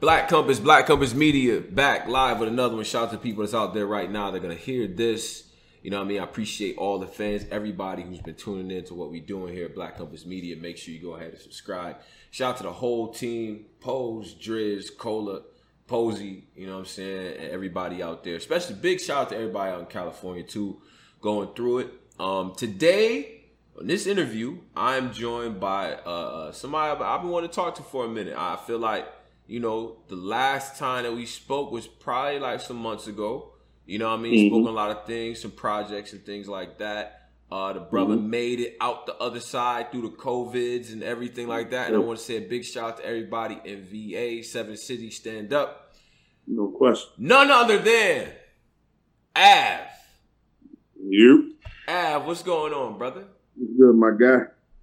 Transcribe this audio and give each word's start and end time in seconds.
Black 0.00 0.28
Compass, 0.28 0.60
Black 0.60 0.86
Compass 0.86 1.12
Media, 1.12 1.60
back 1.60 2.06
live 2.06 2.38
with 2.38 2.48
another 2.48 2.76
one. 2.76 2.84
Shout 2.84 3.08
out 3.08 3.10
to 3.10 3.18
people 3.18 3.42
that's 3.42 3.52
out 3.52 3.74
there 3.74 3.84
right 3.84 4.08
now. 4.08 4.30
They're 4.30 4.40
gonna 4.40 4.54
hear 4.54 4.86
this. 4.86 5.48
You 5.82 5.90
know 5.90 5.98
what 5.98 6.04
I 6.04 6.08
mean? 6.08 6.20
I 6.20 6.24
appreciate 6.24 6.76
all 6.76 7.00
the 7.00 7.08
fans, 7.08 7.46
everybody 7.50 8.02
who's 8.02 8.20
been 8.20 8.36
tuning 8.36 8.70
in 8.70 8.84
to 8.84 8.94
what 8.94 9.10
we're 9.10 9.20
doing 9.20 9.52
here 9.52 9.64
at 9.64 9.74
Black 9.74 9.98
Compass 9.98 10.24
Media. 10.24 10.54
Make 10.56 10.76
sure 10.76 10.94
you 10.94 11.00
go 11.00 11.14
ahead 11.14 11.30
and 11.32 11.40
subscribe. 11.40 11.96
Shout 12.30 12.50
out 12.50 12.56
to 12.58 12.62
the 12.62 12.72
whole 12.72 13.12
team, 13.12 13.66
Pose, 13.80 14.36
Driz, 14.36 14.96
Cola, 14.96 15.40
Posey, 15.88 16.44
you 16.54 16.68
know 16.68 16.74
what 16.74 16.80
I'm 16.80 16.84
saying, 16.84 17.36
and 17.36 17.50
everybody 17.50 18.00
out 18.00 18.22
there. 18.22 18.36
Especially 18.36 18.76
big 18.76 19.00
shout 19.00 19.22
out 19.22 19.28
to 19.30 19.36
everybody 19.36 19.72
out 19.72 19.80
in 19.80 19.86
California 19.86 20.44
too, 20.44 20.80
going 21.20 21.48
through 21.56 21.78
it. 21.78 21.88
Um, 22.20 22.54
today, 22.56 23.46
in 23.80 23.88
this 23.88 24.06
interview, 24.06 24.58
I'm 24.76 25.12
joined 25.12 25.58
by 25.58 25.94
uh, 25.94 26.52
somebody 26.52 27.02
I've 27.02 27.22
been 27.22 27.30
wanting 27.30 27.50
to 27.50 27.54
talk 27.56 27.74
to 27.76 27.82
for 27.82 28.04
a 28.04 28.08
minute. 28.08 28.36
I 28.36 28.54
feel 28.54 28.78
like, 28.78 29.06
you 29.48 29.58
know, 29.60 29.96
the 30.08 30.14
last 30.16 30.78
time 30.78 31.02
that 31.04 31.12
we 31.14 31.26
spoke 31.26 31.72
was 31.72 31.86
probably 31.88 32.38
like 32.38 32.60
some 32.60 32.76
months 32.76 33.06
ago. 33.08 33.52
You 33.86 33.98
know 33.98 34.10
what 34.10 34.18
I 34.20 34.22
mean? 34.22 34.34
Mhm. 34.34 34.48
Spoke 34.50 34.66
on 34.66 34.72
a 34.72 34.76
lot 34.76 34.90
of 34.90 35.06
things, 35.06 35.40
some 35.40 35.50
projects 35.50 36.12
and 36.12 36.24
things 36.24 36.46
like 36.48 36.78
that. 36.78 37.14
Uh, 37.50 37.72
the 37.72 37.80
brother 37.80 38.14
Mhm. 38.16 38.24
made 38.28 38.60
it 38.60 38.76
out 38.78 39.06
the 39.06 39.16
other 39.16 39.40
side 39.40 39.90
through 39.90 40.02
the 40.02 40.10
COVIDs 40.10 40.92
and 40.92 41.02
everything 41.02 41.48
like 41.48 41.70
that. 41.70 41.88
And 41.88 41.96
I 41.96 42.00
want 42.00 42.18
to 42.18 42.24
say 42.24 42.36
a 42.36 42.42
big 42.46 42.62
shout 42.64 42.90
out 42.90 42.96
to 42.98 43.06
everybody 43.06 43.58
in 43.64 43.84
VA, 43.86 44.42
Seven 44.42 44.76
City, 44.76 45.10
Stand 45.10 45.54
Up. 45.54 45.94
No 46.46 46.68
question. 46.68 47.10
None 47.16 47.50
other 47.50 47.78
than 47.78 48.28
Av. 49.34 49.86
You 51.02 51.54
Av, 51.88 52.26
what's 52.26 52.42
going 52.42 52.74
on, 52.74 52.98
brother? 52.98 53.24
good, 53.78 53.94
my 53.96 54.10
guy. 54.10 54.40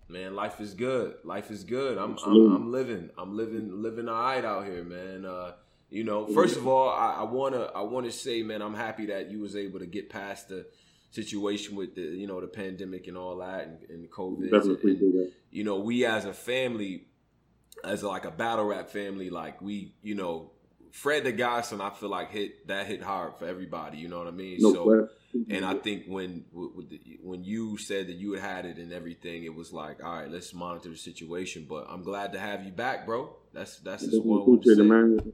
Man, 0.08 0.36
life 0.36 0.62
is 0.62 0.74
good. 0.74 1.16
Life 1.24 1.50
is 1.50 1.64
good. 1.64 1.98
I'm 1.98 2.18
I'm, 2.26 2.56
I'm 2.56 2.72
living. 2.72 3.10
I'm 3.18 3.36
living 3.36 3.82
living 3.82 4.08
all 4.08 4.22
right 4.22 4.46
out 4.46 4.66
here, 4.66 4.84
man. 4.84 5.26
Uh, 5.26 5.54
you 5.90 6.04
know, 6.04 6.28
first 6.28 6.58
of 6.58 6.68
all, 6.68 6.90
I, 6.90 7.18
I 7.20 7.24
wanna 7.24 7.72
I 7.76 7.82
wanna 7.82 8.12
say, 8.12 8.44
man, 8.44 8.62
I'm 8.62 8.76
happy 8.76 9.08
that 9.08 9.32
you 9.32 9.40
was 9.40 9.56
able 9.56 9.80
to 9.80 9.86
get 9.86 10.10
past 10.10 10.50
the 10.50 10.68
situation 11.12 11.76
with 11.76 11.96
the 11.96 12.02
you 12.02 12.28
know 12.28 12.40
the 12.40 12.48
pandemic 12.48 13.08
and 13.08 13.18
all 13.18 13.38
that 13.38 13.68
and, 13.68 13.90
and 13.90 14.12
COVID. 14.12 14.52
Definitely 14.52 14.70
and- 14.70 14.78
appreciate 14.78 15.34
you 15.56 15.64
know, 15.64 15.80
we 15.80 16.06
as 16.06 16.26
a 16.26 16.34
family, 16.34 17.06
as 17.84 18.04
like 18.04 18.26
a 18.26 18.32
battle 18.32 18.66
rap 18.66 18.90
family, 18.90 19.30
like 19.30 19.62
we, 19.62 19.94
you 20.04 20.14
know, 20.14 20.52
Fred 20.92 21.24
the 21.24 21.32
Godson, 21.32 21.80
I 21.80 21.92
feel 21.92 22.10
like 22.10 22.30
hit 22.32 22.68
that 22.68 22.88
hit 22.88 23.02
hard 23.02 23.38
for 23.38 23.46
everybody. 23.46 23.98
You 23.98 24.10
know 24.10 24.18
what 24.18 24.28
I 24.28 24.32
mean? 24.32 24.58
No 24.60 24.74
so. 24.74 25.10
And 25.50 25.66
I 25.66 25.74
think 25.76 26.04
when 26.08 26.46
when 27.22 27.44
you 27.44 27.78
said 27.78 28.08
that 28.08 28.16
you 28.16 28.34
had 28.34 28.42
had 28.42 28.66
it 28.66 28.78
and 28.78 28.92
everything, 28.94 29.44
it 29.44 29.54
was 29.54 29.74
like, 29.74 30.04
all 30.04 30.14
right, 30.16 30.30
let's 30.32 30.54
monitor 30.54 30.90
the 30.90 30.98
situation. 30.98 31.66
But 31.70 31.88
I'm 31.90 32.04
glad 32.04 32.34
to 32.34 32.40
have 32.40 32.64
you 32.64 32.72
back, 32.72 33.06
bro. 33.06 33.36
That's 33.54 33.80
that's 33.80 34.04
just 34.06 34.24
what 34.24 34.42
I 34.44 34.50
want 34.50 34.64
to 34.64 34.76
say. 34.76 34.82
it, 34.82 34.86
man. 34.86 35.34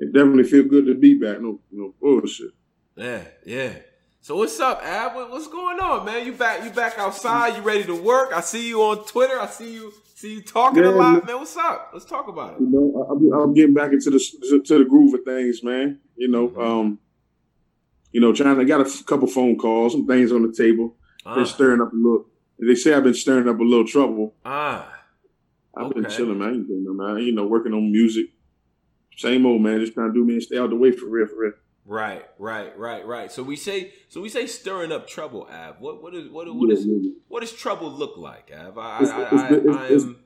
It 0.00 0.12
definitely 0.12 0.44
feel 0.44 0.64
good 0.64 0.86
to 0.86 0.94
be 0.94 1.14
back. 1.14 1.40
No, 1.40 1.60
no 1.72 1.94
bullshit. 2.00 2.50
Yeah, 2.96 3.22
yeah. 3.44 3.72
So 4.20 4.36
what's 4.36 4.58
up, 4.60 4.82
Ab? 4.82 5.14
What's 5.30 5.48
going 5.48 5.78
on, 5.80 6.04
man? 6.04 6.26
You 6.26 6.32
back? 6.32 6.64
You 6.64 6.70
back 6.70 6.98
outside? 6.98 7.56
You 7.56 7.62
ready 7.62 7.84
to 7.84 7.94
work? 7.94 8.32
I 8.34 8.40
see 8.40 8.68
you 8.68 8.82
on 8.82 9.04
Twitter. 9.06 9.40
I 9.40 9.46
see 9.46 9.72
you 9.74 9.92
see 10.14 10.34
you 10.34 10.42
talking 10.42 10.84
a 10.84 10.90
lot, 10.90 11.26
man. 11.26 11.36
What's 11.38 11.56
up? 11.56 11.90
Let's 11.92 12.04
talk 12.04 12.28
about 12.28 12.54
it. 12.54 12.60
You 12.60 12.68
know, 12.70 13.06
I- 13.08 13.12
I'm, 13.12 13.32
I'm 13.48 13.54
getting 13.54 13.74
back 13.74 13.92
into 13.92 14.10
the 14.10 14.62
to 14.66 14.78
the 14.78 14.84
groove 14.84 15.14
of 15.14 15.22
things, 15.24 15.62
man. 15.62 16.00
You 16.16 16.28
know, 16.28 16.48
Mhm. 16.48 16.60
um, 16.80 16.98
you 18.12 18.20
know, 18.20 18.32
trying 18.32 18.56
to 18.56 18.64
got 18.64 18.80
a 18.80 19.04
couple 19.04 19.26
phone 19.26 19.56
calls, 19.58 19.92
some 19.92 20.06
things 20.06 20.32
on 20.32 20.42
the 20.42 20.52
table. 20.52 20.96
Ah, 21.26 21.44
stirring 21.44 21.80
up 21.80 21.92
a 21.92 21.96
little. 21.96 22.26
They 22.58 22.74
say 22.74 22.94
I've 22.94 23.04
been 23.04 23.14
stirring 23.14 23.48
up 23.48 23.58
a 23.58 23.62
little 23.62 23.86
trouble. 23.86 24.34
ah. 24.44 24.94
I've 25.76 25.94
been 25.94 26.10
chilling, 26.10 26.38
man. 26.38 26.48
I 26.48 26.52
ain't 26.54 26.66
doing 26.66 26.84
nothing, 26.84 27.14
man. 27.14 27.24
You 27.24 27.32
know, 27.32 27.46
working 27.46 27.72
on 27.72 27.92
music. 27.92 28.26
Same 29.16 29.46
old 29.46 29.62
man, 29.62 29.78
just 29.80 29.94
trying 29.94 30.08
to 30.08 30.14
do 30.14 30.24
me 30.24 30.34
and 30.34 30.42
stay 30.42 30.58
out 30.58 30.70
the 30.70 30.76
way 30.76 30.90
for 30.90 31.06
real, 31.06 31.26
for 31.28 31.36
real. 31.38 31.52
Right, 31.84 32.24
right, 32.38 32.76
right, 32.76 33.06
right. 33.06 33.30
So 33.30 33.42
we 33.42 33.56
say, 33.56 33.92
so 34.08 34.20
we 34.20 34.28
say, 34.28 34.46
stirring 34.46 34.90
up 34.92 35.06
trouble, 35.06 35.48
Av. 35.50 35.76
What, 35.80 36.02
what 36.02 36.14
is, 36.14 36.28
what, 36.30 36.52
what 36.54 36.70
is, 36.70 36.86
what 37.28 37.40
does 37.40 37.52
trouble 37.52 37.90
look 37.90 38.16
like, 38.16 38.50
Av? 38.52 38.76
I, 38.76 38.82
I, 38.82 39.22
I, 39.22 39.84
I 39.84 39.86
am. 39.88 40.16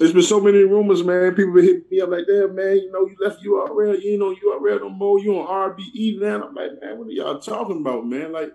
There's 0.00 0.14
been 0.14 0.22
so 0.22 0.40
many 0.40 0.64
rumors, 0.64 1.04
man. 1.04 1.34
People 1.34 1.52
been 1.52 1.64
hitting 1.64 1.84
me 1.90 2.00
up 2.00 2.08
like, 2.08 2.24
"Damn, 2.26 2.54
man, 2.54 2.76
you 2.78 2.90
know, 2.90 3.06
you 3.06 3.16
left 3.20 3.44
URL, 3.44 4.02
you 4.02 4.12
ain't 4.12 4.22
on 4.22 4.34
URL 4.34 4.80
no 4.80 4.88
more. 4.88 5.20
You 5.20 5.38
on 5.38 5.46
RBE 5.46 6.18
now." 6.18 6.48
I'm 6.48 6.54
like, 6.54 6.80
man, 6.80 6.96
what 6.96 7.08
are 7.08 7.10
y'all 7.10 7.38
talking 7.38 7.76
about, 7.82 8.06
man? 8.06 8.32
Like, 8.32 8.54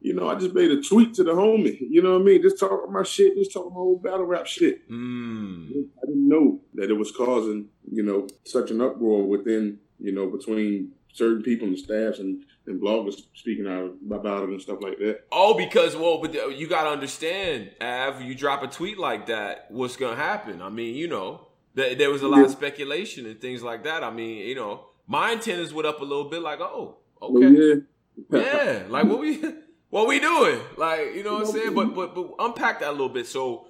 you 0.00 0.14
know, 0.14 0.28
I 0.28 0.34
just 0.34 0.52
made 0.52 0.72
a 0.72 0.82
tweet 0.82 1.14
to 1.14 1.22
the 1.22 1.32
homie. 1.32 1.78
You 1.78 2.02
know 2.02 2.14
what 2.14 2.22
I 2.22 2.24
mean? 2.24 2.42
Just 2.42 2.58
talking 2.58 2.92
my 2.92 3.04
shit, 3.04 3.36
just 3.36 3.52
talking 3.52 3.72
my 3.72 3.78
old 3.78 4.02
battle 4.02 4.24
rap 4.24 4.48
shit. 4.48 4.90
Mm, 4.90 5.68
I 6.02 6.06
didn't 6.06 6.28
know 6.28 6.60
that 6.74 6.90
it 6.90 6.94
was 6.94 7.12
causing, 7.12 7.68
you 7.88 8.02
know, 8.02 8.26
such 8.44 8.72
an 8.72 8.80
uproar 8.80 9.22
within, 9.22 9.78
you 10.00 10.10
know, 10.10 10.26
between 10.26 10.90
certain 11.12 11.42
people 11.44 11.68
and 11.68 11.78
staffs 11.78 12.18
and, 12.18 12.44
and 12.66 12.80
bloggers 12.80 13.14
speaking 13.34 13.66
out 13.66 13.92
about 14.14 14.44
it 14.44 14.48
and 14.50 14.60
stuff 14.62 14.78
like 14.80 14.98
that. 14.98 15.20
oh, 15.32 15.54
because 15.54 15.96
well, 15.96 16.18
but 16.20 16.32
you 16.56 16.66
got 16.68 16.84
to 16.84 16.90
understand, 16.90 17.70
Av. 17.80 18.22
You 18.22 18.34
drop 18.34 18.62
a 18.62 18.66
tweet 18.68 18.98
like 18.98 19.26
that, 19.26 19.66
what's 19.70 19.96
gonna 19.96 20.16
happen? 20.16 20.62
I 20.62 20.68
mean, 20.68 20.94
you 20.94 21.08
know, 21.08 21.46
th- 21.76 21.98
there 21.98 22.10
was 22.10 22.22
a 22.22 22.28
lot 22.28 22.44
of 22.44 22.50
speculation 22.50 23.26
and 23.26 23.40
things 23.40 23.62
like 23.62 23.84
that. 23.84 24.04
I 24.04 24.10
mean, 24.10 24.46
you 24.46 24.54
know, 24.54 24.86
my 25.06 25.32
antennas 25.32 25.72
went 25.72 25.86
up 25.88 26.00
a 26.00 26.04
little 26.04 26.28
bit, 26.28 26.42
like, 26.42 26.60
oh, 26.60 26.96
Oh, 27.22 27.36
okay, 27.36 27.82
yeah. 28.30 28.40
yeah, 28.40 28.82
like 28.88 29.04
what 29.04 29.20
we 29.20 29.42
what 29.90 30.06
we 30.08 30.20
doing? 30.20 30.58
Like, 30.76 31.14
you 31.14 31.22
know 31.22 31.34
what 31.34 31.46
I'm 31.46 31.52
saying? 31.52 31.74
But 31.74 31.94
but 31.94 32.14
but 32.14 32.34
unpack 32.38 32.80
that 32.80 32.88
a 32.88 32.92
little 32.92 33.08
bit. 33.10 33.26
So 33.26 33.66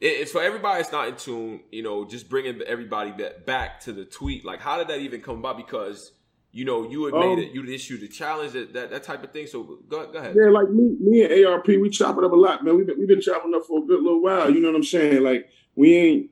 it's 0.00 0.30
for 0.32 0.40
everybody 0.42 0.80
that's 0.82 0.92
not 0.92 1.08
in 1.08 1.16
tune, 1.16 1.60
you 1.72 1.82
know, 1.82 2.04
just 2.04 2.28
bringing 2.30 2.62
everybody 2.62 3.10
ba- 3.10 3.34
back 3.44 3.80
to 3.80 3.92
the 3.92 4.04
tweet. 4.04 4.44
Like, 4.44 4.60
how 4.60 4.78
did 4.78 4.88
that 4.88 5.00
even 5.00 5.20
come 5.20 5.38
about? 5.38 5.56
Because 5.56 6.12
you 6.50 6.64
know, 6.64 6.88
you 6.88 7.04
had 7.04 7.14
Um, 7.14 7.20
made 7.36 7.38
it, 7.44 7.52
you'd 7.52 7.68
issued 7.68 8.02
a 8.02 8.08
challenge, 8.08 8.52
that, 8.52 8.72
that 8.72 8.90
that 8.90 9.02
type 9.02 9.22
of 9.22 9.32
thing. 9.32 9.46
So 9.46 9.62
go 9.62 10.06
go 10.10 10.18
ahead. 10.18 10.34
Yeah, 10.36 10.50
like 10.50 10.70
me, 10.70 10.96
me 11.00 11.22
and 11.22 11.44
ARP, 11.46 11.66
we 11.68 11.90
chop 11.90 12.16
it 12.18 12.24
up 12.24 12.32
a 12.32 12.36
lot, 12.36 12.64
man. 12.64 12.76
We've 12.76 12.86
been, 12.86 12.98
we've 12.98 13.08
been 13.08 13.20
chopping 13.20 13.54
up 13.54 13.64
for 13.66 13.82
a 13.82 13.86
good 13.86 14.02
little 14.02 14.22
while. 14.22 14.50
You 14.50 14.60
know 14.60 14.68
what 14.68 14.76
I'm 14.76 14.82
saying? 14.84 15.22
Like 15.22 15.48
we 15.74 15.94
ain't 15.94 16.30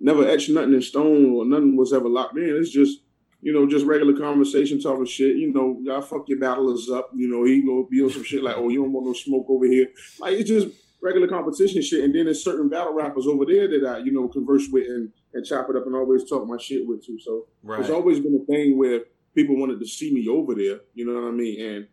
never 0.00 0.26
etched 0.26 0.50
nothing 0.50 0.74
in 0.74 0.82
stone 0.82 1.32
or 1.32 1.44
nothing 1.44 1.76
was 1.76 1.92
ever 1.92 2.08
locked 2.08 2.36
in. 2.38 2.56
It's 2.56 2.70
just 2.70 3.00
you 3.40 3.52
know 3.52 3.66
just 3.68 3.84
regular 3.84 4.16
conversation, 4.16 4.80
talking 4.80 5.04
shit. 5.04 5.36
You 5.36 5.52
know, 5.52 5.78
y'all 5.82 6.00
fuck 6.02 6.28
your 6.28 6.38
battlers 6.38 6.88
up. 6.90 7.10
You 7.14 7.28
know, 7.28 7.44
he 7.44 7.62
go 7.62 7.86
be 7.90 8.02
on 8.02 8.10
some 8.10 8.22
shit 8.24 8.42
like, 8.42 8.56
oh, 8.56 8.68
you 8.68 8.82
don't 8.82 8.92
want 8.92 9.06
no 9.06 9.12
smoke 9.12 9.46
over 9.48 9.66
here. 9.66 9.88
Like 10.20 10.34
it's 10.34 10.48
just 10.48 10.68
regular 11.02 11.26
competition 11.26 11.82
shit. 11.82 12.04
And 12.04 12.14
then 12.14 12.26
there's 12.26 12.44
certain 12.44 12.68
battle 12.68 12.94
rappers 12.94 13.26
over 13.26 13.44
there 13.44 13.66
that 13.68 13.84
I 13.86 13.98
you 13.98 14.12
know 14.12 14.28
converse 14.28 14.68
with 14.70 14.86
and, 14.88 15.10
and 15.34 15.44
chop 15.44 15.68
it 15.68 15.74
up 15.76 15.86
and 15.86 15.96
always 15.96 16.22
talk 16.24 16.46
my 16.46 16.58
shit 16.58 16.86
with 16.86 17.04
too. 17.04 17.18
So 17.18 17.46
Right. 17.64 17.80
it's 17.80 17.90
always 17.90 18.20
been 18.20 18.40
a 18.40 18.44
thing 18.46 18.78
where 18.78 19.00
people 19.34 19.56
wanted 19.56 19.80
to 19.80 19.86
see 19.86 20.12
me 20.12 20.28
over 20.28 20.54
there. 20.54 20.80
You 20.94 21.06
know 21.06 21.14
what 21.20 21.28
I 21.28 21.30
mean? 21.32 21.60
And 21.64 21.88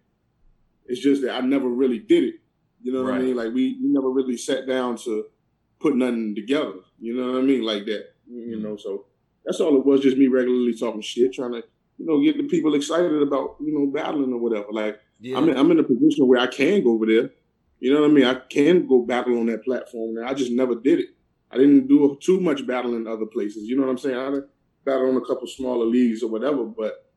it's 0.85 1.00
just 1.01 1.22
that 1.22 1.35
I 1.35 1.41
never 1.41 1.67
really 1.67 2.00
did 2.00 2.23
it. 2.23 2.35
You 2.81 2.94
know 2.94 3.03
what 3.03 3.11
Right. 3.11 3.22
I 3.22 3.23
mean? 3.23 3.35
Like 3.35 3.53
we, 3.53 3.77
we 3.81 3.88
never 3.89 4.09
really 4.09 4.38
sat 4.38 4.67
down 4.67 4.97
to 4.97 5.25
put 5.79 5.95
nothing 5.95 6.35
together. 6.35 6.73
You 7.00 7.16
know 7.16 7.31
what 7.33 7.39
I 7.39 7.41
mean? 7.44 7.61
Like 7.63 7.85
that. 7.85 8.13
You 8.31 8.59
know, 8.59 8.77
so 8.77 9.05
that's 9.45 9.59
all 9.59 9.75
it 9.75 9.85
was. 9.85 10.01
Just 10.01 10.17
me 10.17 10.27
regularly 10.27 10.73
talking 10.77 11.01
shit, 11.01 11.33
trying 11.33 11.53
to 11.53 11.63
you 11.97 12.05
know 12.05 12.22
get 12.22 12.38
the 12.38 12.44
people 12.44 12.75
excited 12.75 13.22
about 13.22 13.56
you 13.59 13.73
know 13.77 13.88
battling 13.88 14.31
or 14.31 14.38
whatever. 14.39 14.67
Like 14.71 15.00
yeah. 15.19 15.38
I'm 15.38 15.50
in, 15.50 15.57
I'm 15.57 15.71
in 15.71 15.79
a 15.79 15.83
position 15.83 16.27
where 16.27 16.39
I 16.39 16.47
can 16.47 16.83
go 16.83 16.91
over 16.91 17.06
there. 17.07 17.31
You 17.79 17.94
know 17.94 18.01
what 18.01 18.11
I 18.11 18.13
mean? 18.13 18.25
I 18.25 18.35
can 18.35 18.88
go 18.88 19.01
battle 19.01 19.39
on 19.39 19.47
that 19.47 19.63
platform. 19.63 20.16
Now 20.16 20.27
I 20.27 20.33
just 20.33 20.51
never 20.51 20.75
did 20.75 21.00
it. 21.00 21.07
I 21.51 21.57
didn't 21.57 21.88
do 21.88 22.17
too 22.21 22.39
much 22.39 22.67
battling 22.67 23.01
in 23.01 23.07
other 23.07 23.25
places. 23.25 23.63
You 23.67 23.75
know 23.77 23.83
what 23.83 23.89
I'm 23.91 23.97
saying? 23.97 24.16
I 24.17 24.39
battled 24.85 25.09
on 25.16 25.21
a 25.21 25.25
couple 25.25 25.47
smaller 25.47 25.85
leagues 25.85 26.21
or 26.21 26.29
whatever, 26.29 26.66
but 26.66 27.09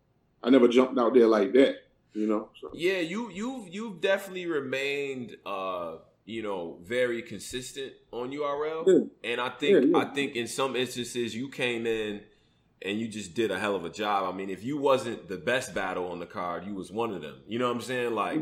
I 0.42 0.50
never 0.50 0.68
jumped 0.68 0.98
out 0.98 1.14
there 1.14 1.26
like 1.26 1.52
that. 1.52 1.76
You 2.14 2.26
know? 2.26 2.48
So, 2.60 2.70
Yeah, 2.74 2.98
you 2.98 3.30
you've 3.30 3.68
you've 3.72 4.00
definitely 4.00 4.46
remained 4.46 5.36
uh 5.46 5.96
you 6.24 6.42
know 6.42 6.78
very 6.82 7.22
consistent 7.22 7.92
on 8.12 8.30
URL, 8.30 8.84
Yeah. 8.86 9.30
and 9.32 9.40
I 9.40 9.48
think 9.50 9.72
Yeah, 9.84 9.90
yeah. 9.90 9.98
I 9.98 10.04
think 10.14 10.36
in 10.36 10.46
some 10.46 10.76
instances 10.76 11.34
you 11.34 11.48
came 11.48 11.86
in 11.86 12.20
and 12.84 12.98
you 13.00 13.08
just 13.08 13.34
did 13.34 13.50
a 13.50 13.58
hell 13.58 13.76
of 13.76 13.84
a 13.84 13.90
job. 13.90 14.32
I 14.32 14.36
mean, 14.36 14.50
if 14.50 14.62
you 14.64 14.76
wasn't 14.76 15.28
the 15.28 15.36
best 15.38 15.74
battle 15.74 16.08
on 16.08 16.18
the 16.18 16.26
card, 16.26 16.66
you 16.66 16.74
was 16.74 16.90
one 16.92 17.14
of 17.14 17.22
them. 17.22 17.36
You 17.48 17.58
know 17.58 17.68
what 17.68 17.76
I'm 17.76 17.82
saying? 17.82 18.14
Like 18.14 18.40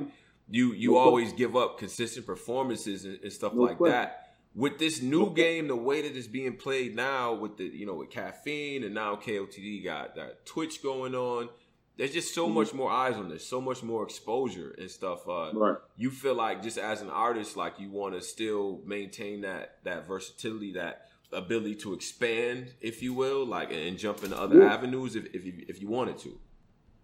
you 0.51 0.73
you 0.73 0.89
No 0.91 0.95
question. 0.95 1.09
always 1.09 1.33
give 1.35 1.55
up 1.57 1.79
consistent 1.79 2.27
performances 2.27 3.05
and, 3.05 3.21
and 3.23 3.33
stuff 3.33 3.55
No 3.55 3.63
like 3.63 3.77
question. 3.77 3.93
that. 3.99 4.17
With 4.53 4.81
this 4.81 5.01
new 5.01 5.21
No 5.27 5.31
game, 5.31 5.69
the 5.69 5.77
way 5.77 6.03
that 6.03 6.17
it's 6.17 6.27
being 6.27 6.57
played 6.57 6.97
now, 6.97 7.35
with 7.35 7.57
the 7.57 7.65
you 7.67 7.87
know 7.87 7.95
with 7.95 8.11
caffeine 8.11 8.83
and 8.83 8.95
now 8.95 9.15
KOTD 9.15 9.85
got 9.85 10.17
that 10.17 10.45
Twitch 10.45 10.83
going 10.83 11.15
on. 11.15 11.51
There's 12.01 12.15
just 12.15 12.35
so 12.35 12.49
much 12.49 12.73
more 12.73 12.91
eyes 12.91 13.17
on 13.17 13.29
this, 13.29 13.47
so 13.47 13.61
much 13.61 13.83
more 13.83 14.03
exposure 14.05 14.75
and 14.79 14.91
stuff. 14.91 15.29
Uh, 15.29 15.51
right. 15.53 15.77
you 15.99 16.11
feel 16.11 16.35
like 16.35 16.63
just 16.63 16.79
as 16.79 17.03
an 17.03 17.11
artist, 17.11 17.59
like 17.59 17.79
you 17.79 17.91
want 17.91 18.15
to 18.15 18.23
still 18.23 18.81
maintain 18.87 19.43
that 19.43 19.77
that 19.85 20.09
versatility, 20.09 20.73
that 20.73 21.09
ability 21.31 21.75
to 21.75 21.93
expand, 21.93 22.73
if 22.81 23.03
you 23.03 23.13
will, 23.13 23.45
like 23.45 23.71
and 23.71 23.99
jump 23.99 24.25
into 24.25 24.35
other 24.35 24.61
Yeah. 24.61 24.73
avenues 24.73 25.15
if 25.15 25.27
if 25.35 25.45
you, 25.45 25.53
if 25.69 25.83
you 25.83 25.89
wanted 25.89 26.17
to. 26.21 26.41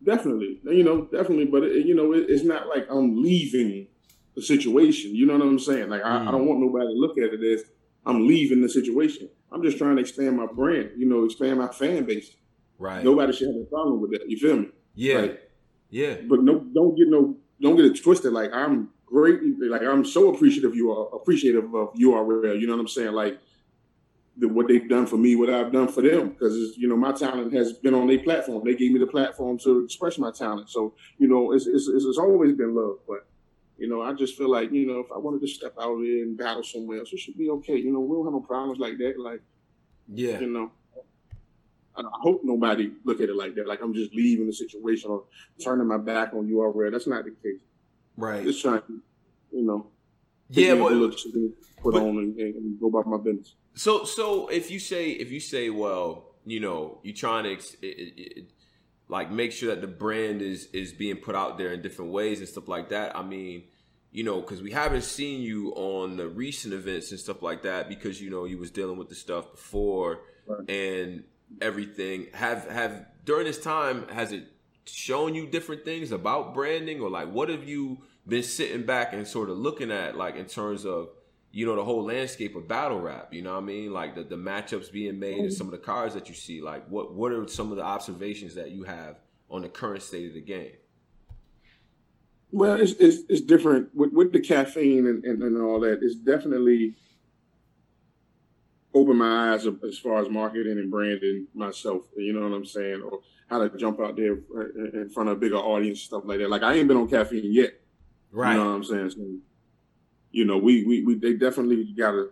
Definitely. 0.02 0.60
You 0.64 0.82
know, 0.82 1.02
definitely. 1.04 1.44
But, 1.44 1.64
it, 1.64 1.84
you 1.84 1.94
know, 1.94 2.14
it, 2.14 2.31
it's 2.31 2.44
not 2.44 2.66
like 2.66 2.87
I'm 2.88 3.22
leaving 3.22 3.88
the 4.34 4.40
situation. 4.40 5.14
You 5.14 5.26
know 5.26 5.34
what 5.37 5.46
I'm 5.46 5.58
saying? 5.58 5.90
Like, 5.90 6.04
I, 6.06 6.22
I 6.26 6.31
don't 6.31 6.46
want 6.46 6.60
nobody 6.60 6.87
to 6.87 6.98
look 6.98 7.19
at 7.19 7.34
it 7.34 7.43
as 7.44 7.64
I'm 8.06 8.26
leaving 8.26 8.62
the 8.62 8.69
situation. 8.70 9.28
I'm 9.52 9.62
just 9.62 9.76
trying 9.76 9.96
to 9.96 10.00
expand 10.00 10.38
my 10.38 10.46
brand, 10.46 10.93
you 10.96 11.04
know, 11.06 11.25
expand 11.26 11.58
my 11.58 11.69
fan 11.69 12.06
base. 12.06 12.31
Right. 12.78 13.04
Nobody 13.04 13.34
should 13.34 13.48
have 13.48 13.56
a 13.56 13.64
problem 13.64 14.00
with 14.00 14.12
that. 14.12 14.28
You 14.31 14.38
feel 14.38 14.56
me? 14.56 14.69
Yeah. 14.96 15.19
Like, 15.19 15.50
yeah. 15.90 16.16
But 16.26 16.43
no, 16.43 16.58
don't 16.58 16.96
get 16.96 17.08
no, 17.08 17.37
don't 17.60 17.76
get 17.76 17.84
it 17.84 18.02
twisted. 18.02 18.32
Like 18.32 18.50
I'm 18.52 18.90
great. 19.06 19.40
Like 19.60 19.82
I'm 19.82 20.04
so 20.04 20.34
appreciative 20.34 20.75
you 20.75 20.90
are 20.90 21.14
appreciative 21.14 21.72
of 21.75 21.90
you 21.94 22.14
are 22.14 22.25
real. 22.25 22.56
You 22.56 22.66
know 22.66 22.75
what 22.75 22.81
I'm 22.81 22.88
saying? 22.88 23.12
Like 23.12 23.38
the, 24.37 24.48
what 24.48 24.69
they've 24.69 24.88
done 24.88 25.06
for 25.06 25.16
me, 25.16 25.37
what 25.37 25.48
I've 25.48 25.72
done 25.72 25.88
for 25.88 26.02
them, 26.02 26.31
because 26.31 26.76
you 26.76 26.88
know 26.88 26.96
my 26.96 27.12
talent 27.12 27.52
has 27.54 27.75
been 27.75 27.94
on 27.94 28.08
their 28.08 28.19
platform. 28.19 28.64
They 28.64 28.75
gave 28.75 28.93
me 28.93 28.98
the 28.98 29.06
platform 29.06 29.58
to 29.60 29.84
express 29.84 30.19
my 30.19 30.31
talent. 30.32 30.70
So 30.70 30.94
you 31.19 31.28
know 31.28 31.52
it's 31.52 31.66
it's, 31.66 31.88
it's, 31.88 32.19
always 32.19 32.54
been 32.54 32.75
love. 32.75 32.98
But 33.06 33.26
you 33.78 33.88
know 33.88 34.02
I 34.02 34.12
just 34.12 34.37
feel 34.37 34.50
like 34.50 34.72
you 34.72 34.87
know 34.87 35.00
if 35.00 35.12
I 35.14 35.19
wanted 35.19 35.40
to 35.43 35.48
step 35.48 35.75
out 35.81 35.98
there 36.00 36.22
and 36.22 36.37
battle 36.37 36.62
somewhere 36.62 36.98
else, 36.98 37.12
it 37.12 37.20
should 37.20 37.38
be 37.38 37.50
okay. 37.50 37.76
You 37.76 37.93
know 37.93 38.00
we 38.00 38.16
don't 38.16 38.26
have 38.26 38.34
no 38.34 38.40
problems 38.40 38.78
like 38.78 38.98
that. 38.98 39.14
Like 39.19 39.43
yeah, 40.08 40.40
you 40.40 40.50
know. 40.50 40.72
I 41.98 42.19
hope 42.20 42.43
nobody 42.44 42.93
look 43.04 43.20
at 43.20 43.28
it 43.28 43.37
like 43.37 43.54
that. 43.54 43.66
Like 43.66 43.81
I'm 43.82 43.94
just 43.94 44.14
leaving 44.14 44.46
the 44.46 44.52
situation 44.52 45.10
or 45.10 45.25
turning 45.62 45.87
my 45.87 45.98
back 45.98 46.34
on 46.34 46.48
URL. 46.48 46.93
That's 46.93 47.06
not 47.06 47.25
the 47.25 47.31
case. 47.31 47.60
Right. 48.16 48.43
Just 48.44 48.62
trying 48.62 48.81
to, 48.82 49.00
you 49.52 49.62
know, 49.62 49.87
yeah, 50.50 50.75
but, 50.75 50.90
put 51.82 51.94
but, 51.94 52.02
on 52.02 52.19
and, 52.19 52.38
and, 52.38 52.81
go 52.81 52.87
about 52.87 53.06
my 53.06 53.16
business. 53.16 53.54
So, 53.75 54.04
so 54.04 54.48
if 54.48 54.70
you 54.70 54.78
say, 54.78 55.10
if 55.10 55.31
you 55.31 55.40
say, 55.40 55.70
well, 55.70 56.34
you 56.44 56.60
know, 56.60 57.00
you're 57.02 57.14
trying 57.14 57.44
to, 57.44 57.50
it, 57.52 57.66
it, 57.82 58.12
it, 58.16 58.50
like, 59.08 59.31
make 59.31 59.52
sure 59.52 59.75
that 59.75 59.81
the 59.81 59.87
brand 59.87 60.43
is 60.43 60.66
is 60.72 60.93
being 60.93 61.16
put 61.16 61.34
out 61.34 61.58
there 61.58 61.72
in 61.72 61.82
different 61.82 62.12
ways 62.12 62.38
and 62.38 62.48
stuff 62.48 62.69
like 62.69 62.90
that. 62.90 63.16
I 63.16 63.22
mean, 63.22 63.64
you 64.12 64.25
know, 64.25 64.40
because 64.40 64.62
we 64.62 64.70
haven't 64.70 65.02
seen 65.02 65.43
you 65.43 65.72
on 65.75 66.16
the 66.16 66.28
recent 66.28 66.72
events 66.75 67.10
and 67.10 67.20
stuff 67.20 67.43
like 67.43 67.62
that 67.62 67.88
because 67.88 68.20
you 68.20 68.31
know 68.31 68.44
you 68.44 68.58
was 68.58 68.70
dealing 68.70 68.96
with 68.96 69.08
the 69.08 69.14
stuff 69.14 69.52
before 69.52 70.20
right. 70.46 70.70
and 70.70 71.25
everything. 71.60 72.26
Have 72.34 72.69
have 72.70 73.06
during 73.25 73.46
this 73.46 73.60
time 73.60 74.08
has 74.08 74.32
it 74.32 74.44
shown 74.84 75.34
you 75.34 75.46
different 75.46 75.84
things 75.84 76.12
about 76.12 76.54
branding? 76.54 77.00
Or 77.00 77.10
like 77.10 77.31
what 77.31 77.48
have 77.48 77.69
you 77.69 77.98
been 78.26 78.43
sitting 78.43 78.84
back 78.84 79.12
and 79.12 79.26
sort 79.26 79.50
of 79.50 79.58
looking 79.58 79.90
at 79.90 80.16
like 80.16 80.37
in 80.37 80.46
terms 80.46 80.84
of 80.84 81.10
you 81.52 81.64
know 81.64 81.76
the 81.76 81.84
whole 81.84 82.04
landscape 82.04 82.56
of 82.56 82.69
battle 82.69 83.00
rap? 83.00 83.32
You 83.32 83.43
know 83.43 83.54
what 83.54 83.62
i 83.62 83.66
mean? 83.66 83.93
Like 83.93 84.14
the, 84.14 84.22
the 84.22 84.37
matchups 84.37 84.90
being 84.93 85.19
made 85.19 85.38
and 85.38 85.48
mm-hmm. 85.48 85.54
some 85.54 85.66
of 85.66 85.72
the 85.72 85.78
cards 85.78 86.14
that 86.14 86.28
you 86.28 86.34
see. 86.34 86.60
Like 86.60 86.87
what 86.88 87.14
what 87.14 87.32
are 87.32 87.46
some 87.48 87.70
of 87.70 87.76
the 87.76 87.84
observations 87.84 88.54
that 88.54 88.70
you 88.70 88.84
have 88.84 89.16
on 89.50 89.62
the 89.62 89.69
current 89.69 90.02
state 90.02 90.28
of 90.28 90.34
the 90.34 90.40
game? 90.40 90.72
Well 92.52 92.81
it's 92.81 92.93
it's, 92.93 93.22
it's 93.28 93.40
different. 93.40 93.94
With, 93.94 94.12
with 94.12 94.32
the 94.32 94.40
caffeine 94.40 95.06
and, 95.06 95.25
and, 95.25 95.43
and 95.43 95.60
all 95.62 95.81
that 95.81 96.00
it's 96.02 96.16
definitely 96.16 96.94
opened 98.96 99.19
my 99.19 99.52
eyes 99.52 99.66
as 99.66 99.98
far 99.98 100.20
as 100.20 100.28
marketing 100.28 100.78
and 100.78 100.90
branding 100.90 101.46
myself 101.54 102.02
you 102.16 102.32
know 102.32 102.40
what 102.40 102.54
i'm 102.54 102.64
saying 102.64 103.02
or 103.02 103.20
how 103.48 103.58
to 103.58 103.76
jump 103.76 104.00
out 104.00 104.16
there 104.16 104.38
in 104.94 105.08
front 105.12 105.28
of 105.28 105.37
a 105.37 105.40
bigger 105.40 105.56
audience, 105.56 106.02
stuff 106.02 106.22
like 106.25 106.38
that. 106.38 106.50
Like 106.50 106.62
I 106.62 106.75
ain't 106.75 106.88
been 106.88 106.96
on 106.96 107.08
caffeine 107.08 107.52
yet. 107.52 107.81
Right. 108.32 108.52
You 108.52 108.58
know 108.58 108.64
what 108.66 108.76
I'm 108.76 108.84
saying? 108.84 109.10
So, 109.10 109.38
you 110.32 110.44
know, 110.44 110.58
we, 110.58 110.84
we, 110.84 111.02
we 111.04 111.14
they 111.14 111.34
definitely 111.34 111.84
got 111.96 112.14
a, 112.14 112.28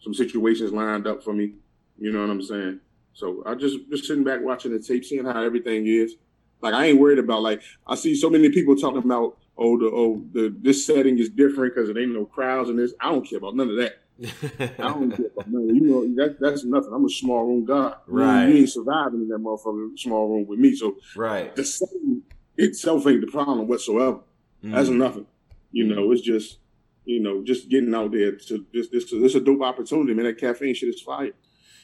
some 0.00 0.12
situations 0.12 0.72
lined 0.72 1.06
up 1.06 1.22
for 1.22 1.32
me. 1.32 1.52
You 1.98 2.12
know 2.12 2.20
what 2.20 2.30
I'm 2.30 2.42
saying? 2.42 2.80
So 3.14 3.42
I 3.46 3.54
just 3.54 3.78
just 3.88 4.04
sitting 4.04 4.24
back 4.24 4.40
watching 4.42 4.72
the 4.72 4.78
tape, 4.78 5.04
seeing 5.04 5.24
how 5.24 5.42
everything 5.42 5.86
is. 5.86 6.16
Like 6.60 6.74
I 6.74 6.86
ain't 6.86 7.00
worried 7.00 7.18
about 7.18 7.42
like 7.42 7.62
I 7.86 7.94
see 7.94 8.14
so 8.14 8.28
many 8.28 8.50
people 8.50 8.76
talking 8.76 8.98
about 8.98 9.38
oh 9.56 9.78
the 9.78 9.86
oh 9.86 10.22
the 10.32 10.54
this 10.60 10.84
setting 10.84 11.18
is 11.18 11.30
different 11.30 11.74
because 11.74 11.88
it 11.88 11.96
ain't 11.96 12.12
no 12.12 12.26
crowds 12.26 12.68
and 12.68 12.78
this. 12.78 12.92
I 13.00 13.10
don't 13.10 13.26
care 13.26 13.38
about 13.38 13.54
none 13.54 13.70
of 13.70 13.76
that. 13.76 14.02
I 14.22 14.28
don't 14.78 15.10
care 15.10 15.26
about 15.26 15.50
none. 15.50 15.74
You 15.74 15.80
know 15.82 16.24
that 16.24 16.38
that's 16.40 16.64
nothing. 16.64 16.92
I'm 16.94 17.04
a 17.04 17.10
small 17.10 17.44
room 17.44 17.64
guy. 17.64 17.94
Right. 18.06 18.46
You, 18.46 18.54
you 18.54 18.60
ain't 18.60 18.70
surviving 18.70 19.20
in 19.20 19.28
that 19.28 19.38
motherfucking 19.38 19.98
small 19.98 20.28
room 20.28 20.46
with 20.46 20.58
me. 20.58 20.74
So 20.74 20.96
right. 21.14 21.54
The 21.54 21.64
same 21.64 22.22
itself 22.56 23.06
ain't 23.06 23.20
the 23.20 23.26
problem 23.26 23.68
whatsoever. 23.68 24.20
Mm. 24.64 24.74
That's 24.74 24.88
nothing. 24.88 25.26
You 25.70 25.86
know, 25.86 26.12
it's 26.12 26.22
just 26.22 26.58
you 27.04 27.20
know 27.20 27.44
just 27.44 27.68
getting 27.68 27.94
out 27.94 28.12
there 28.12 28.32
to 28.32 28.66
this 28.72 28.88
this 28.88 29.10
this 29.10 29.34
a 29.34 29.40
dope 29.40 29.62
opportunity, 29.62 30.14
man. 30.14 30.24
That 30.24 30.38
caffeine 30.38 30.74
shit 30.74 30.88
is 30.88 31.02
fire. 31.02 31.32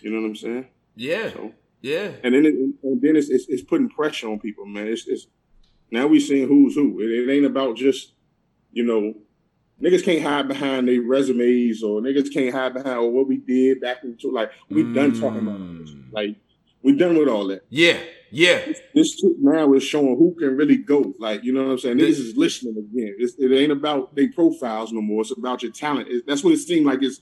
You 0.01 0.11
know 0.11 0.21
what 0.21 0.29
I'm 0.29 0.37
saying? 0.37 0.69
Yeah. 0.97 1.31
So, 1.31 1.53
yeah. 1.83 2.13
And 2.25 2.35
then 2.35 2.47
it, 2.47 2.55
and 2.55 3.03
then 3.03 3.17
it's, 3.17 3.29
it's, 3.29 3.47
it's 3.49 3.63
putting 3.63 3.89
pressure 3.89 4.29
on 4.29 4.41
people, 4.41 4.67
man. 4.67 4.87
It's, 4.87 5.07
it's 5.07 5.27
now 5.91 6.07
we 6.07 6.19
seeing 6.19 6.49
who's 6.49 6.75
who. 6.75 7.01
It, 7.01 7.29
it 7.29 7.33
ain't 7.33 7.47
about 7.47 7.77
just 7.77 8.13
you 8.73 8.85
know 8.85 9.15
niggas 9.83 10.05
can't 10.05 10.23
hide 10.23 10.49
behind 10.49 10.89
their 10.89 11.03
resumes 11.03 11.83
or 11.83 12.01
niggas 12.01 12.33
can't 12.33 12.55
hide 12.55 12.75
behind 12.75 13.13
what 13.13 13.27
we 13.27 13.39
did 13.39 13.81
back 13.81 14.05
into 14.05 14.31
like 14.31 14.51
we 14.71 14.85
mm. 14.85 14.95
done 14.95 15.21
talking 15.21 15.41
about 15.41 15.59
this. 15.79 15.91
Mm. 15.91 16.13
like 16.13 16.37
we 16.83 16.97
done 16.97 17.17
with 17.17 17.29
all 17.29 17.47
that. 17.49 17.65
Yeah, 17.69 17.99
yeah. 18.31 18.65
This, 18.67 18.81
this 18.95 19.25
now 19.41 19.73
is 19.75 19.85
showing 19.85 20.17
who 20.17 20.35
can 20.39 20.57
really 20.57 20.77
go. 20.77 21.15
Like 21.19 21.45
you 21.45 21.53
know 21.53 21.65
what 21.65 21.73
I'm 21.73 21.79
saying. 21.79 21.99
This, 21.99 22.19
is 22.19 22.37
listening 22.37 22.77
again. 22.77 23.15
It's, 23.19 23.35
it 23.39 23.53
ain't 23.53 23.73
about 23.73 24.15
their 24.15 24.33
profiles 24.33 24.93
no 24.93 25.01
more. 25.01 25.23
It's 25.23 25.31
about 25.31 25.63
your 25.63 25.73
talent. 25.73 26.09
It, 26.09 26.27
that's 26.27 26.43
what 26.43 26.53
it 26.53 26.59
seemed 26.59 26.87
like. 26.87 27.03
It's 27.03 27.21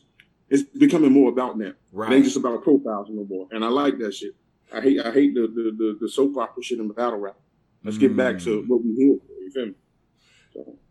it's 0.48 0.62
becoming 0.62 1.12
more 1.12 1.30
about 1.30 1.58
now. 1.58 1.72
Right. 1.92 2.12
It 2.12 2.16
ain't 2.16 2.24
just 2.24 2.36
about 2.36 2.62
profiles 2.62 3.08
no 3.10 3.24
more. 3.24 3.46
And 3.50 3.64
I 3.64 3.68
like 3.68 3.98
that 3.98 4.14
shit. 4.14 4.34
I 4.72 4.80
hate 4.80 5.00
I 5.00 5.10
hate 5.10 5.34
the 5.34 5.42
the, 5.42 5.74
the, 5.76 5.98
the 6.00 6.08
soap 6.08 6.36
opera 6.36 6.62
shit 6.62 6.78
and 6.78 6.94
battle 6.94 7.18
rap. 7.18 7.36
Let's 7.84 7.96
mm. 7.96 8.00
get 8.00 8.16
back 8.16 8.38
to 8.40 8.62
mm. 8.62 8.68
what 8.68 8.84
we 8.84 8.94
here 8.94 9.18
for. 9.26 9.32
You 9.42 9.50
feel 9.50 9.66
me? 9.66 9.74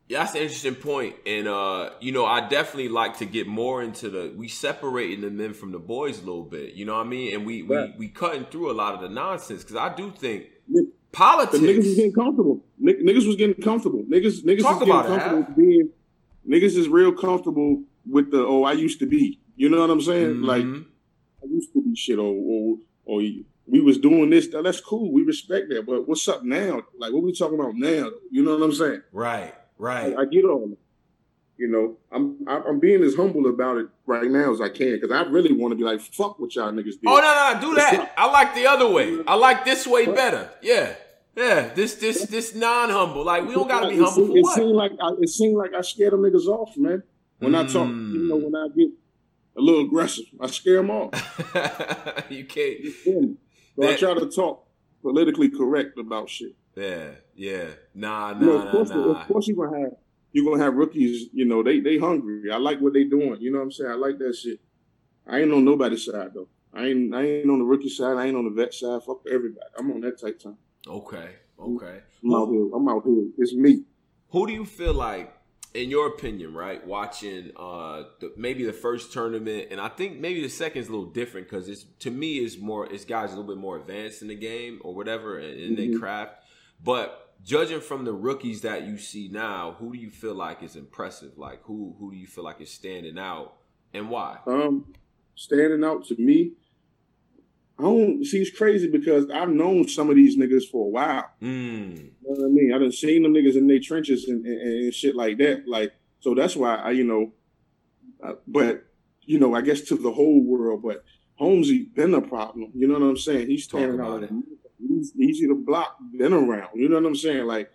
That's 0.09 0.33
an 0.33 0.41
interesting 0.41 0.73
point, 0.73 1.15
and 1.27 1.47
uh, 1.47 1.91
you 1.99 2.11
know, 2.11 2.25
I 2.25 2.47
definitely 2.47 2.89
like 2.89 3.19
to 3.19 3.25
get 3.25 3.45
more 3.45 3.83
into 3.83 4.09
the 4.09 4.33
we 4.35 4.47
separating 4.47 5.21
the 5.21 5.29
men 5.29 5.53
from 5.53 5.71
the 5.71 5.77
boys 5.77 6.17
a 6.17 6.21
little 6.21 6.43
bit. 6.43 6.73
You 6.73 6.85
know 6.85 6.95
what 6.95 7.05
I 7.05 7.09
mean? 7.09 7.35
And 7.35 7.45
we 7.45 7.61
we 7.61 7.93
we 7.95 8.07
cutting 8.07 8.45
through 8.45 8.71
a 8.71 8.73
lot 8.73 8.95
of 8.95 9.01
the 9.01 9.09
nonsense 9.09 9.61
because 9.61 9.75
I 9.75 9.93
do 9.93 10.09
think 10.09 10.47
politics. 11.11 11.63
niggas 11.63 11.85
was 11.85 11.95
getting 11.95 12.13
comfortable. 12.13 12.63
N- 12.81 13.05
niggas 13.05 13.27
was 13.27 13.35
getting 13.35 13.61
comfortable. 13.61 14.03
Niggas 14.03 14.43
niggas 14.43 14.61
Talk 14.61 14.79
was 14.79 14.89
getting 14.89 15.03
comfortable 15.03 15.55
being. 15.55 15.89
Niggas 16.47 16.75
is 16.75 16.87
real 16.87 17.11
comfortable 17.11 17.83
with 18.09 18.31
the 18.31 18.39
oh 18.39 18.63
I 18.63 18.71
used 18.73 18.97
to 18.99 19.05
be. 19.05 19.39
You 19.57 19.69
know 19.69 19.81
what 19.81 19.91
I'm 19.91 20.01
saying? 20.01 20.37
Mm-hmm. 20.37 20.45
Like 20.45 20.65
I 20.65 21.45
used 21.51 21.71
to 21.73 21.83
be 21.83 21.95
shit 21.95 22.17
or 22.17 22.33
or 22.33 22.77
or 23.05 23.21
we 23.67 23.81
was 23.81 23.99
doing 23.99 24.31
this. 24.31 24.47
That's 24.47 24.81
cool. 24.81 25.11
We 25.11 25.21
respect 25.21 25.69
that. 25.69 25.85
But 25.85 26.07
what's 26.07 26.27
up 26.27 26.43
now? 26.43 26.81
Like 26.97 27.13
what 27.13 27.21
we 27.21 27.31
talking 27.31 27.59
about 27.59 27.75
now? 27.75 28.09
You 28.31 28.43
know 28.43 28.57
what 28.57 28.63
I'm 28.63 28.73
saying? 28.73 29.03
Right. 29.11 29.53
Right. 29.79 30.13
I, 30.15 30.21
I 30.21 30.25
get 30.25 30.43
on 30.43 30.77
You 31.57 31.67
know, 31.67 31.97
I'm 32.11 32.45
I'm 32.47 32.79
being 32.79 33.01
as 33.01 33.15
humble 33.15 33.47
about 33.47 33.77
it 33.77 33.87
right 34.05 34.29
now 34.29 34.53
as 34.53 34.61
I 34.61 34.69
can 34.69 34.99
because 34.99 35.11
I 35.11 35.23
really 35.23 35.53
want 35.53 35.71
to 35.71 35.75
be 35.75 35.83
like, 35.83 36.01
fuck 36.01 36.37
what 36.39 36.53
y'all 36.53 36.71
niggas 36.71 37.01
do. 37.01 37.07
Oh 37.07 37.15
no, 37.15 37.59
no, 37.59 37.61
do 37.61 37.75
that. 37.75 38.13
I 38.17 38.29
like 38.29 38.53
the 38.53 38.67
other 38.67 38.87
way. 38.89 39.17
I 39.25 39.35
like 39.35 39.65
this 39.65 39.87
way 39.87 40.05
better. 40.05 40.51
Yeah. 40.61 40.93
Yeah, 41.35 41.73
this 41.73 41.95
this 41.95 42.25
this 42.25 42.53
non 42.53 42.89
humble. 42.89 43.23
Like 43.23 43.47
we 43.47 43.53
don't 43.53 43.67
gotta 43.67 43.87
be 43.87 43.97
humble. 43.97 44.27
for 44.27 44.35
It, 44.35 44.39
it 44.41 44.45
seemed 44.47 44.75
like 44.75 44.91
I, 45.01 45.11
it 45.21 45.29
seemed 45.29 45.55
like 45.55 45.73
I 45.73 45.81
scared 45.81 46.11
them 46.11 46.21
niggas 46.21 46.47
off, 46.47 46.75
man. 46.75 47.01
When 47.37 47.53
mm. 47.53 47.63
I 47.63 47.67
talk, 47.71 47.87
you 47.87 48.27
know, 48.27 48.35
when 48.35 48.55
I 48.55 48.67
get 48.75 48.89
a 49.57 49.61
little 49.61 49.85
aggressive, 49.85 50.25
I 50.41 50.47
scare 50.47 50.77
them 50.77 50.91
off. 50.91 51.13
you 52.29 52.43
can't. 52.43 52.77
So 53.05 53.37
that, 53.77 53.91
I 53.91 53.95
try 53.95 54.13
to 54.15 54.29
talk 54.29 54.67
politically 55.01 55.49
correct 55.49 55.97
about 55.97 56.29
shit. 56.29 56.55
Yeah, 56.75 57.09
yeah. 57.35 57.67
Nah, 57.93 58.33
nah, 58.33 58.39
you 58.39 58.45
know, 58.45 58.61
of 58.61 58.71
course, 58.71 58.89
nah, 58.89 59.21
Of 59.21 59.27
course, 59.27 59.47
you're 59.47 59.57
gonna 59.57 59.79
have 59.79 59.91
you're 60.31 60.45
gonna 60.45 60.63
have 60.63 60.75
rookies. 60.75 61.27
You 61.33 61.45
know, 61.45 61.63
they 61.63 61.79
they 61.79 61.97
hungry. 61.97 62.51
I 62.51 62.57
like 62.57 62.79
what 62.79 62.93
they 62.93 63.03
doing. 63.03 63.37
You 63.39 63.51
know 63.51 63.59
what 63.59 63.65
I'm 63.65 63.71
saying? 63.71 63.91
I 63.91 63.95
like 63.95 64.17
that 64.19 64.35
shit. 64.35 64.59
I 65.27 65.39
ain't 65.39 65.51
on 65.51 65.65
nobody's 65.65 66.05
side 66.05 66.31
though. 66.33 66.47
I 66.73 66.85
ain't 66.85 67.13
I 67.13 67.23
ain't 67.23 67.49
on 67.49 67.59
the 67.59 67.65
rookie 67.65 67.89
side. 67.89 68.17
I 68.17 68.25
ain't 68.27 68.37
on 68.37 68.45
the 68.45 68.51
vet 68.51 68.73
side. 68.73 69.03
Fuck 69.03 69.21
everybody. 69.31 69.65
I'm 69.77 69.91
on 69.91 70.01
that 70.01 70.19
type 70.19 70.39
time. 70.39 70.57
Okay, 70.87 71.35
okay. 71.59 72.01
I'm 72.23 72.33
out 72.33 72.49
here. 72.49 72.69
I'm 72.73 72.87
out 72.87 73.03
here. 73.05 73.25
It's 73.37 73.53
me. 73.53 73.83
Who 74.31 74.45
do 74.45 74.53
you 74.53 74.65
feel 74.65 74.93
like, 74.93 75.33
in 75.73 75.89
your 75.89 76.07
opinion, 76.07 76.53
right? 76.53 76.85
Watching 76.85 77.51
uh 77.57 78.03
the, 78.19 78.33
maybe 78.37 78.65
the 78.65 78.73
first 78.73 79.11
tournament, 79.11 79.69
and 79.71 79.81
I 79.81 79.89
think 79.89 80.19
maybe 80.19 80.41
the 80.41 80.49
second 80.49 80.83
is 80.83 80.87
a 80.87 80.91
little 80.91 81.09
different 81.09 81.49
because 81.49 81.67
it's 81.67 81.85
to 81.99 82.11
me 82.11 82.37
is 82.37 82.59
more 82.59 82.91
it's 82.91 83.05
guys 83.05 83.33
a 83.33 83.35
little 83.35 83.51
bit 83.51 83.59
more 83.59 83.77
advanced 83.77 84.21
in 84.21 84.27
the 84.27 84.35
game 84.35 84.79
or 84.83 84.93
whatever 84.93 85.39
in, 85.39 85.57
in 85.57 85.75
mm-hmm. 85.75 85.91
their 85.91 85.99
craft. 85.99 86.38
But 86.83 87.35
judging 87.43 87.81
from 87.81 88.05
the 88.05 88.13
rookies 88.13 88.61
that 88.61 88.83
you 88.85 88.97
see 88.97 89.29
now, 89.31 89.75
who 89.79 89.93
do 89.93 89.99
you 89.99 90.09
feel 90.09 90.35
like 90.35 90.63
is 90.63 90.75
impressive? 90.75 91.37
Like 91.37 91.63
who 91.63 91.95
who 91.99 92.11
do 92.11 92.17
you 92.17 92.27
feel 92.27 92.43
like 92.43 92.61
is 92.61 92.71
standing 92.71 93.17
out 93.17 93.53
and 93.93 94.09
why? 94.09 94.37
Um, 94.45 94.93
standing 95.35 95.83
out 95.83 96.05
to 96.05 96.15
me, 96.15 96.53
I 97.77 97.83
don't 97.83 98.25
see 98.25 98.39
it's 98.39 98.55
crazy 98.55 98.89
because 98.89 99.29
I've 99.29 99.49
known 99.49 99.87
some 99.87 100.09
of 100.09 100.15
these 100.15 100.37
niggas 100.37 100.69
for 100.69 100.85
a 100.85 100.89
while. 100.89 101.29
Mm. 101.41 101.97
You 101.97 102.11
know 102.23 102.35
what 102.41 102.45
I 102.45 102.49
mean? 102.49 102.73
I 102.73 102.77
done 102.77 102.91
seen 102.91 103.23
them 103.23 103.33
niggas 103.33 103.55
in 103.55 103.67
their 103.67 103.79
trenches 103.79 104.27
and, 104.27 104.45
and, 104.45 104.61
and, 104.61 104.93
shit 104.93 105.15
like 105.15 105.37
that. 105.37 105.63
Like, 105.65 105.93
so 106.19 106.35
that's 106.35 106.57
why 106.57 106.75
I, 106.75 106.91
you 106.91 107.05
know, 107.05 107.31
uh, 108.21 108.33
but 108.47 108.85
you 109.21 109.39
know, 109.39 109.55
I 109.55 109.61
guess 109.61 109.81
to 109.81 109.95
the 109.95 110.11
whole 110.11 110.43
world, 110.43 110.81
but 110.83 111.05
Holmesy 111.35 111.83
been 111.95 112.13
a 112.13 112.21
problem. 112.21 112.71
You 112.75 112.87
know 112.87 112.95
what 112.95 113.03
I'm 113.03 113.17
saying? 113.17 113.47
He's 113.47 113.65
talking 113.65 113.93
standing 113.93 114.23
out. 114.23 114.29
He's 114.79 115.13
easy 115.15 115.47
to 115.47 115.55
block, 115.55 115.97
been 116.17 116.33
around. 116.33 116.69
You 116.75 116.89
know 116.89 116.95
what 116.95 117.05
I'm 117.05 117.15
saying? 117.15 117.45
Like 117.45 117.69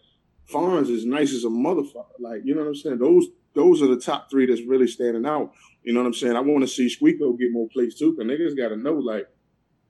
Fonz 0.50 0.90
is 0.90 1.04
nice 1.04 1.32
as 1.32 1.44
a 1.44 1.49
motherfucker. 1.49 2.18
Like, 2.18 2.42
you 2.44 2.54
know 2.54 2.62
what 2.62 2.68
I'm 2.68 2.75
saying? 2.75 2.99
Those 2.99 3.26
those 3.54 3.82
are 3.82 3.87
the 3.87 4.00
top 4.00 4.30
three 4.30 4.46
that's 4.46 4.66
really 4.66 4.88
standing 4.88 5.26
out. 5.26 5.52
You 5.82 5.92
know 5.92 6.00
what 6.00 6.06
I'm 6.06 6.14
saying? 6.14 6.37
I 6.37 6.40
want 6.40 6.62
to 6.62 6.68
see 6.68 6.87
Squeako 6.87 7.38
get 7.38 7.52
more 7.52 7.68
plays 7.68 7.94
too, 7.94 8.14
because 8.16 8.30
niggas 8.30 8.56
gotta 8.56 8.76
know, 8.76 8.94
like, 8.94 9.28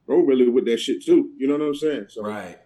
bro 0.06 0.20
really 0.20 0.48
with 0.48 0.66
that 0.66 0.78
shit 0.78 1.04
too. 1.04 1.30
You 1.36 1.46
know 1.46 1.56
what 1.56 1.64
I'm 1.64 1.74
saying? 1.74 2.06
So 2.08 2.22
right. 2.22 2.58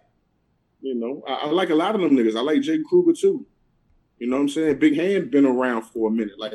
You 0.81 0.95
know, 0.95 1.23
I, 1.27 1.33
I 1.33 1.49
like 1.51 1.69
a 1.69 1.75
lot 1.75 1.95
of 1.95 2.01
them 2.01 2.11
niggas. 2.11 2.37
I 2.37 2.41
like 2.41 2.61
Jay 2.61 2.79
Kruger 2.87 3.13
too. 3.13 3.45
You 4.17 4.27
know 4.27 4.37
what 4.37 4.43
I'm 4.43 4.49
saying? 4.49 4.79
Big 4.79 4.95
Hand 4.95 5.31
been 5.31 5.45
around 5.45 5.83
for 5.83 6.09
a 6.09 6.11
minute. 6.11 6.39
Like 6.39 6.53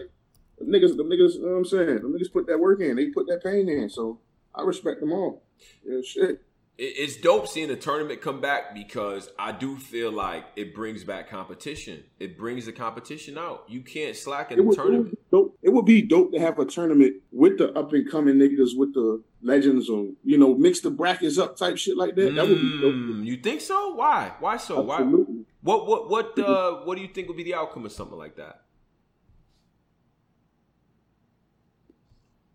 the 0.58 0.64
niggas, 0.64 0.96
the 0.96 1.04
niggas, 1.04 1.34
you 1.34 1.42
know 1.42 1.52
what 1.52 1.58
I'm 1.58 1.64
saying? 1.64 1.94
The 1.96 2.08
niggas 2.08 2.32
put 2.32 2.46
that 2.46 2.58
work 2.58 2.80
in. 2.80 2.96
They 2.96 3.10
put 3.10 3.26
that 3.28 3.42
pain 3.42 3.68
in. 3.68 3.88
So 3.88 4.20
I 4.54 4.62
respect 4.62 5.00
them 5.00 5.12
all. 5.12 5.42
Yeah, 5.84 6.00
shit 6.04 6.42
it's 6.76 7.16
dope 7.16 7.46
seeing 7.46 7.68
the 7.68 7.76
tournament 7.76 8.20
come 8.20 8.40
back 8.40 8.74
because 8.74 9.30
I 9.38 9.52
do 9.52 9.78
feel 9.78 10.10
like 10.10 10.44
it 10.56 10.74
brings 10.74 11.04
back 11.04 11.30
competition. 11.30 12.02
It 12.18 12.36
brings 12.36 12.66
the 12.66 12.72
competition 12.72 13.38
out. 13.38 13.64
You 13.68 13.80
can't 13.80 14.16
slack 14.16 14.50
in 14.50 14.58
the 14.58 14.74
tournament. 14.74 15.16
It 15.30 15.36
would, 15.36 15.50
it 15.62 15.70
would 15.70 15.84
be 15.84 16.02
dope 16.02 16.32
to 16.32 16.40
have 16.40 16.58
a 16.58 16.64
tournament 16.64 17.22
with 17.30 17.58
the 17.58 17.72
up 17.78 17.92
and 17.92 18.10
coming 18.10 18.36
niggas, 18.36 18.76
with 18.76 18.92
the 18.92 19.22
legends, 19.40 19.88
or 19.88 20.08
you 20.24 20.36
know, 20.36 20.56
mix 20.56 20.80
the 20.80 20.90
brackets 20.90 21.38
up 21.38 21.56
type 21.56 21.76
shit 21.78 21.96
like 21.96 22.16
that. 22.16 22.34
That 22.34 22.48
would 22.48 22.60
be 22.60 22.80
dope. 22.80 22.94
Mm, 22.94 23.24
you 23.24 23.36
think 23.36 23.60
so? 23.60 23.94
Why? 23.94 24.32
Why 24.40 24.56
so? 24.56 24.90
Absolutely. 24.90 25.44
Why? 25.62 25.76
What 25.76 25.86
what 25.86 26.10
what 26.10 26.38
uh 26.38 26.80
what 26.84 26.96
do 26.96 27.02
you 27.02 27.08
think 27.08 27.28
would 27.28 27.36
be 27.36 27.44
the 27.44 27.54
outcome 27.54 27.86
of 27.86 27.92
something 27.92 28.18
like 28.18 28.36
that? 28.36 28.62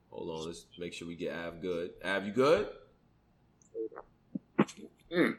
Hold 0.10 0.42
on, 0.42 0.48
let's 0.48 0.66
make 0.78 0.92
sure 0.92 1.08
we 1.08 1.16
get 1.16 1.34
Av 1.34 1.62
good. 1.62 1.92
Av, 2.04 2.26
you 2.26 2.34
good? 2.34 2.68
Mm. 5.12 5.38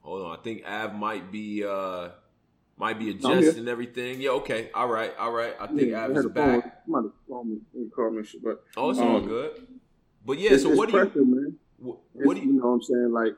Hold 0.00 0.26
on, 0.26 0.38
I 0.38 0.42
think 0.42 0.64
Av 0.66 0.94
might 0.94 1.30
be 1.30 1.64
uh 1.64 2.08
might 2.76 2.98
be 2.98 3.10
adjusting 3.10 3.68
everything. 3.68 4.20
Yeah, 4.20 4.30
okay, 4.30 4.70
all 4.74 4.88
right, 4.88 5.12
all 5.18 5.30
right. 5.30 5.54
I 5.60 5.66
think 5.68 5.90
yeah, 5.90 6.04
Av 6.04 6.16
is 6.16 6.26
back. 6.26 6.82
Somebody 6.84 7.08
call 7.28 7.44
me, 7.44 7.58
call 7.94 8.10
me, 8.10 8.22
but 8.42 8.64
oh, 8.76 8.90
it's 8.90 8.98
um, 8.98 9.08
all 9.08 9.20
good. 9.20 9.66
But 10.24 10.38
yeah, 10.38 10.56
so 10.56 10.70
what 10.70 10.88
do 10.88 10.92
pressure, 10.92 11.20
you? 11.20 11.26
Man. 11.26 11.58
What, 11.78 11.98
what 12.12 12.34
do 12.34 12.40
you? 12.40 12.48
You 12.48 12.60
know 12.60 12.66
what 12.66 12.74
I'm 12.74 12.82
saying? 12.82 13.12
Like 13.12 13.36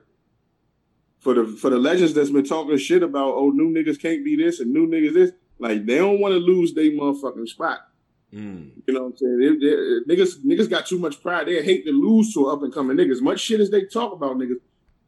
for 1.19 1.35
the 1.35 1.47
for 1.47 1.71
the 1.71 1.79
legends 1.79 2.15
that's 2.15 2.31
been 2.31 2.45
talking 2.45 2.77
shit 2.77 3.03
about, 3.03 3.35
oh, 3.35 3.51
new 3.51 3.73
niggas 3.73 4.01
can't 4.01 4.25
be 4.25 4.37
this 4.37 4.61
and 4.61 4.73
new 4.73 4.87
niggas 4.87 5.15
this. 5.15 5.33
Like 5.59 5.87
they 5.87 5.97
don't 5.97 6.21
want 6.21 6.33
to 6.33 6.39
lose 6.39 6.75
their 6.75 6.85
motherfucking 6.85 7.49
spot. 7.49 7.89
Mm. 8.35 8.71
You 8.87 8.95
know 8.95 9.05
what 9.05 9.13
I'm 9.13 9.17
saying? 9.17 9.39
They, 9.39 10.17
they, 10.17 10.17
niggas, 10.17 10.45
niggas 10.45 10.69
got 10.69 10.87
too 10.87 10.99
much 10.99 11.23
pride. 11.23 11.47
They 11.47 11.63
hate 11.63 11.85
to 11.87 11.93
lose 11.93 12.35
to 12.35 12.47
up 12.47 12.63
and 12.63 12.75
coming 12.75 12.97
niggas. 12.97 13.23
Much 13.23 13.41
shit 13.41 13.61
as 13.61 13.71
they 13.71 13.85
talk 13.85 14.13
about 14.13 14.37
niggas, 14.37 14.61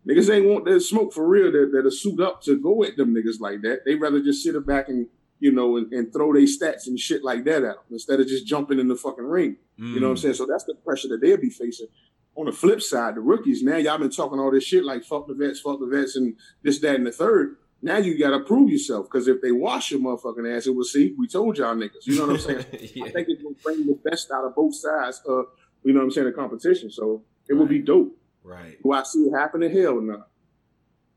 niggas 0.08 0.32
ain't 0.32 0.46
want 0.46 0.64
that 0.66 0.80
smoke 0.80 1.12
for 1.12 1.26
real. 1.26 1.50
That 1.50 1.72
that 1.72 1.86
are 1.86 1.90
suit 1.90 2.20
up 2.20 2.42
to 2.42 2.56
go 2.56 2.84
at 2.84 2.96
them 2.96 3.14
niggas 3.14 3.40
like 3.40 3.62
that. 3.62 3.84
They 3.84 3.96
rather 3.96 4.22
just 4.22 4.44
sit 4.44 4.54
back 4.64 4.88
and 4.88 5.08
you 5.40 5.50
know 5.50 5.76
and, 5.76 5.92
and 5.92 6.12
throw 6.12 6.32
their 6.32 6.42
stats 6.42 6.86
and 6.86 6.98
shit 6.98 7.24
like 7.24 7.44
that 7.44 7.56
at 7.56 7.74
them 7.74 7.84
instead 7.90 8.20
of 8.20 8.28
just 8.28 8.46
jumping 8.46 8.78
in 8.78 8.88
the 8.88 8.96
fucking 8.96 9.24
ring. 9.24 9.56
Mm. 9.78 9.94
You 9.94 10.00
know 10.00 10.08
what 10.08 10.10
I'm 10.12 10.16
mm. 10.16 10.22
saying? 10.22 10.34
So 10.34 10.46
that's 10.46 10.64
the 10.64 10.74
pressure 10.74 11.08
that 11.08 11.20
they'll 11.20 11.36
be 11.36 11.50
facing. 11.50 11.88
On 12.36 12.46
the 12.46 12.52
flip 12.52 12.82
side, 12.82 13.16
the 13.16 13.20
rookies 13.20 13.62
now 13.62 13.76
y'all 13.76 13.98
been 13.98 14.10
talking 14.10 14.38
all 14.38 14.52
this 14.52 14.64
shit 14.64 14.84
like 14.84 15.04
fuck 15.04 15.26
the 15.26 15.34
vets, 15.34 15.60
fuck 15.60 15.80
the 15.80 15.86
vets, 15.86 16.16
and 16.16 16.36
this, 16.62 16.78
that, 16.80 16.94
and 16.94 17.06
the 17.06 17.12
third. 17.12 17.56
Now 17.82 17.98
you 17.98 18.18
got 18.18 18.30
to 18.30 18.40
prove 18.40 18.70
yourself 18.70 19.06
because 19.06 19.28
if 19.28 19.40
they 19.42 19.52
wash 19.52 19.90
your 19.90 20.00
motherfucking 20.00 20.56
ass, 20.56 20.66
it 20.66 20.74
will 20.74 20.84
see. 20.84 21.14
We 21.18 21.28
told 21.28 21.58
y'all 21.58 21.74
niggas. 21.74 22.04
You 22.04 22.18
know 22.18 22.26
what 22.26 22.36
I'm 22.36 22.38
saying? 22.40 22.64
yeah. 22.94 23.04
I 23.04 23.10
think 23.10 23.28
it's 23.28 23.42
gonna 23.42 23.54
bring 23.62 23.86
the 23.86 23.98
best 24.02 24.30
out 24.30 24.44
of 24.44 24.54
both 24.54 24.74
sides. 24.74 25.20
Of, 25.26 25.46
you 25.84 25.92
know 25.92 26.00
what 26.00 26.06
I'm 26.06 26.10
saying? 26.10 26.26
The 26.26 26.32
competition. 26.32 26.90
So 26.90 27.22
it 27.48 27.52
right. 27.52 27.58
will 27.58 27.66
be 27.66 27.80
dope. 27.80 28.16
Right. 28.42 28.82
Do 28.82 28.92
I 28.92 29.02
see 29.02 29.20
it 29.20 29.36
happening? 29.36 29.70
Hell 29.76 30.00
no. 30.00 30.24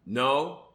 No. 0.06 0.66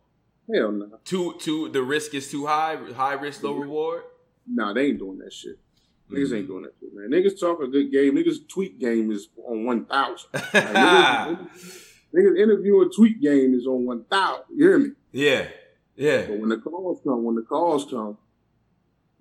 Hell 0.52 0.72
no. 0.72 0.98
Too 1.04 1.34
too. 1.38 1.68
The 1.68 1.82
risk 1.82 2.14
is 2.14 2.30
too 2.30 2.46
high. 2.46 2.76
High 2.94 3.14
risk, 3.14 3.42
low 3.42 3.54
reward. 3.54 4.04
Nah, 4.46 4.72
they 4.72 4.86
ain't 4.86 4.98
doing 4.98 5.18
that 5.18 5.32
shit. 5.32 5.58
Niggas 6.10 6.26
mm-hmm. 6.26 6.34
ain't 6.36 6.46
doing 6.46 6.62
that 6.64 6.74
shit, 6.80 6.90
man. 6.94 7.10
Niggas 7.10 7.40
talk 7.40 7.60
a 7.60 7.66
good 7.66 7.90
game. 7.90 8.14
Niggas 8.14 8.48
tweet 8.48 8.78
game 8.78 9.10
is 9.10 9.28
on 9.46 9.64
one 9.64 9.84
thousand. 9.84 10.30
Like, 10.34 10.48
niggas, 10.54 11.48
niggas 12.14 12.38
interview 12.38 12.80
a 12.82 12.90
tweet 12.94 13.20
game 13.20 13.54
is 13.54 13.66
on 13.66 13.86
one 13.86 14.04
thousand. 14.04 14.44
You 14.54 14.68
hear 14.68 14.78
me? 14.78 14.90
Yeah. 15.12 15.46
Yeah. 15.96 16.26
But 16.26 16.38
when 16.38 16.48
the 16.48 16.58
calls 16.58 17.00
come, 17.04 17.24
when 17.24 17.36
the 17.36 17.42
calls 17.42 17.84
come, 17.84 18.18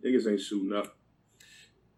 niggas 0.04 0.30
ain't 0.30 0.42
shooting 0.42 0.74
up. 0.74 0.96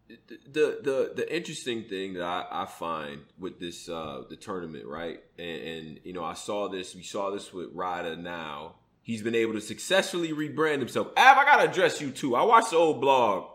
The 0.07 0.79
the 0.83 1.13
the 1.15 1.35
interesting 1.35 1.85
thing 1.85 2.13
that 2.13 2.23
I, 2.23 2.45
I 2.51 2.65
find 2.65 3.21
with 3.39 3.59
this 3.59 3.89
uh 3.89 4.23
the 4.29 4.35
tournament, 4.35 4.85
right? 4.85 5.19
And, 5.39 5.61
and 5.61 5.99
you 6.03 6.13
know, 6.13 6.23
I 6.23 6.33
saw 6.33 6.67
this, 6.69 6.93
we 6.93 7.01
saw 7.01 7.31
this 7.31 7.51
with 7.51 7.69
Ryder 7.73 8.15
now. 8.15 8.75
He's 9.01 9.21
been 9.21 9.35
able 9.35 9.53
to 9.53 9.61
successfully 9.61 10.31
rebrand 10.31 10.79
himself. 10.79 11.07
Av, 11.17 11.37
I 11.37 11.45
gotta 11.45 11.69
address 11.69 12.01
you 12.01 12.11
too. 12.11 12.35
I 12.35 12.43
watched 12.43 12.71
the 12.71 12.77
old 12.77 13.01
blog. 13.01 13.49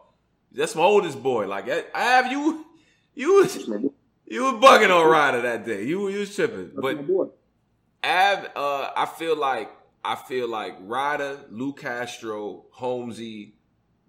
That's 0.52 0.74
my 0.74 0.82
oldest 0.82 1.22
boy. 1.22 1.46
Like 1.46 1.68
Av, 1.94 2.26
you 2.32 2.66
you 3.14 3.34
was 3.34 3.56
you 4.26 4.42
was 4.42 4.54
bugging 4.54 4.90
on 4.90 5.08
Ryder 5.08 5.42
that 5.42 5.64
day. 5.64 5.84
You 5.84 6.08
you 6.08 6.20
was 6.20 6.34
tripping. 6.34 6.72
That's 6.74 6.80
but 6.80 7.32
Av, 8.02 8.48
uh, 8.56 8.90
I 8.96 9.06
feel 9.06 9.36
like 9.36 9.70
I 10.04 10.16
feel 10.16 10.48
like 10.48 10.76
Ryder, 10.80 11.40
Lou 11.50 11.72
Castro, 11.72 12.64
Holmesy, 12.70 13.54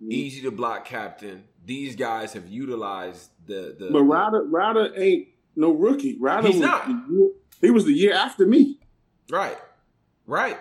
mm-hmm. 0.01 0.11
Eazy 0.11 0.43
Da 0.43 0.49
Block 0.49 0.85
Captain, 0.85 1.43
these 1.65 1.95
guys 1.95 2.33
have 2.33 2.47
utilized 2.47 3.29
the 3.45 3.75
the. 3.77 3.89
But 3.91 4.03
Ryder, 4.03 4.43
Ryder 4.45 4.93
ain't 4.95 5.27
no 5.55 5.71
rookie. 5.71 6.17
Ryder 6.19 6.47
he's 6.47 6.57
was 6.57 6.65
not. 6.65 6.87
Year, 6.87 7.29
he 7.61 7.71
was 7.71 7.85
the 7.85 7.93
year 7.93 8.13
after 8.13 8.45
me. 8.45 8.79
Right, 9.29 9.57
right. 10.25 10.57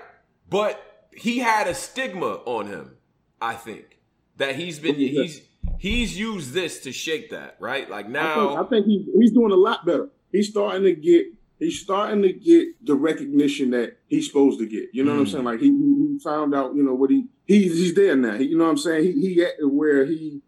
But 0.48 0.82
he 1.14 1.38
had 1.38 1.66
a 1.66 1.74
stigma 1.74 2.40
on 2.44 2.66
him. 2.66 2.96
I 3.40 3.54
think 3.54 3.98
that 4.36 4.56
he's 4.56 4.78
been 4.78 4.96
he's 4.96 5.42
he's 5.78 6.18
used 6.18 6.52
this 6.52 6.80
to 6.80 6.92
shake 6.92 7.30
that 7.30 7.56
right. 7.60 7.88
Like 7.88 8.08
now, 8.08 8.32
I 8.32 8.34
think, 8.34 8.58
I 8.58 8.68
think 8.68 8.86
he's 8.86 9.06
he's 9.18 9.32
doing 9.32 9.52
a 9.52 9.56
lot 9.56 9.86
better. 9.86 10.08
He's 10.32 10.48
starting 10.48 10.84
to 10.84 10.94
get 10.94 11.26
he's 11.60 11.80
starting 11.80 12.22
to 12.22 12.32
get 12.32 12.84
the 12.84 12.94
recognition 12.94 13.70
that 13.70 13.98
he's 14.08 14.26
supposed 14.26 14.58
to 14.58 14.66
get. 14.66 14.88
You 14.92 15.04
know 15.04 15.12
mm. 15.12 15.14
what 15.14 15.20
I'm 15.20 15.26
mm. 15.26 15.32
saying? 15.32 15.44
Like 15.44 15.60
he, 15.60 15.66
he, 15.66 16.18
found 16.24 16.54
out, 16.54 16.74
you 16.74 16.82
know, 16.82 16.94
what 16.94 17.10
he 17.10 17.26
he's 17.46 17.76
he's 17.78 17.94
there 17.94 18.16
now. 18.16 18.36
He, 18.36 18.46
you 18.46 18.58
know 18.58 18.64
what 18.64 18.70
I'm 18.70 18.78
saying? 18.78 19.04
He 19.04 19.34
he 19.34 19.42
at 19.42 19.54
where 19.62 20.04
he 20.04 20.42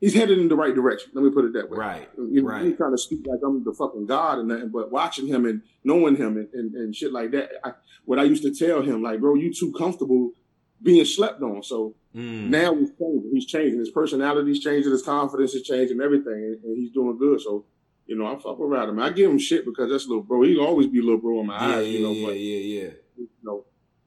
he's 0.00 0.14
headed 0.14 0.38
in 0.38 0.48
the 0.48 0.56
right 0.56 0.74
direction. 0.74 1.10
Let 1.14 1.24
me 1.24 1.30
put 1.30 1.44
it 1.44 1.52
that 1.52 1.68
way. 1.68 1.78
Right. 1.78 2.08
You 2.16 2.42
know, 2.42 2.48
right. 2.48 2.64
He 2.64 2.72
kind 2.72 2.92
of 2.92 3.00
speak 3.00 3.26
like 3.26 3.40
I'm 3.44 3.62
the 3.64 3.72
fucking 3.72 4.06
god 4.06 4.38
and 4.38 4.48
nothing, 4.48 4.70
but 4.70 4.90
watching 4.90 5.26
him 5.26 5.44
and 5.44 5.62
knowing 5.84 6.16
him 6.16 6.36
and, 6.36 6.48
and, 6.54 6.74
and 6.74 6.94
shit 6.94 7.12
like 7.12 7.32
that. 7.32 7.50
I, 7.64 7.72
what 8.04 8.18
I 8.18 8.22
used 8.22 8.44
to 8.44 8.54
tell 8.54 8.82
him, 8.82 9.02
like, 9.02 9.20
bro, 9.20 9.34
you 9.34 9.52
too 9.52 9.72
comfortable 9.76 10.32
being 10.82 11.04
slept 11.04 11.42
on. 11.42 11.62
So 11.62 11.94
mm. 12.14 12.48
now 12.48 12.74
he's 12.74 12.90
changing. 12.98 13.30
He's 13.32 13.46
changing. 13.46 13.78
His 13.80 13.90
personality's 13.90 14.60
changing. 14.60 14.92
His 14.92 15.02
confidence 15.02 15.54
is 15.54 15.62
changing. 15.62 16.00
Everything, 16.00 16.32
and, 16.32 16.64
and 16.64 16.76
he's 16.76 16.92
doing 16.92 17.18
good. 17.18 17.40
So 17.40 17.64
you 18.06 18.16
know, 18.16 18.26
I 18.26 18.38
fuck 18.38 18.60
around 18.60 18.90
him. 18.90 19.00
I 19.00 19.10
give 19.10 19.30
him 19.30 19.38
shit 19.38 19.64
because 19.64 19.90
that's 19.90 20.06
little 20.06 20.22
bro. 20.22 20.42
He'll 20.42 20.60
always 20.60 20.86
be 20.86 21.00
little 21.00 21.18
bro 21.18 21.40
in 21.40 21.46
my 21.46 21.68
yeah, 21.68 21.76
eyes, 21.76 21.88
you 21.88 22.02
know. 22.02 22.12
Yeah, 22.12 22.26
but, 22.26 22.38
yeah, 22.38 22.58
yeah. 22.58 22.90
You 23.16 23.28
know, 23.42 23.64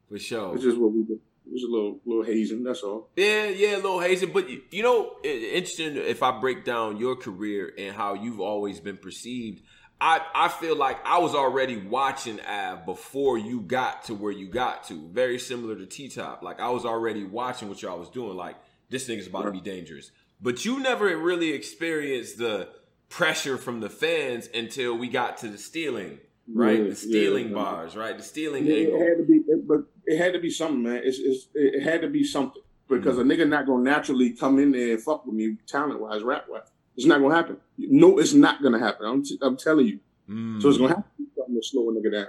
for 0.10 0.20
sure. 0.20 0.56
It's 0.56 0.64
just 0.64 0.78
what 0.78 0.94
we 0.94 1.04
do. 1.04 1.20
It's 1.52 1.64
a 1.64 1.68
little, 1.68 2.00
little 2.06 2.24
hazing. 2.24 2.64
That's 2.64 2.82
all. 2.84 3.10
Yeah, 3.16 3.46
yeah, 3.46 3.76
a 3.76 3.78
little 3.78 4.00
hazing. 4.00 4.32
But 4.32 4.50
you 4.72 4.84
know, 4.84 5.16
interesting. 5.24 5.96
If 5.98 6.22
I 6.22 6.40
break 6.40 6.64
down 6.64 6.98
your 6.98 7.16
career 7.16 7.74
and 7.78 7.96
how 7.96 8.14
you've 8.14 8.40
always 8.40 8.80
been 8.80 8.98
perceived, 8.98 9.64
I 10.00 10.22
I 10.34 10.48
feel 10.50 10.76
like 10.76 10.98
I 11.06 11.20
was 11.20 11.34
already 11.34 11.78
watching 11.78 12.40
Av 12.42 12.86
before 12.86 13.38
you 13.38 13.62
got 13.62 14.04
to 14.06 14.16
where 14.16 14.32
you 14.32 14.48
got 14.48 14.84
to. 14.86 15.10
Very 15.10 15.40
similar 15.40 15.76
to 15.76 15.86
T 15.86 16.08
Top. 16.10 16.44
Like 16.44 16.60
I 16.60 16.70
was 16.70 16.86
already 16.86 17.24
watching 17.24 17.68
what 17.68 17.82
y'all 17.82 18.00
was 18.00 18.10
doing. 18.10 18.38
Like 18.38 18.56
this 18.90 19.08
thing 19.08 19.18
is 19.18 19.28
about 19.28 19.44
to 19.44 19.52
be 19.52 19.62
dangerous. 19.62 20.12
But 20.42 20.64
you 20.64 20.80
never 20.80 21.06
really 21.18 21.52
experienced 21.52 22.38
the 22.38 22.70
pressure 23.10 23.58
from 23.58 23.80
the 23.80 23.90
fans 23.90 24.48
until 24.54 24.98
we 24.98 25.08
got 25.08 25.38
to 25.40 25.48
the 25.48 25.58
stealing, 25.58 26.20
right? 26.54 26.80
Yeah, 26.80 26.90
the 26.90 26.96
stealing 26.96 27.50
yeah, 27.50 27.56
bars, 27.56 27.96
right? 27.96 28.16
The 28.18 28.24
stealing 28.24 28.66
yeah, 28.66 28.76
angle. 28.76 29.02
It 29.02 29.10
had 29.10 29.18
to 29.18 29.24
be, 29.24 29.34
it, 29.48 29.68
but 29.68 29.84
it 30.06 30.18
had 30.18 30.34
to 30.34 30.40
be 30.40 30.50
something, 30.50 30.84
man. 30.84 31.02
It's, 31.04 31.20
it's 31.20 31.48
it 31.54 31.84
had 31.84 32.02
to 32.02 32.10
be 32.10 32.24
something 32.24 32.62
because 32.88 33.18
mm-hmm. 33.18 33.32
a 33.32 33.36
nigga 33.36 33.50
not 33.50 33.66
gonna 33.66 33.84
naturally 33.84 34.32
come 34.32 34.60
in 34.60 34.72
there 34.72 34.94
and 34.94 35.02
fuck 35.02 35.26
with 35.26 35.36
me, 35.36 35.58
talent 35.68 36.00
wise, 36.00 36.24
rap 36.24 36.46
wise. 36.48 36.64
It's 36.96 37.06
not 37.06 37.22
gonna 37.22 37.36
happen. 37.36 37.58
No, 37.78 38.18
it's 38.20 38.34
not 38.34 38.62
gonna 38.62 38.80
happen. 38.80 39.06
I'm, 39.06 39.24
t- 39.24 39.40
I'm 39.42 39.58
telling 39.58 39.88
you. 39.88 40.00
Mm. 40.30 40.62
So 40.62 40.70
it's 40.70 40.78
gonna 40.78 40.96
have 40.96 41.04
to 41.04 41.10
be 41.18 41.26
something 41.36 41.56
to 41.56 41.66
slow 41.66 41.90
a 41.90 41.94
nigga 41.94 42.12
down. 42.12 42.28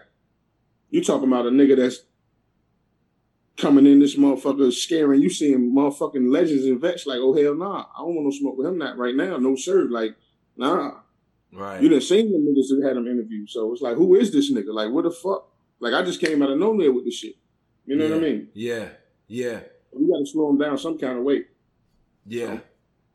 You 0.90 1.04
talking 1.04 1.28
about 1.28 1.46
a 1.46 1.50
nigga 1.50 1.76
that's 1.76 2.02
coming 3.56 3.86
in 3.86 4.00
this 4.00 4.16
motherfucker 4.16 4.72
scaring 4.72 5.20
you 5.20 5.28
seeing 5.28 5.74
motherfucking 5.74 6.32
legends 6.32 6.64
and 6.64 6.80
vets 6.80 7.06
like, 7.06 7.18
oh 7.20 7.34
hell 7.34 7.54
nah, 7.54 7.86
I 7.96 7.98
don't 7.98 8.14
want 8.14 8.24
no 8.24 8.30
smoke 8.30 8.56
with 8.56 8.66
him 8.66 8.78
not 8.78 8.96
right 8.96 9.14
now. 9.14 9.36
No 9.36 9.56
sir. 9.56 9.82
Like 9.90 10.16
Nah. 10.56 10.92
Right. 11.52 11.82
You 11.82 11.88
didn't 11.88 12.04
see 12.04 12.22
the 12.22 12.38
niggas 12.38 12.68
that 12.68 12.86
had 12.86 12.96
them 12.96 13.06
interviewed. 13.06 13.50
So 13.50 13.72
it's 13.72 13.82
like, 13.82 13.96
who 13.96 14.14
is 14.14 14.32
this 14.32 14.52
nigga? 14.52 14.72
Like, 14.72 14.90
what 14.90 15.04
the 15.04 15.10
fuck? 15.10 15.48
Like, 15.80 15.94
I 15.94 16.02
just 16.02 16.20
came 16.20 16.42
out 16.42 16.50
of 16.50 16.58
nowhere 16.58 16.92
with 16.92 17.04
this 17.04 17.14
shit. 17.14 17.34
You 17.86 17.96
know 17.96 18.04
yeah. 18.04 18.14
what 18.14 18.18
I 18.18 18.20
mean? 18.20 18.48
Yeah. 18.54 18.88
Yeah. 19.26 19.60
You 19.98 20.08
got 20.08 20.18
to 20.18 20.26
slow 20.26 20.50
him 20.50 20.58
down 20.58 20.78
some 20.78 20.98
kind 20.98 21.18
of 21.18 21.24
way. 21.24 21.44
Yeah. 22.26 22.56
So, 22.56 22.60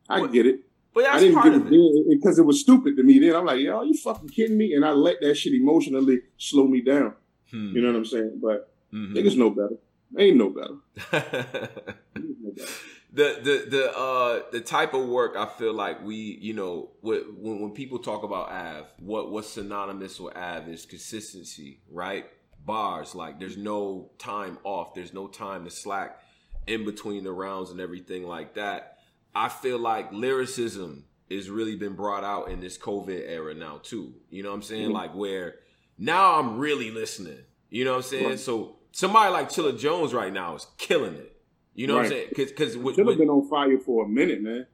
I 0.10 0.20
but, 0.20 0.34
get 0.34 0.46
it. 0.46 0.60
But 0.94 1.04
that's 1.04 1.18
I 1.18 1.20
didn't 1.20 1.36
part 1.36 1.46
get 1.46 1.62
of 1.62 1.68
it 1.72 2.10
because 2.10 2.40
it 2.40 2.46
was 2.46 2.62
stupid 2.62 2.98
to 2.98 3.04
me. 3.04 3.20
Then 3.20 3.36
I'm 3.36 3.46
like, 3.46 3.60
yo, 3.60 3.78
are 3.78 3.86
you 3.86 3.94
fucking 3.94 4.30
kidding 4.30 4.58
me? 4.58 4.74
And 4.74 4.86
I 4.86 4.92
let 4.92 5.22
that 5.22 5.36
shit 5.36 5.54
emotionally 5.54 6.22
slow 6.38 6.68
me 6.68 6.82
down. 6.82 7.14
Hmm. 7.52 7.76
You 7.76 7.82
know 7.82 7.90
what 7.90 7.98
I'm 7.98 8.06
saying? 8.06 8.40
But 8.42 8.74
mm-hmm. 8.94 9.16
niggas 9.16 9.38
know 9.38 9.50
better. 9.50 9.78
Ain't 10.18 10.38
no 10.38 10.50
better. 10.50 10.76
no 12.16 12.52
better. 12.56 12.72
The 13.16 13.40
the 13.42 13.70
the 13.70 13.98
uh 13.98 14.42
the 14.52 14.60
type 14.60 14.94
of 14.94 15.08
work 15.08 15.36
I 15.38 15.46
feel 15.46 15.74
like 15.74 16.04
we 16.04 16.16
you 16.16 16.54
know 16.54 16.92
when 17.02 17.22
when 17.40 17.72
people 17.72 18.00
talk 18.00 18.24
about 18.24 18.52
Av, 18.52 18.88
what 19.00 19.32
what's 19.32 19.50
synonymous 19.50 20.20
with 20.20 20.36
Av 20.36 20.68
is 20.68 20.86
consistency, 20.86 21.80
right? 21.90 22.26
Bars 22.66 23.16
like 23.16 23.40
there's 23.40 23.58
no 23.58 24.12
time 24.18 24.58
off, 24.64 24.94
there's 24.94 25.14
no 25.14 25.28
time 25.28 25.64
to 25.64 25.72
slack 25.72 26.20
in 26.68 26.84
between 26.84 27.24
the 27.24 27.32
rounds 27.32 27.72
and 27.72 27.80
everything 27.80 28.28
like 28.28 28.56
that. 28.56 28.98
I 29.34 29.48
feel 29.50 29.80
like 29.80 30.12
lyricism 30.12 31.06
is 31.30 31.50
really 31.50 31.76
been 31.76 31.94
brought 31.94 32.24
out 32.24 32.50
in 32.50 32.60
this 32.60 32.78
COVID 32.78 33.30
era 33.30 33.54
now 33.54 33.80
too. 33.82 34.14
You 34.30 34.44
know 34.44 34.50
what 34.50 34.56
I'm 34.56 34.62
saying? 34.62 34.86
Mm-hmm. 34.88 34.94
Like 34.94 35.16
where 35.16 35.56
now 35.98 36.38
I'm 36.38 36.58
really 36.58 36.92
listening. 36.92 37.40
You 37.70 37.86
know 37.86 37.92
what 37.92 37.98
I'm 37.98 38.04
saying? 38.04 38.30
Right. 38.30 38.40
So 38.40 38.76
somebody 38.92 39.32
like 39.32 39.50
Chilla 39.50 39.78
Jones 39.78 40.14
right 40.14 40.34
now 40.34 40.56
is 40.56 40.68
killing 40.78 41.16
it. 41.16 41.35
You 41.76 41.88
know 41.88 41.96
right. 41.96 42.00
what 42.00 42.06
I'm 42.06 42.12
saying? 42.12 42.28
Because 42.30 42.52
because 42.52 42.74
should 42.96 43.08
have 43.08 43.18
been 43.18 43.30
on 43.30 43.48
fire 43.50 43.78
for 43.78 44.06
a 44.06 44.08
minute, 44.08 44.42
man. 44.42 44.66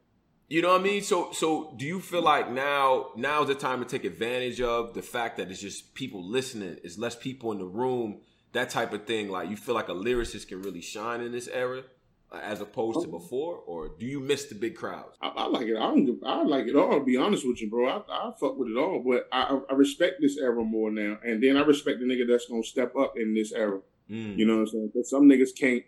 You 0.48 0.62
know 0.62 0.68
what 0.68 0.80
I 0.80 0.84
mean? 0.84 1.02
So 1.02 1.32
so 1.32 1.74
do 1.76 1.84
you 1.84 2.00
feel 2.00 2.22
like 2.22 2.50
now 2.50 3.10
now's 3.16 3.48
the 3.48 3.54
time 3.54 3.80
to 3.80 3.86
take 3.86 4.04
advantage 4.04 4.60
of 4.60 4.94
the 4.94 5.02
fact 5.02 5.36
that 5.38 5.50
it's 5.50 5.60
just 5.60 5.94
people 5.94 6.22
listening, 6.22 6.76
it's 6.84 6.98
less 6.98 7.16
people 7.16 7.52
in 7.52 7.58
the 7.58 7.66
room, 7.66 8.20
that 8.52 8.70
type 8.70 8.92
of 8.92 9.06
thing. 9.06 9.30
Like 9.30 9.50
you 9.50 9.56
feel 9.56 9.74
like 9.74 9.88
a 9.88 9.94
lyricist 9.94 10.48
can 10.48 10.62
really 10.62 10.80
shine 10.80 11.20
in 11.22 11.32
this 11.32 11.48
era 11.48 11.82
uh, 12.30 12.38
as 12.42 12.60
opposed 12.60 13.00
to 13.02 13.08
oh. 13.08 13.18
before, 13.18 13.56
or 13.66 13.88
do 13.98 14.06
you 14.06 14.20
miss 14.20 14.46
the 14.46 14.54
big 14.54 14.76
crowds? 14.76 15.16
I, 15.20 15.28
I 15.28 15.46
like 15.46 15.66
it. 15.66 15.76
I 15.76 15.80
don't. 15.80 16.20
I 16.24 16.42
like 16.42 16.66
it 16.66 16.76
all. 16.76 16.98
To 16.98 17.04
be 17.04 17.16
honest 17.16 17.46
with 17.46 17.60
you, 17.60 17.68
bro. 17.68 17.88
I, 17.88 18.02
I 18.08 18.32
fuck 18.38 18.56
with 18.56 18.68
it 18.68 18.76
all, 18.76 19.02
but 19.04 19.28
I, 19.32 19.58
I 19.68 19.74
respect 19.74 20.20
this 20.20 20.38
era 20.38 20.62
more 20.62 20.90
now, 20.90 21.18
and 21.24 21.42
then 21.42 21.56
I 21.56 21.62
respect 21.62 21.98
the 21.98 22.06
nigga 22.06 22.28
that's 22.28 22.46
gonna 22.46 22.62
step 22.62 22.94
up 22.94 23.14
in 23.16 23.34
this 23.34 23.52
era. 23.52 23.80
Mm. 24.10 24.36
You 24.36 24.46
know 24.46 24.54
what 24.54 24.60
I'm 24.60 24.66
saying? 24.66 24.90
Because 24.92 25.10
some 25.10 25.24
niggas 25.24 25.56
can't 25.58 25.82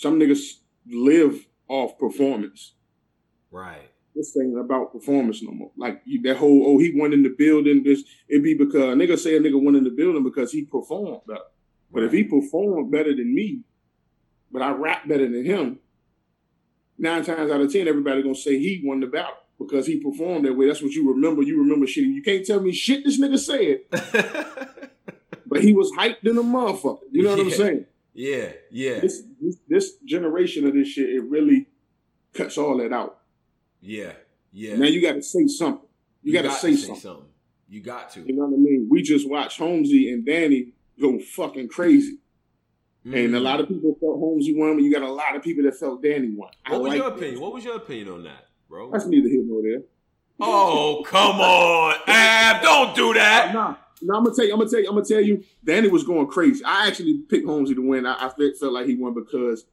some 0.00 0.18
niggas 0.18 0.54
live 0.86 1.46
off 1.68 1.98
performance. 1.98 2.72
Right. 3.50 3.90
This 4.14 4.32
thing 4.32 4.58
about 4.58 4.92
performance 4.92 5.42
no 5.42 5.50
more. 5.52 5.72
Like 5.76 6.00
you, 6.06 6.22
that 6.22 6.38
whole 6.38 6.64
oh 6.66 6.78
he 6.78 6.98
went 6.98 7.12
in 7.12 7.22
the 7.22 7.34
building. 7.36 7.82
This 7.84 8.02
it 8.26 8.42
be 8.42 8.54
because 8.54 8.80
a 8.80 8.96
nigga 8.96 9.18
say 9.18 9.36
a 9.36 9.40
nigga 9.40 9.62
went 9.62 9.76
in 9.76 9.84
the 9.84 9.90
building 9.90 10.24
because 10.24 10.52
he 10.52 10.64
performed 10.64 11.20
better. 11.28 11.40
But 11.92 12.04
if 12.04 12.12
he 12.12 12.24
performed 12.24 12.90
better 12.90 13.14
than 13.14 13.34
me, 13.34 13.60
but 14.50 14.62
I 14.62 14.70
rap 14.72 15.06
better 15.06 15.28
than 15.28 15.44
him, 15.44 15.80
nine 16.96 17.22
times 17.22 17.50
out 17.50 17.60
of 17.60 17.70
ten 17.70 17.86
everybody 17.86 18.22
gonna 18.22 18.34
say 18.34 18.58
he 18.58 18.80
won 18.82 19.00
the 19.00 19.06
battle 19.06 19.34
because 19.58 19.86
he 19.86 20.00
performed 20.00 20.46
that 20.46 20.54
way. 20.54 20.66
That's 20.66 20.80
what 20.80 20.92
you 20.92 21.12
remember. 21.12 21.42
You 21.42 21.58
remember 21.58 21.86
shit. 21.86 22.04
You 22.04 22.22
can't 22.22 22.46
tell 22.46 22.60
me 22.60 22.72
shit 22.72 23.04
this 23.04 23.20
nigga 23.20 23.38
said. 23.38 23.80
but 25.46 25.62
he 25.62 25.74
was 25.74 25.92
hyped 25.92 26.24
in 26.24 26.38
a 26.38 26.42
motherfucker. 26.42 27.00
You 27.12 27.24
know 27.24 27.30
what 27.30 27.38
yeah. 27.40 27.44
I'm 27.44 27.50
saying? 27.50 27.86
Yeah, 28.12 28.52
yeah. 28.70 29.00
This, 29.00 29.22
this, 29.40 29.56
this 29.68 29.92
generation 30.04 30.66
of 30.66 30.74
this 30.74 30.88
shit, 30.88 31.08
it 31.08 31.22
really 31.24 31.68
cuts 32.34 32.58
all 32.58 32.78
that 32.78 32.92
out. 32.92 33.18
Yeah, 33.80 34.12
yeah. 34.52 34.76
Now 34.76 34.86
you 34.86 35.00
got 35.00 35.14
to 35.14 35.22
say 35.22 35.46
something. 35.46 35.88
You, 36.22 36.32
you 36.32 36.42
got 36.42 36.48
to 36.48 36.54
say, 36.54 36.74
say 36.74 36.86
something. 36.86 37.00
something. 37.00 37.26
You 37.68 37.80
got 37.82 38.10
to. 38.12 38.20
You 38.20 38.34
know 38.34 38.46
what 38.46 38.56
I 38.56 38.60
mean? 38.60 38.88
We 38.90 39.02
just 39.02 39.28
watched 39.28 39.58
Holmesy 39.58 40.12
and 40.12 40.26
Danny 40.26 40.72
go 41.00 41.18
fucking 41.18 41.68
crazy. 41.68 42.18
Mm. 43.06 43.26
And 43.26 43.36
a 43.36 43.40
lot 43.40 43.60
of 43.60 43.68
people 43.68 43.96
felt 44.00 44.18
Holmesy 44.18 44.54
won, 44.54 44.74
but 44.74 44.82
you 44.82 44.92
got 44.92 45.02
a 45.02 45.10
lot 45.10 45.34
of 45.36 45.42
people 45.42 45.64
that 45.64 45.76
felt 45.76 46.02
Danny 46.02 46.30
won. 46.34 46.50
What 46.66 46.74
I 46.74 46.76
was 46.76 46.88
like 46.90 46.98
your 46.98 47.08
opinion? 47.08 47.34
That. 47.36 47.40
What 47.40 47.54
was 47.54 47.64
your 47.64 47.76
opinion 47.76 48.08
on 48.08 48.24
that, 48.24 48.48
bro? 48.68 48.90
That's 48.90 49.06
neither 49.06 49.28
here 49.28 49.42
nor 49.44 49.62
there. 49.62 49.82
Oh, 50.42 51.02
come 51.06 51.40
on, 51.40 51.96
Ab! 52.06 52.62
Don't 52.62 52.96
do 52.96 53.14
that. 53.14 53.52
Nah, 53.52 53.76
no, 54.02 54.16
I'm 54.16 54.24
gonna 54.24 54.36
tell 54.36 54.44
you. 54.44 54.52
I'm 54.52 54.58
gonna 54.58 54.70
tell 54.70 54.80
you. 54.80 54.88
I'm 54.88 54.94
gonna 54.94 55.06
tell 55.06 55.20
you. 55.20 55.44
Danny 55.64 55.88
was 55.88 56.04
going 56.04 56.26
crazy. 56.26 56.64
I 56.64 56.86
actually 56.86 57.18
picked 57.28 57.46
Holmesy 57.46 57.74
to 57.74 57.86
win. 57.86 58.06
I, 58.06 58.26
I 58.26 58.30
felt 58.30 58.72
like 58.72 58.86
he 58.86 58.94
won 58.94 59.14
because 59.14 59.64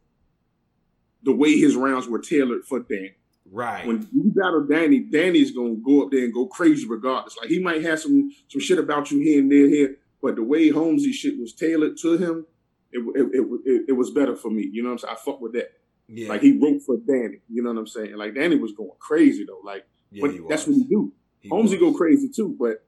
the 1.24 1.34
way 1.34 1.57
his 1.57 1.75
rounds 1.75 2.07
were 2.07 2.19
tailored 2.19 2.63
for 2.65 2.79
Dan. 2.79 3.12
Right. 3.51 3.86
When 3.88 4.07
you 4.13 4.31
battle 4.36 4.65
Danny, 4.65 5.00
Danny's 5.00 5.51
gonna 5.51 5.75
go 5.75 6.03
up 6.03 6.12
there 6.12 6.25
and 6.25 6.34
go 6.34 6.48
crazy 6.48 6.88
regardless. 6.88 7.38
Like 7.38 7.50
he 7.50 7.60
might 7.60 7.84
have 7.84 8.00
some 8.00 8.31
some 8.48 8.62
shit 8.62 8.79
about 8.79 9.12
you 9.12 9.19
here 9.19 9.39
and 9.39 9.51
there 9.51 9.69
here, 9.69 9.96
but 10.22 10.36
the 10.36 10.43
way 10.43 10.69
Holmesy 10.69 11.12
shit 11.13 11.39
was 11.39 11.53
tailored 11.53 11.98
to 11.98 12.17
him, 12.17 12.46
it 12.91 13.00
it, 13.00 13.28
it, 13.34 13.47
it, 13.65 13.82
it 13.89 13.93
was 13.93 14.12
better 14.12 14.36
for 14.36 14.49
me. 14.49 14.69
You 14.71 14.84
know 14.84 14.89
what 14.89 14.93
I'm 14.93 14.99
saying? 14.99 15.15
I 15.17 15.23
fuck 15.23 15.41
with 15.41 15.54
that. 15.54 15.71
Yeah. 16.08 16.30
Like 16.30 16.41
he 16.41 16.58
wrote 16.58 16.82
for 16.86 16.97
Danny. 16.97 17.39
You 17.49 17.63
know 17.63 17.71
what 17.71 17.80
I'm 17.80 17.88
saying? 17.88 18.15
Like 18.15 18.36
Danny 18.36 18.58
was 18.58 18.73
going 18.73 18.91
crazy 18.99 19.45
though. 19.45 19.62
Like, 19.63 19.86
yeah, 20.12 20.21
but 20.21 20.49
that's 20.49 20.67
what 20.67 20.75
he 20.75 20.84
do. 20.84 21.13
He 21.39 21.49
Holmesy 21.49 21.78
was. 21.78 21.91
go 21.91 21.97
crazy 21.97 22.30
too, 22.34 22.56
but 22.60 22.86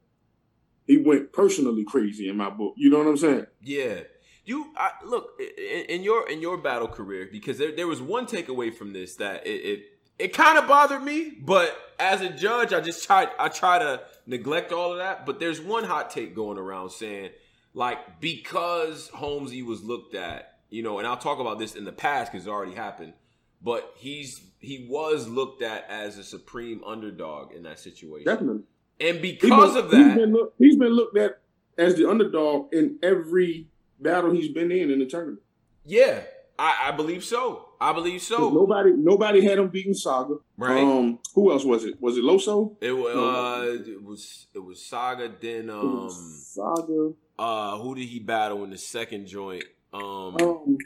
he 0.89 0.97
went 0.97 1.32
personally 1.32 1.86
crazy 1.86 2.28
in 2.28 2.36
my 2.36 2.49
book. 2.49 2.73
You 2.75 2.89
know 2.89 2.97
what 2.97 3.08
I'm 3.08 3.17
saying? 3.17 3.45
Yeah. 3.62 3.99
You 4.43 4.73
I, 4.75 4.89
look 5.06 5.39
in, 5.39 5.86
in, 5.86 6.04
your 6.04 6.28
in 6.28 6.41
your 6.41 6.58
battle 6.58 6.88
career 6.88 7.30
because 7.32 7.60
there, 7.60 7.71
there 7.71 7.86
was 7.86 8.02
one 8.02 8.25
takeaway 8.25 8.73
from 8.73 8.91
this 8.91 9.15
that 9.17 9.45
it 9.45 9.52
it, 9.52 9.84
it 10.17 10.34
kind 10.34 10.58
of 10.58 10.67
bothered 10.67 11.04
me, 11.04 11.30
but 11.39 11.78
as 11.99 12.21
a 12.21 12.30
judge, 12.30 12.73
I 12.73 12.82
just 12.82 13.06
try 13.06 13.28
I 13.38 13.49
try 13.49 13.78
to 13.78 14.02
neglect 14.25 14.71
all 14.71 14.91
of 14.91 14.97
that. 14.97 15.28
But 15.28 15.39
there's 15.39 15.62
one 15.62 15.84
hot 15.84 16.10
take 16.10 16.34
going 16.36 16.58
around 16.58 16.89
saying 16.89 17.30
like 17.75 18.19
because 18.19 19.10
Holmesy 19.10 19.62
was 19.62 19.84
looked 19.84 20.15
at, 20.15 20.56
you 20.71 20.82
know, 20.82 20.97
and 20.97 21.08
I'll 21.08 21.17
talk 21.17 21.38
about 21.38 21.60
this 21.60 21.75
in 21.75 21.86
the 21.86 21.91
past 21.91 22.32
because 22.32 22.47
it 22.47 22.49
already 22.49 22.73
happened. 22.73 23.13
But 23.62 23.93
he's 23.95 24.41
he 24.58 24.88
was 24.89 25.28
looked 25.28 25.62
at 25.62 25.86
as 25.88 26.17
a 26.17 26.23
supreme 26.23 26.84
underdog 26.84 27.54
in 27.54 27.62
that 27.63 27.78
situation. 27.78 28.25
Definitely. 28.25 28.63
And 29.00 29.22
because 29.22 29.74
been, 29.74 29.84
of 29.84 29.92
that, 29.92 29.98
he's 29.98 30.16
been, 30.16 30.34
look, 30.34 30.54
he's 30.58 30.76
been 30.76 30.94
looked 30.94 31.18
at 31.18 31.40
as 31.78 31.96
the 31.96 32.10
underdog 32.10 32.74
in 32.74 33.00
every 33.02 33.68
battle 34.00 34.32
he's 34.32 34.52
been 34.52 34.72
in 34.72 34.92
in 34.92 35.00
the 35.00 35.06
tournament. 35.06 35.42
Yeah, 35.86 36.22
I, 36.58 36.90
I 36.90 36.92
believe 36.92 37.24
so. 37.24 37.70
I 37.82 37.94
believe 37.94 38.22
so. 38.22 38.50
Nobody, 38.50 38.92
nobody 38.92 39.44
had 39.44 39.58
him 39.58 39.70
beating 39.70 39.94
Saga. 39.94 40.36
Right. 40.58 40.78
Um, 40.78 41.20
who 41.34 41.52
else 41.52 41.64
was 41.64 41.86
it? 41.86 42.02
Was 42.02 42.18
it 42.18 42.24
Loso? 42.26 42.76
It 42.82 42.92
was. 42.92 43.16
Uh, 43.16 43.90
it 43.90 44.04
was. 44.04 44.48
It 44.54 44.60
was 44.60 44.86
Saga. 44.86 45.32
Then 45.40 45.70
um, 45.70 46.10
Saga. 46.10 47.14
Uh, 47.38 47.78
who 47.78 47.96
did 47.96 48.06
he 48.06 48.20
battle 48.20 48.66
in 48.66 48.70
the 48.70 48.78
second 48.78 49.28
joint? 49.28 49.64
Um, 49.94 50.36
um 50.42 50.78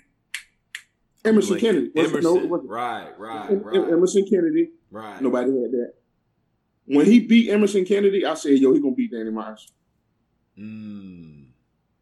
Emerson 1.26 1.60
Kennedy. 1.60 1.92
Emerson. 1.96 2.22
No, 2.22 2.58
right, 2.66 3.18
right, 3.18 3.64
right. 3.64 3.76
Emerson 3.76 4.26
Kennedy. 4.30 4.70
Right. 4.92 5.22
Nobody 5.22 5.50
had 5.50 5.72
that. 5.72 5.94
When 6.86 7.06
he 7.06 7.20
beat 7.20 7.50
Emerson 7.50 7.86
Kennedy, 7.86 8.26
I 8.26 8.34
said, 8.34 8.60
"Yo, 8.60 8.74
he 8.74 8.80
gonna 8.80 8.96
beat 8.96 9.12
Danny 9.12 9.32
Myers." 9.32 9.72
Mm. 10.58 11.46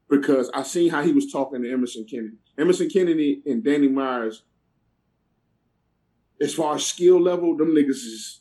Because 0.09 0.49
I 0.53 0.63
seen 0.63 0.89
how 0.89 1.03
he 1.03 1.13
was 1.13 1.31
talking 1.31 1.61
to 1.61 1.71
Emerson 1.71 2.05
Kennedy. 2.05 2.37
Emerson 2.57 2.89
Kennedy 2.89 3.41
and 3.45 3.63
Danny 3.63 3.87
Myers, 3.87 4.43
as 6.41 6.53
far 6.53 6.75
as 6.75 6.85
skill 6.85 7.21
level, 7.21 7.55
them 7.55 7.69
niggas 7.69 7.89
is. 7.89 8.39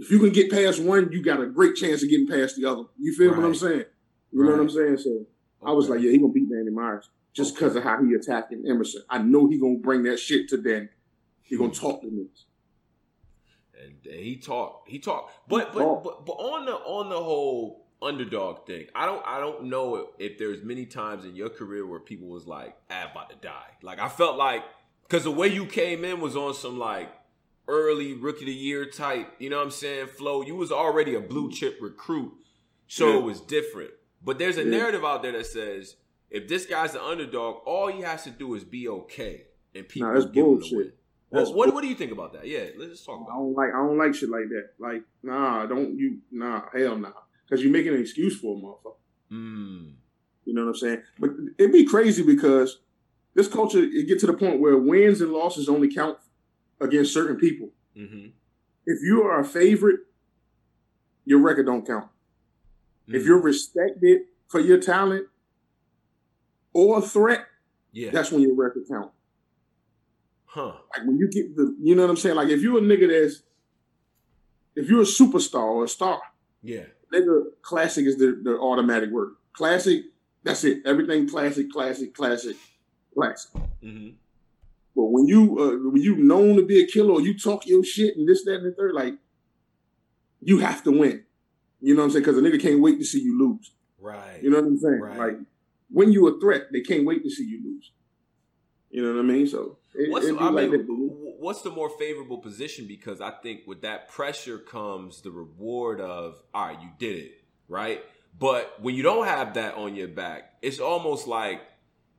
If 0.00 0.10
you 0.10 0.20
can 0.20 0.30
get 0.30 0.50
past 0.50 0.80
one, 0.80 1.10
you 1.12 1.22
got 1.22 1.40
a 1.40 1.46
great 1.46 1.74
chance 1.74 2.02
of 2.02 2.08
getting 2.08 2.28
past 2.28 2.56
the 2.56 2.64
other. 2.64 2.84
You 2.98 3.14
feel 3.14 3.30
right. 3.30 3.38
what 3.38 3.46
I'm 3.46 3.54
saying? 3.54 3.84
You 4.32 4.42
right. 4.42 4.50
know 4.50 4.52
what 4.52 4.62
I'm 4.62 4.70
saying? 4.70 4.98
So 4.98 5.10
okay. 5.10 5.26
I 5.64 5.72
was 5.72 5.88
like, 5.88 6.00
yeah, 6.00 6.10
he 6.10 6.18
gonna 6.18 6.32
beat 6.32 6.48
Danny 6.48 6.70
Myers 6.70 7.10
just 7.34 7.54
because 7.54 7.72
okay. 7.72 7.78
of 7.78 7.84
how 7.84 8.02
he 8.02 8.14
attacking 8.14 8.64
Emerson. 8.68 9.02
I 9.10 9.18
know 9.18 9.48
he 9.48 9.58
gonna 9.58 9.78
bring 9.78 10.04
that 10.04 10.18
shit 10.18 10.48
to 10.48 10.56
Danny. 10.56 10.88
He 11.42 11.56
gonna 11.56 11.70
hmm. 11.70 11.74
talk 11.74 12.00
to 12.02 12.06
niggas 12.06 12.44
and, 13.84 13.94
he 14.04 14.36
talked. 14.36 14.88
He 14.88 14.98
talked. 14.98 15.32
But 15.48 15.72
but, 15.72 16.02
but 16.02 16.26
but 16.26 16.32
on 16.32 16.66
the 16.66 16.74
on 16.74 17.08
the 17.08 17.16
whole 17.18 17.86
underdog 18.00 18.66
thing, 18.66 18.86
I 18.94 19.06
don't 19.06 19.22
I 19.26 19.40
don't 19.40 19.64
know 19.64 20.10
if 20.18 20.38
there's 20.38 20.62
many 20.62 20.86
times 20.86 21.24
in 21.24 21.34
your 21.36 21.50
career 21.50 21.86
where 21.86 22.00
people 22.00 22.28
was 22.28 22.46
like, 22.46 22.76
ah, 22.90 23.04
"I'm 23.04 23.10
about 23.10 23.30
to 23.30 23.36
die." 23.36 23.76
Like 23.82 23.98
I 23.98 24.08
felt 24.08 24.36
like 24.36 24.64
because 25.02 25.24
the 25.24 25.30
way 25.30 25.48
you 25.48 25.66
came 25.66 26.04
in 26.04 26.20
was 26.20 26.36
on 26.36 26.54
some 26.54 26.78
like 26.78 27.08
early 27.66 28.14
rookie 28.14 28.42
of 28.42 28.46
the 28.46 28.52
year 28.52 28.86
type. 28.86 29.34
You 29.38 29.50
know 29.50 29.58
what 29.58 29.66
I'm 29.66 29.70
saying? 29.70 30.08
Flow. 30.08 30.42
You 30.42 30.56
was 30.56 30.72
already 30.72 31.14
a 31.14 31.20
blue 31.20 31.50
chip 31.52 31.78
recruit, 31.80 32.32
so 32.86 33.08
yeah. 33.08 33.18
it 33.18 33.22
was 33.22 33.40
different. 33.40 33.90
But 34.24 34.38
there's 34.38 34.58
a 34.58 34.64
yeah. 34.64 34.70
narrative 34.70 35.04
out 35.04 35.22
there 35.22 35.32
that 35.32 35.46
says 35.46 35.96
if 36.30 36.48
this 36.48 36.66
guy's 36.66 36.92
the 36.92 37.02
underdog, 37.02 37.62
all 37.66 37.88
he 37.88 38.02
has 38.02 38.24
to 38.24 38.30
do 38.30 38.54
is 38.54 38.64
be 38.64 38.88
okay, 38.88 39.44
and 39.74 39.88
people 39.88 40.12
nah, 40.12 40.20
give 40.20 40.44
bullshit. 40.44 40.72
him 40.72 40.78
the 40.78 40.84
win. 40.84 40.92
Well, 41.30 41.54
what 41.54 41.74
what 41.74 41.82
do 41.82 41.88
you 41.88 41.94
think 41.94 42.12
about 42.12 42.32
that? 42.32 42.46
Yeah, 42.46 42.66
let's 42.78 43.04
talk 43.04 43.20
about. 43.20 43.32
I 43.32 43.36
don't 43.36 43.54
like 43.54 43.68
I 43.74 43.78
don't 43.78 43.98
like 43.98 44.14
shit 44.14 44.30
like 44.30 44.48
that. 44.48 44.70
Like, 44.78 45.02
nah, 45.22 45.66
don't 45.66 45.98
you 45.98 46.18
nah, 46.30 46.62
hell 46.74 46.96
nah, 46.96 47.12
because 47.44 47.62
you're 47.62 47.72
making 47.72 47.94
an 47.94 48.00
excuse 48.00 48.38
for 48.40 48.56
a 48.56 48.60
motherfucker. 48.60 48.94
Mm. 49.30 49.94
You 50.46 50.54
know 50.54 50.62
what 50.62 50.68
I'm 50.68 50.76
saying? 50.76 51.02
But 51.18 51.30
it'd 51.58 51.72
be 51.72 51.84
crazy 51.84 52.22
because 52.22 52.78
this 53.34 53.48
culture 53.48 53.82
it 53.82 54.08
get 54.08 54.18
to 54.20 54.26
the 54.26 54.32
point 54.32 54.60
where 54.60 54.78
wins 54.78 55.20
and 55.20 55.32
losses 55.32 55.68
only 55.68 55.92
count 55.92 56.18
against 56.80 57.12
certain 57.12 57.36
people. 57.36 57.68
Mm-hmm. 57.94 58.28
If 58.86 59.02
you 59.02 59.22
are 59.24 59.40
a 59.40 59.44
favorite, 59.44 60.00
your 61.26 61.40
record 61.40 61.66
don't 61.66 61.86
count. 61.86 62.08
Mm. 63.06 63.16
If 63.16 63.26
you're 63.26 63.40
respected 63.40 64.22
for 64.46 64.60
your 64.60 64.78
talent 64.78 65.26
or 66.72 66.98
a 66.98 67.02
threat, 67.02 67.44
yeah, 67.92 68.10
that's 68.10 68.32
when 68.32 68.40
your 68.40 68.54
record 68.54 68.84
count. 68.90 69.10
Huh. 70.50 70.72
Like 70.96 71.06
when 71.06 71.18
you 71.18 71.30
get 71.30 71.54
the, 71.56 71.76
you 71.80 71.94
know 71.94 72.02
what 72.02 72.10
I'm 72.10 72.16
saying? 72.16 72.36
Like 72.36 72.48
if 72.48 72.62
you're 72.62 72.78
a 72.78 72.80
nigga 72.80 73.08
that's, 73.08 73.42
if 74.74 74.88
you're 74.88 75.02
a 75.02 75.04
superstar 75.04 75.62
or 75.62 75.84
a 75.84 75.88
star, 75.88 76.20
yeah, 76.62 76.84
nigga, 77.12 77.44
classic 77.62 78.06
is 78.06 78.16
the, 78.16 78.40
the 78.42 78.58
automatic 78.58 79.10
word. 79.10 79.34
Classic, 79.52 80.02
that's 80.42 80.64
it. 80.64 80.78
Everything 80.86 81.28
classic, 81.28 81.70
classic, 81.70 82.14
classic, 82.14 82.56
classic. 83.14 83.52
Mm-hmm. 83.82 84.10
But 84.96 85.04
when 85.04 85.26
you 85.26 85.58
uh, 85.58 85.90
when 85.90 86.02
you 86.02 86.16
known 86.16 86.56
to 86.56 86.64
be 86.64 86.82
a 86.82 86.86
killer, 86.86 87.14
or 87.14 87.20
you 87.20 87.38
talk 87.38 87.66
your 87.66 87.84
shit 87.84 88.16
and 88.16 88.28
this, 88.28 88.44
that, 88.44 88.56
and 88.56 88.66
the 88.66 88.72
third, 88.72 88.94
like 88.94 89.14
you 90.40 90.58
have 90.58 90.82
to 90.84 90.90
win. 90.90 91.24
You 91.80 91.94
know 91.94 92.00
what 92.00 92.06
I'm 92.06 92.10
saying? 92.12 92.24
Because 92.24 92.38
a 92.38 92.40
nigga 92.40 92.60
can't 92.60 92.80
wait 92.80 92.98
to 92.98 93.04
see 93.04 93.20
you 93.20 93.38
lose. 93.38 93.72
Right. 94.00 94.42
You 94.42 94.50
know 94.50 94.56
what 94.56 94.66
I'm 94.66 94.78
saying? 94.78 95.00
Right. 95.00 95.18
Like 95.18 95.38
when 95.90 96.12
you 96.12 96.26
a 96.28 96.40
threat, 96.40 96.72
they 96.72 96.80
can't 96.80 97.04
wait 97.04 97.22
to 97.22 97.30
see 97.30 97.44
you 97.44 97.62
lose. 97.64 97.92
You 98.90 99.02
know 99.02 99.12
what 99.14 99.20
I 99.20 99.22
mean? 99.22 99.46
So 99.46 99.78
it, 99.94 100.10
What's, 100.10 100.26
I 100.26 100.30
like 100.30 100.70
mean, 100.70 100.86
what's 101.38 101.62
the 101.62 101.70
more 101.70 101.90
favorable 101.98 102.38
position? 102.38 102.86
Because 102.86 103.20
I 103.20 103.30
think 103.30 103.62
with 103.66 103.82
that 103.82 104.08
pressure 104.08 104.58
comes 104.58 105.22
the 105.22 105.30
reward 105.30 106.00
of, 106.00 106.40
all 106.54 106.66
right, 106.68 106.80
you 106.80 106.88
did 106.98 107.16
it, 107.18 107.44
right? 107.68 108.02
But 108.38 108.80
when 108.80 108.94
you 108.94 109.02
don't 109.02 109.26
have 109.26 109.54
that 109.54 109.74
on 109.74 109.94
your 109.94 110.08
back, 110.08 110.54
it's 110.62 110.78
almost 110.78 111.26
like 111.26 111.62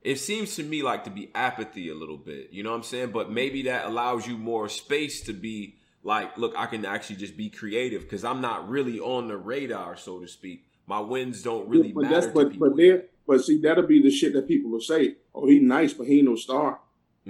it 0.02 0.16
seems 0.16 0.56
to 0.56 0.62
me 0.62 0.82
like 0.82 1.04
to 1.04 1.10
be 1.10 1.30
apathy 1.34 1.88
a 1.90 1.94
little 1.94 2.16
bit. 2.16 2.48
You 2.52 2.62
know 2.62 2.70
what 2.70 2.76
I'm 2.76 2.82
saying? 2.82 3.10
But 3.10 3.30
maybe 3.30 3.62
that 3.62 3.86
allows 3.86 4.26
you 4.26 4.36
more 4.36 4.68
space 4.68 5.22
to 5.22 5.32
be 5.32 5.76
like, 6.02 6.36
look, 6.38 6.54
I 6.56 6.66
can 6.66 6.84
actually 6.84 7.16
just 7.16 7.36
be 7.36 7.50
creative 7.50 8.02
because 8.02 8.24
I'm 8.24 8.40
not 8.40 8.68
really 8.68 8.98
on 8.98 9.28
the 9.28 9.36
radar, 9.36 9.96
so 9.96 10.18
to 10.20 10.26
speak. 10.28 10.64
My 10.86 11.00
wins 11.00 11.42
don't 11.42 11.68
really 11.68 11.88
Yeah, 11.88 11.94
but 11.94 12.02
matter 12.02 12.14
that's 12.14 12.26
to 12.26 12.32
but 12.32 12.50
people. 12.52 12.68
but 12.70 12.76
there 12.76 13.04
but 13.26 13.44
see 13.44 13.60
that'll 13.60 13.86
be 13.86 14.02
the 14.02 14.10
shit 14.10 14.32
that 14.32 14.48
people 14.48 14.70
will 14.70 14.80
say. 14.80 15.16
Oh, 15.34 15.46
he 15.46 15.60
nice, 15.60 15.92
but 15.92 16.06
he 16.06 16.18
ain't 16.18 16.28
no 16.28 16.36
star. 16.36 16.80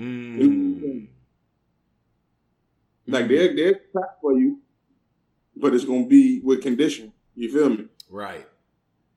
Mm. 0.00 1.08
Like 3.06 3.28
they're 3.28 3.54
they're 3.54 3.80
for 4.20 4.38
you, 4.38 4.60
but 5.56 5.74
it's 5.74 5.84
gonna 5.84 6.06
be 6.06 6.40
with 6.40 6.62
condition. 6.62 7.12
You 7.34 7.52
feel 7.52 7.70
me? 7.70 7.86
Right. 8.08 8.46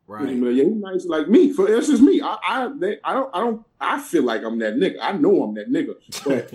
Yeah, 0.10 0.16
Right. 0.16 0.30
he 0.30 0.36
nice 0.66 1.06
like 1.06 1.30
me. 1.30 1.54
For 1.54 1.74
instance, 1.74 2.02
me, 2.02 2.22
I 2.22 2.38
I 2.46 2.72
they, 2.78 2.98
I 3.04 3.14
don't 3.14 3.30
I 3.34 3.40
don't 3.40 3.66
I 3.80 4.00
feel 4.00 4.24
like 4.24 4.44
I'm 4.44 4.60
that 4.60 4.76
nigga. 4.76 4.98
I 5.02 5.14
know 5.14 5.44
I'm 5.44 5.54
that 5.56 5.72
nigga. 5.72 5.96
But 6.26 6.54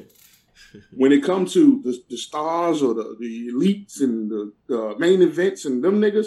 when 0.92 1.12
it 1.12 1.24
comes 1.24 1.54
to 1.54 1.80
the, 1.82 1.98
the 2.10 2.16
stars 2.16 2.82
or 2.82 2.94
the, 2.94 3.16
the 3.18 3.48
elites 3.50 4.00
and 4.00 4.30
the, 4.30 4.52
the 4.66 4.94
main 4.98 5.22
events 5.22 5.64
and 5.64 5.82
them 5.82 6.00
niggas, 6.00 6.26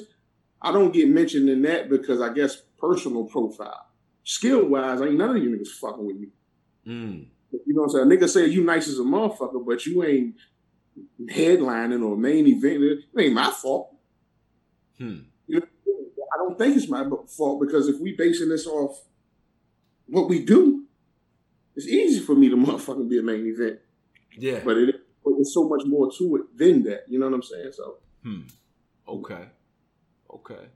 I 0.61 0.71
don't 0.71 0.91
get 0.91 1.09
mentioned 1.09 1.49
in 1.49 1.61
that 1.63 1.89
because 1.89 2.21
I 2.21 2.33
guess 2.33 2.63
personal 2.79 3.25
profile. 3.25 3.85
Skill 4.23 4.65
wise, 4.65 5.01
ain't 5.01 5.15
none 5.15 5.35
of 5.37 5.43
you 5.43 5.51
niggas 5.51 5.79
fucking 5.79 6.05
with 6.05 6.15
me. 6.17 6.27
Mm. 6.87 7.25
You 7.51 7.73
know 7.73 7.81
what 7.83 7.95
I'm 7.95 8.09
saying? 8.09 8.11
A 8.11 8.25
nigga 8.25 8.29
say 8.29 8.47
you 8.47 8.63
nice 8.63 8.87
as 8.87 8.99
a 8.99 9.03
motherfucker, 9.03 9.65
but 9.65 9.85
you 9.85 10.03
ain't 10.03 10.35
headlining 11.25 12.03
or 12.03 12.17
main 12.17 12.47
event. 12.47 12.83
It 12.83 12.99
ain't 13.17 13.33
my 13.33 13.51
fault. 13.51 13.95
Hmm. 14.97 15.19
You 15.47 15.59
know, 15.59 15.65
I 16.33 16.37
don't 16.37 16.57
think 16.57 16.77
it's 16.77 16.87
my 16.87 17.05
fault 17.27 17.61
because 17.61 17.87
if 17.87 17.99
we 17.99 18.13
basing 18.13 18.49
this 18.49 18.67
off 18.67 19.01
what 20.07 20.29
we 20.29 20.43
do, 20.45 20.85
it's 21.75 21.87
easy 21.87 22.19
for 22.19 22.35
me 22.35 22.49
to 22.49 22.55
motherfucking 22.57 23.09
be 23.09 23.19
a 23.19 23.23
main 23.23 23.47
event. 23.47 23.79
Yeah. 24.37 24.61
But 24.63 24.77
it 24.77 24.95
but 25.23 25.33
there's 25.35 25.53
so 25.53 25.67
much 25.67 25.83
more 25.85 26.11
to 26.17 26.35
it 26.37 26.57
than 26.57 26.83
that. 26.83 27.03
You 27.07 27.19
know 27.19 27.27
what 27.27 27.35
I'm 27.35 27.43
saying? 27.43 27.71
So 27.73 27.97
Hmm. 28.23 28.41
Okay. 29.07 29.45
Okay. 30.33 30.67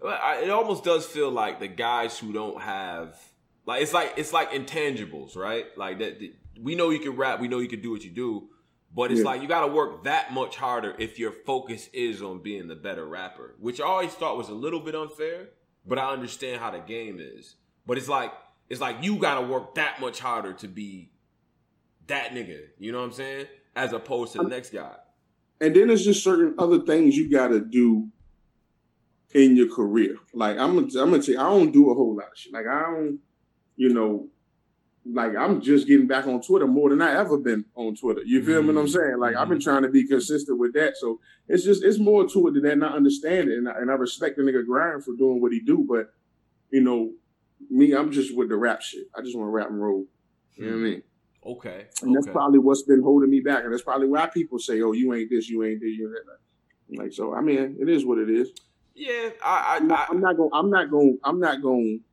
Well, 0.00 0.18
I, 0.22 0.42
it 0.42 0.50
almost 0.50 0.84
does 0.84 1.06
feel 1.06 1.30
like 1.30 1.58
the 1.58 1.68
guys 1.68 2.18
who 2.18 2.32
don't 2.32 2.60
have 2.60 3.18
like 3.66 3.82
it's 3.82 3.92
like 3.92 4.14
it's 4.16 4.32
like 4.32 4.52
intangibles, 4.52 5.36
right? 5.36 5.66
Like 5.76 5.98
that. 5.98 6.20
that- 6.20 6.34
we 6.58 6.74
know 6.74 6.88
you 6.88 7.00
can 7.00 7.16
rap. 7.16 7.38
We 7.38 7.48
know 7.48 7.58
you 7.58 7.68
can 7.68 7.82
do 7.82 7.90
what 7.90 8.02
you 8.02 8.10
do. 8.10 8.48
But 8.94 9.10
it's 9.12 9.20
Yeah. 9.20 9.26
like 9.26 9.42
you 9.42 9.48
got 9.48 9.66
to 9.66 9.72
work 9.72 10.04
that 10.04 10.32
much 10.32 10.56
harder 10.56 10.94
if 10.98 11.18
your 11.18 11.30
focus 11.32 11.90
is 11.92 12.22
on 12.22 12.38
being 12.40 12.66
the 12.66 12.74
better 12.76 13.04
rapper, 13.04 13.54
which 13.60 13.78
I 13.78 13.84
always 13.84 14.12
thought 14.14 14.38
was 14.38 14.48
a 14.48 14.54
little 14.54 14.80
bit 14.80 14.94
unfair. 14.94 15.50
But 15.86 15.98
I 15.98 16.10
understand 16.12 16.60
how 16.62 16.70
the 16.70 16.78
game 16.78 17.18
is. 17.20 17.56
But 17.86 17.98
it's 17.98 18.08
like 18.08 18.32
it's 18.70 18.80
like 18.80 19.02
you 19.02 19.16
got 19.16 19.38
to 19.40 19.46
work 19.46 19.74
that 19.74 20.00
much 20.00 20.18
harder 20.20 20.54
to 20.54 20.66
be 20.68 21.10
that 22.06 22.30
nigga. 22.32 22.60
You 22.78 22.92
know 22.92 22.98
what 23.00 23.04
I'm 23.04 23.12
saying? 23.12 23.46
As 23.74 23.92
opposed 23.92 24.32
to 24.32 24.38
the 24.38 24.48
next 24.48 24.70
guy. 24.70 24.94
and 25.60 25.76
then 25.76 25.88
there's 25.88 26.04
just 26.04 26.24
certain 26.24 26.54
other 26.58 26.78
things 26.80 27.16
you 27.16 27.30
got 27.30 27.48
to 27.48 27.60
do 27.60 28.08
in 29.34 29.56
your 29.56 29.68
career. 29.68 30.16
Like 30.32 30.56
I'm, 30.56 30.74
gonna, 30.74 31.02
I'm 31.02 31.10
gonna 31.10 31.22
you, 31.22 31.38
I 31.38 31.42
don't 31.44 31.72
do 31.72 31.90
a 31.90 31.94
whole 31.94 32.14
lot 32.16 32.28
of 32.32 32.38
shit. 32.38 32.52
Like 32.52 32.66
I 32.66 32.80
don't, 32.82 33.18
you 33.76 33.92
know, 33.92 34.28
like 35.04 35.36
I'm 35.36 35.60
just 35.60 35.86
getting 35.86 36.06
back 36.06 36.26
on 36.26 36.42
Twitter 36.42 36.66
more 36.66 36.90
than 36.90 37.00
I 37.00 37.18
ever 37.18 37.38
been 37.38 37.64
on 37.74 37.94
Twitter. 37.94 38.22
You 38.24 38.42
feel 38.44 38.62
me? 38.62 38.68
What 38.68 38.80
I'm 38.80 38.86
mm-hmm. 38.86 38.92
saying? 38.92 39.18
Like 39.18 39.36
I've 39.36 39.48
been 39.48 39.58
mm-hmm. 39.58 39.70
trying 39.70 39.82
to 39.82 39.88
be 39.88 40.06
consistent 40.06 40.58
with 40.58 40.72
that. 40.74 40.96
So 40.96 41.20
it's 41.48 41.64
just 41.64 41.84
it's 41.84 41.98
more 41.98 42.28
to 42.28 42.48
it 42.48 42.54
than 42.54 42.62
that. 42.64 42.78
Not 42.78 42.94
understanding, 42.94 43.58
and 43.58 43.68
I, 43.68 43.72
and 43.78 43.90
I 43.90 43.94
respect 43.94 44.36
the 44.36 44.42
nigga 44.42 44.66
grind 44.66 45.04
for 45.04 45.14
doing 45.16 45.40
what 45.40 45.52
he 45.52 45.60
do. 45.60 45.86
But 45.88 46.10
you 46.70 46.80
know, 46.80 47.12
me, 47.70 47.92
I'm 47.92 48.10
just 48.10 48.36
with 48.36 48.48
the 48.48 48.56
rap 48.56 48.82
shit. 48.82 49.04
I 49.16 49.22
just 49.22 49.36
want 49.36 49.46
to 49.46 49.52
rap 49.52 49.68
and 49.68 49.80
roll. 49.80 50.06
You 50.56 50.64
know 50.64 50.70
what 50.70 50.74
I 50.74 50.78
hmm. 50.78 50.84
mean? 50.84 51.02
Okay. 51.46 51.86
And 52.02 52.14
that's 52.14 52.26
probably 52.26 52.58
what's 52.58 52.82
been 52.82 53.02
holding 53.02 53.30
me 53.30 53.40
back. 53.40 53.62
And 53.64 53.72
that's 53.72 53.82
probably 53.82 54.08
why 54.08 54.26
people 54.26 54.58
say, 54.58 54.82
oh, 54.82 54.92
you 54.92 55.14
ain't 55.14 55.30
this, 55.30 55.48
you 55.48 55.62
ain't 55.64 55.80
this, 55.80 55.90
you 55.90 56.08
ain't 56.08 56.26
that. 56.26 56.98
Like, 56.98 57.12
so, 57.12 57.34
I 57.34 57.40
mean, 57.40 57.76
it 57.80 57.88
is 57.88 58.04
what 58.04 58.18
it 58.18 58.28
is. 58.28 58.50
Yeah, 58.94 59.30
I, 59.44 59.76
I'm 59.76 59.84
I, 59.84 59.86
not, 59.86 60.10
I'm 60.10 60.20
not 60.20 60.36
going, 60.36 60.50
I'm 60.52 60.70
not 60.70 60.90
going, 60.90 61.18
I'm 61.22 61.38
not 61.38 61.62
going 61.62 62.00
to 62.00 62.04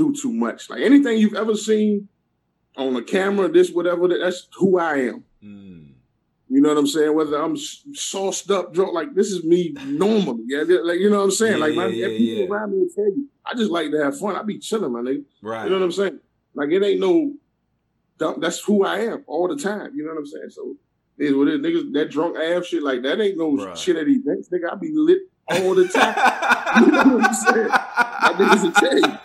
do 0.00 0.14
too 0.22 0.32
much. 0.32 0.70
Like 0.70 0.80
anything 0.90 1.18
you've 1.18 1.34
ever 1.44 1.54
seen 1.54 2.08
on 2.76 2.96
a 2.96 3.02
camera, 3.02 3.48
this, 3.48 3.70
whatever, 3.70 4.08
that's 4.08 4.48
who 4.58 4.78
I 4.78 4.94
am. 5.10 5.24
Mm, 5.44 5.92
You 6.48 6.60
know 6.62 6.70
what 6.70 6.78
I'm 6.78 6.86
saying? 6.86 7.14
Whether 7.14 7.36
I'm 7.44 7.56
sauced 7.56 8.50
up, 8.50 8.72
drunk, 8.74 8.92
like 8.94 9.14
this 9.14 9.28
is 9.34 9.44
me 9.44 9.74
normally. 9.86 10.44
Yeah, 10.46 10.62
like 10.90 10.98
you 11.00 11.10
know 11.10 11.18
what 11.18 11.24
I'm 11.30 11.30
saying. 11.42 11.58
Yeah, 11.58 11.64
like 11.66 11.74
my 11.74 11.86
yeah, 11.86 12.08
people 12.08 12.42
yeah. 12.42 12.46
around 12.48 12.72
me 12.72 12.78
will 12.78 12.94
tell 12.94 13.04
you, 13.16 13.28
I 13.44 13.54
just 13.54 13.70
like 13.70 13.90
to 13.92 13.98
have 14.04 14.18
fun. 14.18 14.36
I 14.36 14.42
be 14.42 14.58
chilling, 14.58 14.92
my 14.92 15.00
nigga. 15.00 15.24
right. 15.42 15.64
You 15.64 15.70
know 15.70 15.78
what 15.78 15.84
I'm 15.84 15.92
saying? 15.92 16.18
Like 16.54 16.70
it 16.70 16.82
ain't 16.82 17.00
no. 17.00 17.34
dumb- 18.18 18.40
That's 18.40 18.60
who 18.60 18.84
I 18.84 18.96
am 19.10 19.24
all 19.26 19.46
the 19.48 19.56
time. 19.70 19.88
You 19.94 20.02
know 20.04 20.12
what 20.14 20.18
I'm 20.20 20.26
saying? 20.26 20.50
So 20.50 20.76
is 21.18 21.34
what 21.34 21.48
it. 21.48 21.60
Niggas 21.62 21.92
that 21.96 22.10
drunk 22.10 22.36
ass 22.38 22.66
shit 22.66 22.82
like 22.82 23.02
that 23.02 23.20
ain't 23.20 23.36
no 23.38 23.48
Right. 23.56 23.76
shit 23.78 23.96
at 23.96 24.08
events. 24.08 24.48
Nigga, 24.48 24.72
I 24.72 24.74
be 24.76 24.90
lit 24.92 25.20
all 25.48 25.74
the 25.74 25.86
time. 25.88 26.14
you 26.86 26.90
know 26.92 27.16
what 27.16 27.24
I'm 27.28 27.34
saying? 27.34 27.68
That 27.68 28.34
niggas 28.38 28.62
will 28.62 28.72
tell 28.84 28.98
you. 28.98 29.18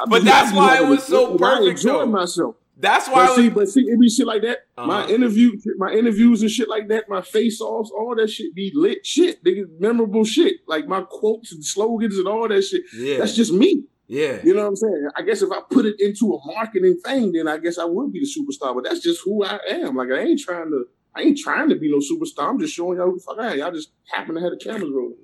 I 0.00 0.04
But 0.06 0.24
that's 0.24 0.52
why 0.54 0.78
it 0.78 0.86
was 0.88 1.04
so 1.04 1.34
I 1.34 1.38
perfect, 1.38 1.82
though. 1.82 2.06
myself. 2.06 2.56
That's 2.78 3.06
why. 3.08 3.26
But 3.26 3.30
I 3.32 3.36
see, 3.36 3.48
was, 3.48 3.54
but 3.54 3.68
see, 3.68 3.80
it 3.82 4.00
be 4.00 4.08
shit 4.08 4.26
like 4.26 4.42
that. 4.42 4.58
My 4.76 5.02
Uh-huh. 5.02 5.12
interview, 5.14 5.52
my 5.78 5.92
interviews 5.92 6.42
and 6.42 6.50
shit 6.50 6.68
like 6.68 6.88
that, 6.88 7.08
my 7.08 7.20
face 7.22 7.60
offs, 7.60 7.90
all 7.96 8.14
that 8.16 8.28
shit 8.30 8.54
be 8.54 8.72
lit 8.74 9.04
shit. 9.06 9.44
Nigga, 9.44 9.64
memorable 9.78 10.24
shit. 10.24 10.56
Like 10.66 10.88
my 10.88 11.02
quotes 11.02 11.52
and 11.52 11.64
slogans 11.64 12.16
and 12.18 12.26
all 12.26 12.48
that 12.48 12.62
shit. 12.62 12.82
yeah, 12.96 13.18
That's 13.18 13.34
just 13.36 13.52
me. 13.52 13.84
yeah, 14.08 14.40
You 14.42 14.54
know 14.54 14.62
what 14.62 14.68
I'm 14.68 14.76
saying? 14.76 15.08
I 15.16 15.22
guess 15.22 15.42
if 15.42 15.50
I 15.52 15.60
put 15.70 15.84
it 15.86 15.96
into 16.00 16.34
a 16.34 16.46
marketing 16.46 16.98
thing, 17.04 17.32
then 17.32 17.46
I 17.46 17.58
guess 17.58 17.78
I 17.78 17.84
would 17.84 18.12
be 18.12 18.20
the 18.20 18.26
superstar. 18.26 18.74
But 18.74 18.84
that's 18.84 19.00
just 19.00 19.20
who 19.24 19.44
I 19.44 19.60
am. 19.68 19.94
Like 19.96 20.08
I 20.10 20.20
ain't 20.20 20.40
trying 20.40 20.70
to, 20.70 20.86
I 21.14 21.22
ain't 21.22 21.38
trying 21.38 21.68
to 21.68 21.76
be 21.76 21.90
no 21.90 21.98
superstar. 21.98 22.48
I'm 22.48 22.58
just 22.58 22.74
showing 22.74 22.98
y'all 22.98 23.10
who 23.10 23.16
the 23.18 23.22
fuck 23.22 23.38
I 23.38 23.52
am. 23.52 23.58
Y'all 23.58 23.70
just 23.72 23.90
happen 24.10 24.34
to 24.34 24.40
have 24.40 24.50
the 24.50 24.56
cameras 24.56 24.90
rolling. 24.92 25.16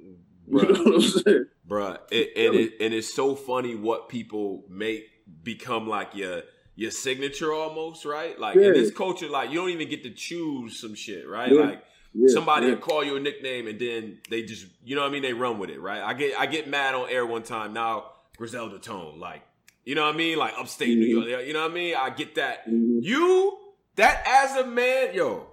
You 0.51 0.73
know 0.73 0.83
what 0.85 0.95
I'm 0.95 1.01
saying? 1.01 1.45
bruh. 1.69 1.99
It, 2.11 2.33
and 2.37 2.55
it 2.57 2.73
and 2.81 2.95
it's 2.95 3.13
so 3.15 3.35
funny 3.35 3.75
what 3.75 4.09
people 4.09 4.65
make 4.69 5.05
become 5.43 5.87
like 5.89 6.15
your 6.15 6.43
your 6.77 6.91
signature 6.91 7.53
almost, 7.53 8.05
right? 8.05 8.39
Like 8.39 8.57
in 8.57 8.73
this 8.73 8.93
culture, 8.93 9.29
like 9.29 9.51
you 9.51 9.57
don't 9.57 9.71
even 9.71 9.89
get 9.89 10.03
to 10.05 10.11
choose 10.11 10.81
some 10.81 10.95
shit, 10.95 11.29
right? 11.29 11.53
Yeah. 11.53 11.61
Like 11.61 11.85
Yeah, 12.15 12.29
somebody 12.33 12.67
yeah. 12.67 12.75
will 12.75 12.81
call 12.81 13.05
you 13.05 13.17
a 13.17 13.21
nickname 13.21 13.67
and 13.69 13.79
then 13.79 14.19
they 14.31 14.43
just 14.43 14.67
you 14.85 14.95
know 14.97 15.03
what 15.03 15.09
I 15.11 15.13
mean 15.13 15.23
they 15.23 15.35
run 15.35 15.59
with 15.59 15.71
it 15.71 15.81
right 15.81 16.01
I 16.03 16.15
get 16.15 16.39
I 16.39 16.47
get 16.47 16.67
mad 16.69 16.95
on 16.95 17.11
air 17.11 17.27
one 17.27 17.43
time 17.43 17.73
now 17.75 18.05
Griselda 18.39 18.79
Tone 18.79 19.19
like 19.21 19.43
you 19.85 19.95
know 19.95 20.05
what 20.07 20.15
I 20.15 20.17
mean 20.19 20.39
like 20.39 20.55
upstate 20.59 20.97
New 20.97 21.07
Mhm. 21.07 21.29
York 21.29 21.47
you 21.47 21.53
know 21.53 21.63
what 21.63 21.71
I 21.71 21.75
mean 21.75 21.95
I 21.97 22.09
get 22.11 22.35
that 22.37 22.67
Mhm. 22.67 23.01
you 23.03 23.59
that 23.97 24.23
as 24.27 24.57
a 24.57 24.67
man 24.67 25.15
yo 25.15 25.47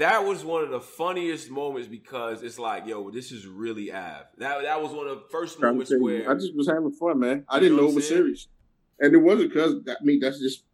that 0.00 0.24
was 0.24 0.44
one 0.44 0.62
of 0.64 0.70
the 0.70 0.80
funniest 0.80 1.50
moments 1.50 1.86
because 1.86 2.42
it's 2.42 2.58
like 2.58 2.86
yo 2.86 3.10
this 3.10 3.30
is 3.32 3.46
really 3.46 3.92
Av 3.92 4.24
that 4.38 4.62
that 4.62 4.82
was 4.82 4.92
one 4.92 5.06
of 5.06 5.18
the 5.18 5.24
first 5.30 5.60
moments 5.60 5.90
you, 5.90 6.02
where 6.02 6.28
I 6.30 6.34
just 6.34 6.54
was 6.56 6.68
having 6.68 6.90
fun, 6.92 7.20
man. 7.20 7.44
I 7.48 7.60
didn't 7.60 7.76
know 7.76 7.84
know 7.84 7.90
it 7.90 7.94
was 7.96 8.08
serious, 8.08 8.48
and 8.98 9.14
it 9.14 9.18
wasn't 9.18 9.50
because 9.50 9.82
that. 9.84 9.98
I 10.00 10.04
mean, 10.04 10.20
that's 10.20 10.40
just, 10.40 10.64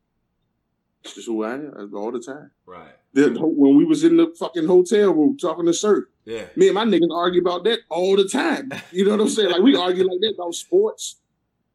it's 1.05 1.15
just 1.15 1.27
who 1.27 1.45
I 1.45 1.55
am 1.55 1.93
all 1.95 2.13
the 2.13 2.21
time. 2.21 2.51
right 2.67 2.95
The, 3.13 3.31
when 3.41 3.77
we 3.77 3.85
was 3.85 4.05
in 4.05 4.17
the 4.17 4.33
fucking 4.39 4.67
hotel 4.67 5.13
room 5.13 5.37
talking 5.37 5.67
to 5.67 5.75
Sir, 5.75 6.09
yeah 6.25 6.47
me 6.57 6.69
and 6.69 6.75
my 6.75 6.85
niggas 6.85 7.15
argue 7.15 7.41
about 7.41 7.65
that 7.65 7.81
all 7.89 8.17
the 8.17 8.29
time. 8.29 8.71
You 8.93 9.05
know 9.05 9.13
what 9.13 9.21
I'm 9.21 9.29
saying? 9.29 9.51
Like 9.51 9.63
we 9.63 9.77
argue 9.77 10.05
like 10.05 10.21
that 10.21 10.35
about 10.35 10.55
sports, 10.55 11.17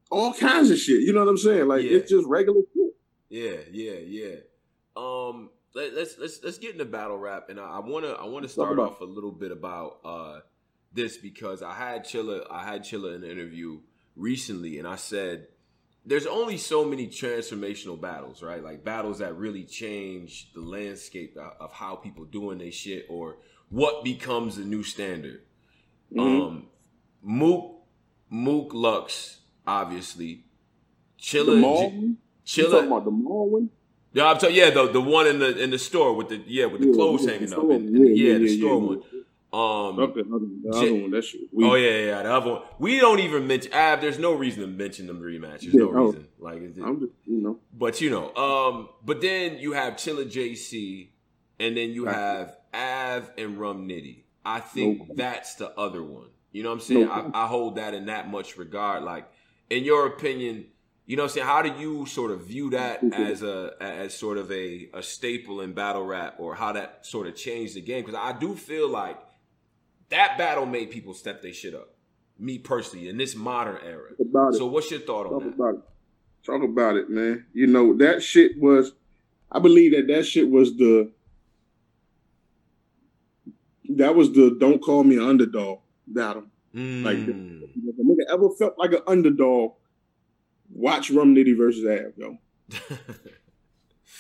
all 0.10 0.34
kinds 0.34 0.72
of 0.72 0.78
shit. 0.78 1.02
You 1.02 1.14
know 1.14 1.22
what 1.26 1.30
I'm 1.30 1.38
saying? 1.38 1.68
Like 1.68 1.84
Yeah. 1.84 1.98
it's 1.98 2.10
just 2.12 2.28
regular 2.28 2.62
shit. 2.74 2.96
Yeah, 3.30 3.58
yeah, 3.72 4.00
yeah. 4.06 4.36
Um, 4.96 5.50
let, 5.74 5.94
let's 5.94 6.18
let's 6.18 6.40
let's 6.44 6.58
get 6.58 6.72
into 6.74 6.86
battle 6.86 7.18
rap, 7.18 7.50
and 7.50 7.60
I, 7.60 7.78
I 7.78 7.80
wanna 7.80 8.10
I 8.12 8.26
wanna 8.26 8.48
start 8.50 8.80
off 8.80 9.02
a 9.02 9.06
little 9.06 9.32
bit 9.32 9.52
about 9.52 10.00
uh 10.04 10.40
this 10.94 11.18
because 11.18 11.64
I 11.64 11.74
had 11.74 12.04
Chilla 12.06 12.46
I 12.52 12.64
had 12.64 12.82
Chilla 12.84 13.16
in 13.16 13.24
an 13.24 13.30
interview 13.32 13.80
recently, 14.16 14.80
and 14.80 14.88
I 14.88 14.96
said 14.98 15.48
there's 16.06 16.26
only 16.26 16.58
so 16.58 16.84
many 16.84 17.08
transformational 17.08 18.00
battles, 18.00 18.42
right? 18.42 18.64
Like 18.64 18.84
battles 18.84 19.20
that 19.20 19.38
really 19.38 19.64
change 19.66 20.52
the 20.54 20.62
landscape 20.62 21.38
of, 21.60 21.72
how 21.72 21.96
people 21.96 22.26
doing 22.26 22.58
their 22.58 22.72
shit 22.72 23.06
or 23.08 23.38
what 23.70 24.04
becomes 24.04 24.56
the 24.58 24.64
new 24.66 24.82
standard. 24.84 25.44
Mhm. 26.12 26.42
Um, 26.48 26.68
Mook 27.22 27.84
Mook 28.30 28.74
Lux, 28.74 29.42
obviously. 29.68 30.46
the 31.18 31.24
Chilla, 31.24 31.60
mall 31.60 31.78
J- 31.90 31.96
one? 31.96 32.18
You 32.46 32.64
talking 32.64 32.80
Chilla, 32.80 32.88
about 32.88 33.06
the 33.06 33.12
mall 33.12 33.50
one? 33.50 33.70
Yeah, 34.14 34.26
I'm 34.26 34.38
telling. 34.38 34.56
Yeah, 34.56 34.70
the 34.70 34.88
the 34.92 35.02
one 35.02 35.28
in 35.28 35.40
the 35.40 35.58
in 35.58 35.70
the 35.70 35.80
store 35.80 36.14
with 36.14 36.30
the 36.30 36.42
yeah 36.46 36.66
with 36.66 36.82
the 36.82 36.88
yeah, 36.88 36.94
clothes 36.94 37.26
hanging 37.26 37.50
the 37.50 37.58
up. 37.58 37.64
And, 37.64 37.96
and, 37.96 38.18
yeah, 38.18 38.34
yeah, 38.34 38.38
the 38.38 38.58
store 38.58 38.80
one. 38.80 39.04
Um, 39.54 40.00
okay, 40.00 40.22
the 40.22 40.74
other 40.74 40.94
one, 40.94 41.12
that 41.12 41.26
shit. 41.26 41.42
oh 41.62 41.76
yeah, 41.76 42.06
yeah, 42.06 42.24
the 42.24 42.32
other 42.34 42.52
one. 42.52 42.62
We 42.80 43.00
don't 43.00 43.20
even 43.20 43.48
mention. 43.48 43.74
Ab, 43.74 44.00
there's 44.00 44.18
no 44.18 44.34
reason 44.34 44.62
to 44.62 44.68
mention 44.68 45.08
them 45.08 45.22
rematch. 45.22 45.62
There's 45.62 45.74
no 45.74 45.90
reason. 45.90 46.28
Like, 46.40 46.62
it, 46.62 46.78
I'm 46.82 47.02
just, 47.02 47.12
you 47.26 47.42
know. 47.42 47.60
But 47.74 48.00
you 48.00 48.10
know, 48.10 48.34
um, 48.36 48.90
but 49.04 49.20
then 49.20 49.58
you 49.58 49.74
have 49.74 49.96
Chilla 49.96 50.26
JC, 50.26 51.10
and 51.60 51.76
then 51.76 51.92
you 51.92 52.06
have 52.06 52.56
Av 52.74 53.30
and 53.38 53.58
Rum 53.60 53.90
Nitty. 53.90 54.24
I 54.46 54.62
think 54.62 55.00
nope. 55.00 55.18
that's 55.18 55.56
the 55.56 55.78
other 55.78 56.02
one. 56.02 56.28
You 56.54 56.64
know 56.64 56.70
what 56.70 56.76
I'm 56.76 56.82
saying? 56.82 57.06
Nope. 57.08 57.32
I, 57.34 57.44
I 57.44 57.48
hold 57.48 57.76
that 57.76 57.94
in 57.94 58.06
that 58.06 58.30
much 58.30 58.58
regard. 58.58 59.04
Like, 59.04 59.30
in 59.70 59.84
your 59.84 60.08
opinion, 60.08 60.68
you 61.06 61.18
know 61.18 61.24
what 61.24 61.32
I'm 61.32 61.34
saying? 61.34 61.48
How 61.48 61.62
do 61.62 61.74
you 61.80 62.06
sort 62.06 62.32
of 62.32 62.46
view 62.46 62.70
that 62.72 63.04
as 63.14 63.44
a 63.44 63.74
as 63.82 64.14
sort 64.14 64.38
of 64.38 64.52
a, 64.52 64.90
a 64.94 65.02
staple 65.02 65.62
in 65.62 65.74
battle 65.74 66.06
rap 66.06 66.36
or 66.38 66.56
how 66.56 66.72
that 66.74 67.06
sort 67.06 67.28
of 67.28 67.36
changed 67.36 67.76
the 67.76 67.82
game? 67.82 68.06
Because 68.06 68.20
I 68.22 68.38
do 68.38 68.56
feel 68.56 68.88
like 68.88 69.18
that 70.10 70.38
battle 70.38 70.66
made 70.66 70.92
people 70.92 71.14
step 71.14 71.42
their 71.42 71.54
shit 71.54 71.74
up. 71.74 71.96
Me 72.38 72.58
personally, 72.58 73.10
in 73.10 73.18
this 73.18 73.36
modern 73.36 73.78
era. 73.86 74.12
So, 74.54 74.66
what's 74.68 74.90
your 74.90 75.00
thought 75.00 75.24
Talk 75.24 75.34
on 75.34 75.48
that? 75.48 75.54
About 75.56 75.76
it. 75.76 75.82
Talk 76.46 76.64
about 76.64 76.96
it, 76.96 77.10
man. 77.10 77.46
You 77.54 77.68
know 77.68 77.96
that 77.98 78.24
shit 78.24 78.60
was. 78.60 78.94
I 79.52 79.60
believe 79.60 79.92
that 79.94 80.08
that 80.08 80.26
shit 80.26 80.50
was 80.50 80.76
the. 80.78 81.12
That 83.90 84.16
was 84.16 84.32
the 84.32 84.56
don't 84.60 84.82
call 84.82 85.04
me 85.04 85.18
an 85.18 85.24
underdog 85.24 85.80
battle. 86.08 86.46
Mm. 86.74 87.04
Like, 87.04 87.18
if 87.18 88.00
a 88.00 88.04
nigga 88.04 88.34
ever 88.34 88.50
felt 88.58 88.78
like 88.78 88.94
an 88.94 89.02
underdog, 89.06 89.74
watch 90.74 91.12
Rum 91.12 91.36
Nitty 91.36 91.58
versus 91.58 91.86
Av, 91.86 92.14
yo. 92.18 92.38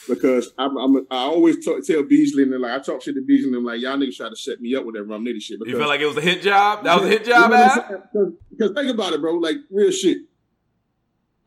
because 0.07 0.53
I'm, 0.57 0.77
I'm 0.77 1.07
I 1.09 1.17
always 1.17 1.63
talk, 1.63 1.85
tell 1.85 2.03
Beasley 2.03 2.43
and 2.43 2.59
like 2.59 2.71
I 2.71 2.79
talk 2.79 3.01
shit 3.01 3.15
to 3.15 3.21
Beasley 3.21 3.49
and 3.49 3.57
I'm 3.57 3.65
like 3.65 3.81
y'all 3.81 3.97
niggas 3.97 4.17
try 4.17 4.29
to 4.29 4.35
set 4.35 4.59
me 4.61 4.75
up 4.75 4.85
with 4.85 4.95
that 4.95 5.03
rum 5.03 5.25
nitty 5.25 5.41
shit. 5.41 5.59
Because, 5.59 5.71
you 5.71 5.79
feel 5.79 5.87
like 5.87 6.01
it 6.01 6.07
was 6.07 6.17
a 6.17 6.21
hit 6.21 6.41
job? 6.41 6.83
That 6.83 6.99
was 6.99 7.09
a 7.09 7.09
hit 7.09 7.25
job, 7.25 7.51
man. 7.51 8.37
Because 8.49 8.71
think 8.73 8.91
about 8.93 9.13
it, 9.13 9.21
bro. 9.21 9.35
Like 9.35 9.57
real 9.69 9.91
shit. 9.91 10.19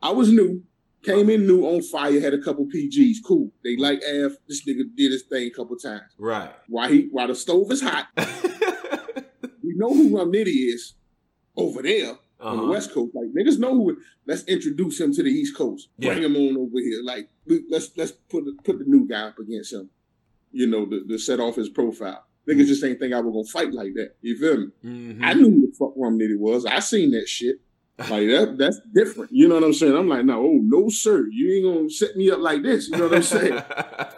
I 0.01 0.11
was 0.11 0.31
new, 0.31 0.63
came 1.03 1.29
in 1.29 1.47
new 1.47 1.65
on 1.65 1.81
fire, 1.81 2.19
had 2.19 2.33
a 2.33 2.41
couple 2.41 2.65
PGs. 2.65 3.17
Cool. 3.25 3.51
They 3.63 3.75
like 3.77 4.01
Av. 4.03 4.37
This 4.47 4.65
nigga 4.65 4.83
did 4.95 5.11
his 5.11 5.23
thing 5.23 5.47
a 5.47 5.51
couple 5.51 5.75
times. 5.77 6.13
Right. 6.17 6.51
Why 6.67 6.89
he? 6.89 7.07
Why 7.11 7.27
the 7.27 7.35
stove 7.35 7.71
is 7.71 7.81
hot? 7.81 8.07
we 9.63 9.75
know 9.75 9.93
who 9.93 10.17
Rum 10.17 10.31
Nitty 10.31 10.73
is 10.73 10.93
over 11.55 11.81
there 11.81 12.17
uh-huh. 12.39 12.49
on 12.49 12.57
the 12.57 12.63
uh-huh. 12.63 12.71
West 12.71 12.93
Coast. 12.93 13.15
Like 13.15 13.27
niggas 13.33 13.59
know 13.59 13.73
who. 13.73 13.97
Let's 14.25 14.43
introduce 14.43 14.99
him 14.99 15.13
to 15.13 15.23
the 15.23 15.29
East 15.29 15.55
Coast. 15.55 15.89
Yeah. 15.97 16.13
Bring 16.13 16.23
him 16.23 16.35
on 16.35 16.57
over 16.57 16.79
here. 16.79 17.01
Like 17.03 17.29
let's 17.69 17.91
let's 17.97 18.11
put 18.11 18.45
put 18.63 18.79
the 18.79 18.85
new 18.85 19.07
guy 19.07 19.27
up 19.27 19.39
against 19.39 19.73
him. 19.73 19.89
You 20.51 20.67
know, 20.67 20.85
to, 20.85 21.05
to 21.05 21.17
set 21.17 21.39
off 21.39 21.55
his 21.55 21.69
profile. 21.69 22.25
Niggas 22.47 22.53
mm-hmm. 22.53 22.67
just 22.67 22.83
ain't 22.83 22.99
think 22.99 23.13
I 23.13 23.19
was 23.19 23.33
gonna 23.33 23.65
fight 23.65 23.73
like 23.73 23.93
that. 23.95 24.15
You 24.21 24.37
feel 24.37 24.57
me? 24.57 24.67
Mm-hmm. 24.83 25.23
I 25.23 25.33
knew 25.33 25.49
who 25.49 25.61
the 25.61 25.73
fuck 25.77 25.93
Rum 25.97 26.17
Nitty 26.17 26.37
was. 26.37 26.65
I 26.65 26.79
seen 26.79 27.11
that 27.11 27.27
shit. 27.27 27.59
Like 27.97 28.27
that, 28.27 28.55
that's 28.57 28.81
different. 28.93 29.31
You 29.31 29.47
know 29.47 29.55
what 29.55 29.63
I'm 29.63 29.73
saying? 29.73 29.95
I'm 29.95 30.09
like, 30.09 30.25
no, 30.25 30.43
oh 30.43 30.59
no, 30.61 30.89
sir, 30.89 31.27
you 31.31 31.53
ain't 31.53 31.65
gonna 31.65 31.89
set 31.89 32.17
me 32.17 32.29
up 32.29 32.39
like 32.39 32.61
this. 32.61 32.89
You 32.89 32.97
know 32.97 33.07
what 33.07 33.15
I'm 33.15 33.23
saying? 33.23 33.53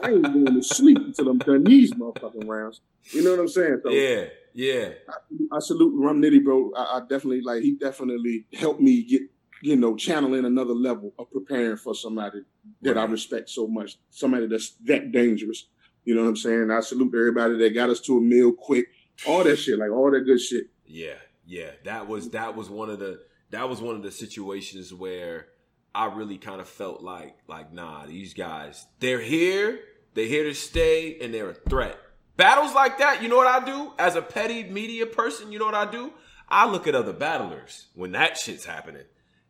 I 0.03 0.09
ain't 0.09 0.23
going 0.23 0.45
to 0.45 0.63
sleep 0.63 0.97
until 0.97 1.29
I'm 1.29 1.37
done 1.37 1.63
these 1.63 1.93
motherfucking 1.93 2.47
rounds. 2.47 2.81
You 3.11 3.23
know 3.23 3.31
what 3.31 3.39
I'm 3.41 3.47
saying? 3.47 3.81
So, 3.83 3.91
yeah, 3.91 4.25
yeah. 4.57 4.89
I, 5.07 5.57
I 5.57 5.59
salute 5.59 5.93
Rum 5.95 6.19
Nitty, 6.19 6.43
bro. 6.43 6.71
I, 6.75 6.97
I, 6.97 6.99
definitely 7.01 7.41
like 7.41 7.61
he 7.61 7.75
definitely 7.75 8.47
helped 8.53 8.81
me 8.81 9.03
get 9.03 9.21
you 9.61 9.75
know 9.75 9.95
channeling 9.95 10.45
another 10.45 10.73
level 10.73 11.13
of 11.19 11.31
preparing 11.31 11.77
for 11.77 11.93
somebody 11.93 12.41
that 12.81 12.95
right. 12.95 13.07
I 13.07 13.11
respect 13.11 13.49
so 13.51 13.67
much, 13.67 13.99
somebody 14.09 14.47
that's 14.47 14.71
that 14.85 15.11
dangerous. 15.11 15.67
You 16.05 16.15
know 16.15 16.23
what 16.23 16.29
I'm 16.29 16.35
saying? 16.37 16.71
I 16.71 16.79
salute 16.79 17.13
everybody 17.15 17.57
that 17.57 17.75
got 17.75 17.91
us 17.91 17.99
to 18.01 18.17
a 18.17 18.21
meal 18.21 18.51
quick, 18.51 18.87
all 19.27 19.43
that 19.43 19.57
shit, 19.57 19.77
like 19.77 19.91
all 19.91 20.09
that 20.09 20.21
good 20.21 20.41
shit. 20.41 20.65
Yeah, 20.85 21.19
yeah. 21.45 21.71
That 21.83 22.07
was 22.07 22.31
that 22.31 22.55
was 22.55 22.69
one 22.69 22.89
of 22.89 22.97
the 22.97 23.21
that 23.51 23.69
was 23.69 23.79
one 23.79 23.95
of 23.95 24.01
the 24.01 24.11
situations 24.11 24.91
where 24.91 25.49
I 25.93 26.05
really 26.05 26.39
kind 26.39 26.61
of 26.61 26.67
felt 26.67 27.03
like 27.03 27.37
like 27.47 27.71
nah, 27.73 28.07
these 28.07 28.33
guys 28.33 28.87
they're 28.99 29.21
here, 29.21 29.79
they're 30.15 30.25
here 30.25 30.45
to 30.45 30.55
stay, 30.55 31.19
and 31.21 31.31
they're 31.31 31.51
a 31.51 31.53
threat. 31.53 31.99
Battles 32.37 32.73
like 32.73 32.99
that, 32.99 33.21
you 33.21 33.29
know 33.29 33.37
what 33.37 33.47
I 33.47 33.65
do 33.65 33.91
as 33.99 34.15
a 34.15 34.21
petty 34.21 34.63
media 34.63 35.05
person? 35.05 35.51
You 35.51 35.59
know 35.59 35.65
what 35.65 35.75
I 35.75 35.89
do? 35.89 36.13
I 36.47 36.69
look 36.69 36.87
at 36.87 36.95
other 36.95 37.13
battlers 37.13 37.87
when 37.95 38.13
that 38.13 38.37
shit's 38.37 38.63
happening. 38.63 39.03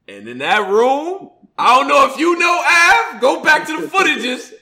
And 0.08 0.28
in 0.28 0.39
that 0.39 0.69
room, 0.69 1.30
I 1.58 1.78
don't 1.78 1.88
know 1.88 2.10
if 2.10 2.17
you 2.17 2.39
know 2.39 2.63
Av, 2.65 3.21
go 3.21 3.43
back 3.43 3.67
to 3.67 3.82
the 3.82 3.88
footages. 3.95 4.54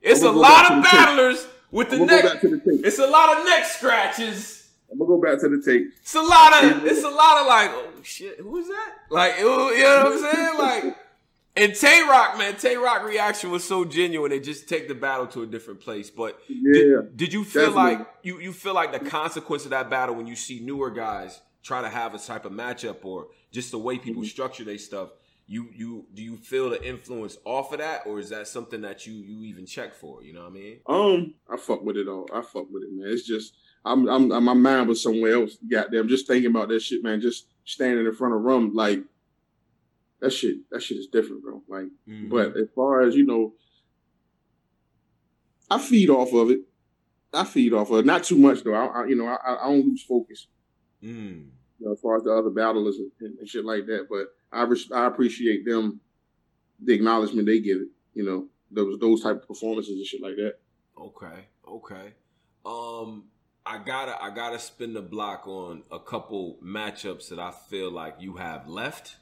It's 0.00 0.22
a 0.22 0.30
lot 0.30 0.72
of 0.72 0.82
battlers 0.82 1.46
with 1.70 1.90
the 1.90 1.98
neck. 1.98 2.40
The 2.40 2.80
it's 2.82 2.98
a 2.98 3.06
lot 3.06 3.38
of 3.38 3.44
neck 3.44 3.66
scratches 3.66 4.56
I'm 4.90 4.98
gonna 4.98 5.08
go 5.08 5.20
back 5.20 5.40
to 5.40 5.48
the 5.48 5.60
tape. 5.60 5.92
It's 6.00 6.14
a 6.14 6.22
lot 6.22 6.64
of 6.64 6.84
it's 6.84 7.02
a 7.02 7.08
lot 7.08 7.40
of 7.40 7.46
like, 7.46 7.70
oh 7.72 8.02
shit, 8.02 8.38
who 8.38 8.58
is 8.58 8.68
that? 8.68 8.94
Like, 9.10 9.34
oh, 9.40 9.70
you 9.70 9.82
know 9.82 10.04
what 10.04 10.12
I'm 10.12 10.34
saying? 10.34 10.58
Like, 10.58 10.96
and 11.56 11.74
Tay 11.74 12.02
Roc, 12.02 12.38
man, 12.38 12.56
Tay 12.56 12.76
Roc 12.76 13.04
reaction 13.04 13.50
was 13.50 13.64
so 13.64 13.84
genuine. 13.84 14.30
They 14.30 14.40
just 14.40 14.68
take 14.68 14.88
the 14.88 14.94
battle 14.94 15.26
to 15.28 15.42
a 15.42 15.46
different 15.46 15.80
place. 15.80 16.10
But 16.10 16.38
yeah, 16.48 16.72
did, 16.72 17.16
did 17.16 17.32
you 17.32 17.44
feel 17.44 17.74
definitely. 17.74 17.96
like 17.96 18.08
you 18.22 18.40
you 18.40 18.52
feel 18.52 18.74
like 18.74 18.92
the 18.92 19.08
consequence 19.10 19.64
of 19.64 19.70
that 19.70 19.88
battle 19.88 20.14
when 20.14 20.26
you 20.26 20.36
see 20.36 20.60
newer 20.60 20.90
guys 20.90 21.40
try 21.62 21.80
to 21.82 21.88
have 21.88 22.14
a 22.14 22.18
type 22.18 22.44
of 22.44 22.52
matchup 22.52 23.04
or 23.04 23.28
just 23.50 23.70
the 23.70 23.78
way 23.78 23.98
people 23.98 24.22
mm-hmm. 24.22 24.28
structure 24.28 24.64
their 24.64 24.78
stuff? 24.78 25.10
You 25.46 25.68
you 25.74 26.06
do 26.12 26.22
you 26.22 26.36
feel 26.36 26.70
the 26.70 26.82
influence 26.82 27.38
off 27.44 27.72
of 27.72 27.78
that, 27.78 28.02
or 28.04 28.18
is 28.18 28.30
that 28.30 28.48
something 28.48 28.80
that 28.82 29.06
you 29.06 29.14
you 29.14 29.44
even 29.44 29.64
check 29.64 29.94
for? 29.94 30.22
You 30.22 30.32
know 30.34 30.40
what 30.40 30.50
I 30.50 30.52
mean? 30.52 30.80
Um, 30.86 31.34
I 31.48 31.56
fuck 31.56 31.82
with 31.82 31.96
it 31.96 32.08
all. 32.08 32.26
I 32.34 32.42
fuck 32.42 32.66
with 32.70 32.82
it, 32.82 32.92
man. 32.92 33.08
It's 33.08 33.26
just 33.26 33.54
I'm, 33.86 34.08
I'm, 34.08 34.44
my 34.44 34.54
mind 34.54 34.88
was 34.88 35.02
somewhere 35.02 35.34
else. 35.34 35.56
Goddamn, 35.70 36.08
just 36.08 36.26
thinking 36.26 36.50
about 36.50 36.68
that 36.68 36.82
shit, 36.82 37.04
man. 37.04 37.20
Just 37.20 37.46
standing 37.64 38.04
in 38.04 38.12
front 38.12 38.34
of 38.34 38.42
rum, 38.42 38.74
like 38.74 39.00
that 40.20 40.32
shit. 40.32 40.58
That 40.70 40.82
shit 40.82 40.98
is 40.98 41.06
different, 41.06 41.42
bro. 41.42 41.62
Like, 41.68 41.86
mm-hmm. 42.08 42.28
but 42.28 42.56
as 42.56 42.68
far 42.74 43.02
as 43.02 43.14
you 43.14 43.26
know, 43.26 43.54
I 45.70 45.78
feed 45.78 46.10
off 46.10 46.32
of 46.32 46.50
it. 46.50 46.60
I 47.32 47.44
feed 47.44 47.72
off 47.72 47.90
of 47.90 48.00
it. 48.00 48.06
Not 48.06 48.24
too 48.24 48.38
much 48.38 48.62
though. 48.62 48.74
I, 48.74 48.86
I 48.86 49.06
you 49.06 49.16
know, 49.16 49.26
I, 49.26 49.64
I 49.64 49.68
don't 49.68 49.86
lose 49.86 50.02
focus. 50.02 50.46
Mm. 51.02 51.48
You 51.78 51.86
know, 51.86 51.92
as 51.92 52.00
far 52.00 52.16
as 52.16 52.22
the 52.22 52.32
other 52.32 52.50
battlers 52.50 52.96
and, 52.96 53.38
and, 53.38 53.48
shit 53.48 53.64
like 53.64 53.86
that, 53.86 54.06
but 54.08 54.28
I 54.50 54.62
res- 54.62 54.90
I 54.90 55.06
appreciate 55.06 55.66
them, 55.66 56.00
the 56.82 56.94
acknowledgement 56.94 57.46
they 57.46 57.60
give 57.60 57.78
it. 57.78 57.88
You 58.14 58.24
know, 58.24 58.46
those 58.70 58.98
those 58.98 59.22
type 59.22 59.42
of 59.42 59.48
performances 59.48 59.96
and 59.96 60.06
shit 60.06 60.22
like 60.22 60.36
that. 60.36 60.54
Okay, 60.98 61.46
okay. 61.68 62.14
Um, 62.64 63.24
I 63.66 63.78
gotta 63.78 64.20
I 64.22 64.30
gotta 64.30 64.58
spin 64.58 64.94
the 64.94 65.02
block 65.02 65.46
on 65.46 65.82
a 65.90 65.98
couple 65.98 66.56
matchups 66.64 67.28
that 67.28 67.38
I 67.38 67.52
feel 67.68 67.90
like 67.90 68.14
you 68.20 68.36
have 68.36 68.68
left, 68.68 69.16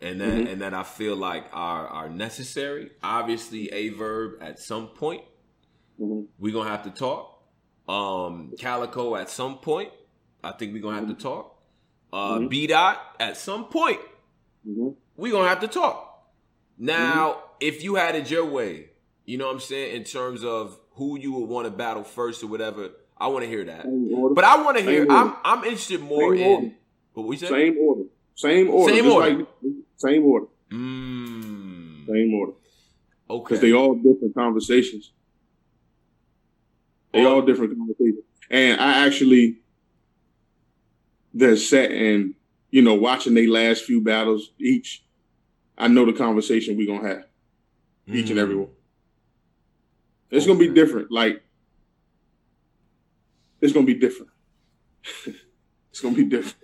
and 0.00 0.20
that 0.20 0.28
mm-hmm. 0.28 0.46
and 0.46 0.62
that 0.62 0.74
I 0.74 0.82
feel 0.82 1.16
like 1.16 1.44
are 1.52 1.86
are 1.86 2.08
necessary. 2.08 2.90
Obviously, 3.02 3.72
Aye 3.72 3.94
Verb 3.96 4.42
at 4.42 4.58
some 4.58 4.88
point 4.88 5.22
mm-hmm. 6.00 6.22
we're 6.38 6.52
gonna 6.52 6.70
have 6.70 6.84
to 6.84 6.90
talk. 6.90 7.42
Um, 7.88 8.52
Calicoe 8.58 9.16
at 9.16 9.30
some 9.30 9.58
point, 9.58 9.90
I 10.44 10.52
think 10.52 10.72
we're 10.72 10.82
gonna 10.82 10.96
have 10.96 11.08
to 11.08 11.14
mm-hmm. 11.14 11.22
talk. 11.22 11.56
Uh, 12.12 12.38
mm-hmm. 12.38 12.48
B 12.48 12.66
dot 12.66 13.00
at 13.20 13.36
some 13.36 13.66
point 13.66 14.00
mm-hmm. 14.68 14.90
we're 15.16 15.32
gonna 15.32 15.48
have 15.48 15.60
to 15.60 15.68
talk. 15.68 16.06
Now, 16.78 17.42
if 17.60 17.84
you 17.84 17.96
had 17.96 18.14
it 18.14 18.30
your 18.30 18.46
way, 18.46 18.90
you 19.26 19.38
know 19.38 19.46
what 19.46 19.54
I'm 19.54 19.60
saying 19.60 19.96
in 19.96 20.04
terms 20.04 20.44
of 20.44 20.78
who 20.92 21.18
you 21.18 21.32
would 21.34 21.48
want 21.48 21.66
to 21.66 21.70
battle 21.70 22.04
first 22.04 22.42
or 22.42 22.46
whatever 22.46 22.90
I 23.20 23.26
want 23.26 23.44
to 23.44 23.48
hear 23.48 23.64
that. 23.64 23.84
But 24.34 24.44
I 24.44 24.62
want 24.62 24.78
to 24.78 24.82
hear. 24.82 25.06
I'm 25.10 25.36
I'm 25.44 25.64
interested 25.64 26.00
more 26.00 26.34
Same 26.34 26.42
in. 26.42 26.52
Order. 26.52 26.70
What 27.12 27.26
we 27.26 27.36
say? 27.36 27.48
Same 27.48 27.78
order. 27.78 28.04
Same 28.40 28.70
order. 28.70 28.94
Same 28.94 29.10
order. 29.10 29.36
Like, 29.36 29.48
same 29.98 30.24
order. 30.24 30.46
Mm. 30.72 32.06
Same 32.06 32.34
order. 32.34 32.52
Okay. 33.28 33.44
Because 33.44 33.60
they 33.60 33.72
all 33.74 33.94
different 33.96 34.34
conversations. 34.34 35.12
They 37.12 37.24
oh. 37.24 37.34
all 37.34 37.42
different 37.42 37.76
conversations. 37.76 38.24
And 38.50 38.80
I 38.80 39.06
actually 39.06 39.58
they're 41.34 41.56
set 41.56 41.92
and 41.92 42.34
you 42.70 42.80
know 42.80 42.94
watching 42.94 43.34
their 43.34 43.48
last 43.48 43.84
few 43.84 44.00
battles 44.00 44.52
each. 44.58 45.04
I 45.76 45.88
know 45.88 46.06
the 46.06 46.14
conversation 46.14 46.78
we're 46.78 46.86
gonna 46.86 47.08
have 47.08 47.24
each 48.06 48.26
mm. 48.26 48.30
and 48.30 48.38
every 48.38 48.54
mm. 48.54 48.60
one. 48.60 48.70
It's 50.30 50.46
okay. 50.46 50.54
gonna 50.54 50.66
be 50.66 50.74
different. 50.74 51.12
Like 51.12 51.42
it's 53.60 53.74
gonna 53.74 53.86
be 53.86 53.94
different. 53.94 54.32
it's 55.90 56.00
gonna 56.00 56.16
be 56.16 56.24
different. 56.24 56.56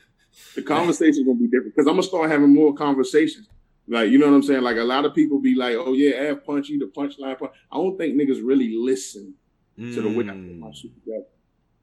The 0.56 0.62
conversation 0.62 1.20
is 1.20 1.26
gonna 1.26 1.38
be 1.38 1.46
different 1.46 1.74
because 1.76 1.86
I'm 1.86 1.94
gonna 1.94 2.02
start 2.02 2.30
having 2.30 2.52
more 2.54 2.74
conversations. 2.74 3.48
Like, 3.86 4.10
you 4.10 4.18
know 4.18 4.26
what 4.26 4.34
I'm 4.34 4.42
saying? 4.42 4.62
Like 4.62 4.78
a 4.78 4.84
lot 4.84 5.04
of 5.04 5.14
people 5.14 5.40
be 5.40 5.54
like, 5.54 5.76
"Oh 5.76 5.92
yeah, 5.92 6.30
Av 6.30 6.44
punchy, 6.44 6.78
the 6.78 6.86
punchline 6.86 7.38
punch." 7.38 7.52
I 7.70 7.76
don't 7.76 7.96
think 7.96 8.16
niggas 8.16 8.40
really 8.42 8.74
listen 8.74 9.34
mm. 9.78 9.94
to 9.94 10.02
the 10.02 10.08
way 10.08 10.24
I 10.24 10.32
put 10.32 10.58
my 10.58 10.72
shit 10.72 10.92
together. 10.94 11.26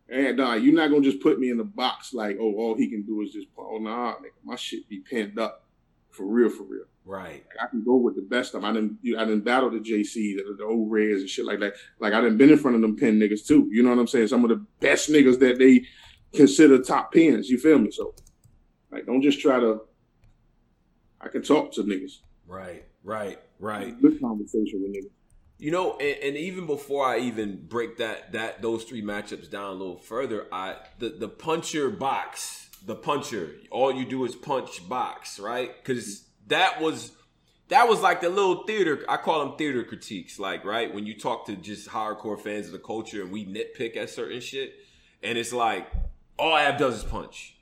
And 0.09 0.41
uh, 0.41 0.53
you're 0.53 0.73
not 0.73 0.89
gonna 0.89 1.03
just 1.03 1.21
put 1.21 1.39
me 1.39 1.49
in 1.49 1.57
the 1.57 1.63
box 1.63 2.13
like, 2.13 2.37
"Oh, 2.39 2.55
all 2.55 2.75
he 2.75 2.89
can 2.89 3.03
do 3.03 3.21
is 3.21 3.31
just." 3.31 3.47
Oh 3.57 3.77
nah, 3.77 4.15
nigga, 4.15 4.43
my 4.43 4.55
shit 4.55 4.89
be 4.89 4.99
pinned 4.99 5.39
up 5.39 5.63
for 6.11 6.25
real, 6.25 6.49
for 6.49 6.63
real. 6.63 6.85
Right. 7.05 7.43
Like, 7.49 7.63
I 7.63 7.67
can 7.67 7.83
go 7.83 7.95
with 7.95 8.15
the 8.15 8.21
best 8.21 8.53
of 8.53 8.61
them. 8.61 8.69
I 8.69 8.73
didn't, 8.73 8.97
you 9.01 9.17
I 9.17 9.25
didn't 9.25 9.43
battle 9.43 9.69
the 9.69 9.79
JC, 9.79 10.37
the, 10.37 10.55
the 10.57 10.63
old 10.63 10.91
Reds 10.91 11.21
and 11.21 11.29
shit 11.29 11.45
like 11.45 11.59
that. 11.59 11.73
Like 11.99 12.13
I 12.13 12.21
didn't 12.21 12.37
been 12.37 12.51
in 12.51 12.57
front 12.57 12.75
of 12.75 12.81
them 12.81 12.95
pen 12.95 13.19
niggas 13.19 13.45
too. 13.45 13.67
You 13.71 13.83
know 13.83 13.89
what 13.89 13.99
I'm 13.99 14.07
saying? 14.07 14.27
Some 14.27 14.43
of 14.43 14.49
the 14.49 14.65
best 14.79 15.09
niggas 15.09 15.39
that 15.39 15.59
they 15.59 15.85
consider 16.33 16.81
top 16.81 17.11
pins, 17.11 17.49
You 17.49 17.57
feel 17.57 17.79
me? 17.79 17.91
So, 17.91 18.13
like, 18.93 19.05
don't 19.05 19.21
just 19.21 19.39
try 19.39 19.59
to. 19.59 19.81
I 21.19 21.29
can 21.29 21.41
talk 21.41 21.71
to 21.73 21.83
niggas. 21.83 22.19
Right. 22.47 22.85
Right. 23.03 23.39
Right. 23.59 23.99
Good 24.01 24.19
conversation 24.21 24.81
with 24.81 24.93
niggas. 24.93 25.09
You 25.57 25.71
know, 25.71 25.97
and, 25.97 26.17
and, 26.23 26.37
even 26.37 26.65
before 26.65 27.05
I 27.05 27.19
even 27.19 27.65
break 27.67 27.97
that 27.97 28.33
that 28.33 28.61
those 28.61 28.83
three 28.83 29.01
matchups 29.01 29.49
down 29.49 29.67
a 29.67 29.71
little 29.71 29.97
further, 29.97 30.47
I 30.51 30.75
the 30.99 31.09
the 31.09 31.29
puncher 31.29 31.89
box, 31.89 32.69
the 32.85 32.95
puncher, 32.95 33.51
all 33.71 33.93
you 33.93 34.03
do 34.03 34.25
is 34.25 34.35
punch 34.35 34.87
box, 34.89 35.39
right? 35.39 35.71
Because 35.81 36.25
that 36.47 36.81
was 36.81 37.11
that 37.69 37.87
was 37.87 38.01
like 38.01 38.19
the 38.19 38.29
little 38.29 38.63
theater. 38.65 39.05
I 39.07 39.17
call 39.17 39.45
them 39.45 39.57
theater 39.57 39.83
critiques, 39.83 40.37
like 40.37 40.65
right 40.65 40.93
when 40.93 41.05
you 41.05 41.17
talk 41.17 41.45
to 41.45 41.55
just 41.55 41.87
hardcore 41.87 42.39
fans 42.39 42.65
of 42.65 42.73
the 42.73 42.79
culture 42.79 43.21
and 43.21 43.31
we 43.31 43.45
nitpick 43.45 43.95
at 43.95 44.09
certain 44.09 44.41
shit, 44.41 44.73
and 45.21 45.37
it's 45.37 45.53
like 45.53 45.87
all 46.37 46.57
Ab 46.57 46.77
does 46.77 46.97
is 46.97 47.03
punch, 47.03 47.52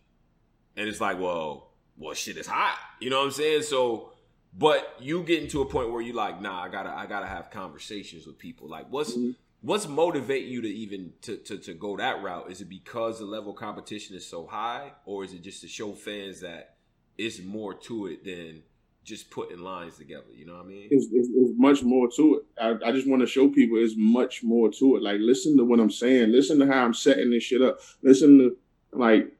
and 0.81 0.89
it's 0.89 0.99
like, 0.99 1.19
well, 1.19 1.69
well, 1.97 2.15
shit 2.15 2.37
is 2.37 2.47
hot. 2.47 2.77
You 2.99 3.11
know 3.11 3.19
what 3.19 3.25
I'm 3.25 3.31
saying? 3.31 3.61
So 3.63 4.11
but 4.57 4.95
you 4.99 5.23
getting 5.23 5.47
to 5.49 5.61
a 5.61 5.65
point 5.65 5.91
where 5.91 6.01
you 6.01 6.13
like, 6.13 6.41
nah, 6.41 6.61
I 6.61 6.69
gotta, 6.69 6.89
I 6.89 7.05
gotta 7.05 7.27
have 7.27 7.49
conversations 7.51 8.25
with 8.25 8.37
people. 8.37 8.67
Like, 8.67 8.87
what's 8.89 9.13
mm-hmm. 9.13 9.31
what's 9.61 9.87
motivate 9.87 10.45
you 10.45 10.61
to 10.61 10.67
even 10.67 11.13
to, 11.21 11.37
to 11.37 11.57
to 11.57 11.73
go 11.73 11.97
that 11.97 12.21
route? 12.21 12.51
Is 12.51 12.61
it 12.61 12.69
because 12.69 13.19
the 13.19 13.25
level 13.25 13.51
of 13.51 13.57
competition 13.57 14.15
is 14.15 14.27
so 14.27 14.45
high, 14.45 14.91
or 15.05 15.23
is 15.23 15.33
it 15.33 15.41
just 15.41 15.61
to 15.61 15.67
show 15.67 15.93
fans 15.93 16.41
that 16.41 16.75
it's 17.17 17.41
more 17.41 17.73
to 17.73 18.07
it 18.07 18.25
than 18.25 18.63
just 19.05 19.31
putting 19.31 19.59
lines 19.59 19.97
together? 19.97 20.25
You 20.35 20.45
know 20.45 20.55
what 20.55 20.65
I 20.65 20.67
mean? 20.67 20.89
It's, 20.91 21.07
it's, 21.13 21.29
it's 21.33 21.57
much 21.57 21.81
more 21.81 22.09
to 22.17 22.41
it. 22.41 22.61
I, 22.61 22.89
I 22.89 22.91
just 22.91 23.07
want 23.07 23.21
to 23.21 23.27
show 23.27 23.47
people 23.47 23.77
it's 23.77 23.95
much 23.95 24.43
more 24.43 24.69
to 24.69 24.97
it. 24.97 25.03
Like, 25.03 25.21
listen 25.21 25.55
to 25.57 25.63
what 25.63 25.79
I'm 25.79 25.89
saying. 25.89 26.33
Listen 26.33 26.59
to 26.59 26.67
how 26.67 26.83
I'm 26.83 26.93
setting 26.93 27.31
this 27.31 27.43
shit 27.43 27.61
up. 27.61 27.79
Listen 28.03 28.37
to 28.37 28.57
like 28.91 29.31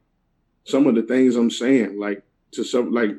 some 0.64 0.88
of 0.88 0.96
the 0.96 1.04
things 1.04 1.36
I'm 1.36 1.52
saying. 1.52 2.00
Like 2.00 2.24
to 2.52 2.64
some 2.64 2.92
like 2.92 3.12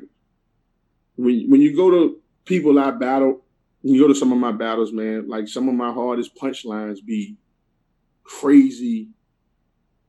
when 1.15 1.49
when 1.49 1.61
you 1.61 1.75
go 1.75 1.91
to 1.91 2.19
people 2.45 2.79
I 2.79 2.91
battle, 2.91 3.41
you 3.81 4.01
go 4.01 4.07
to 4.07 4.15
some 4.15 4.31
of 4.31 4.37
my 4.37 4.51
battles, 4.51 4.91
man. 4.91 5.27
Like 5.27 5.47
some 5.47 5.67
of 5.67 5.75
my 5.75 5.91
hardest 5.91 6.35
punchlines 6.35 7.03
be 7.05 7.37
crazy, 8.23 9.09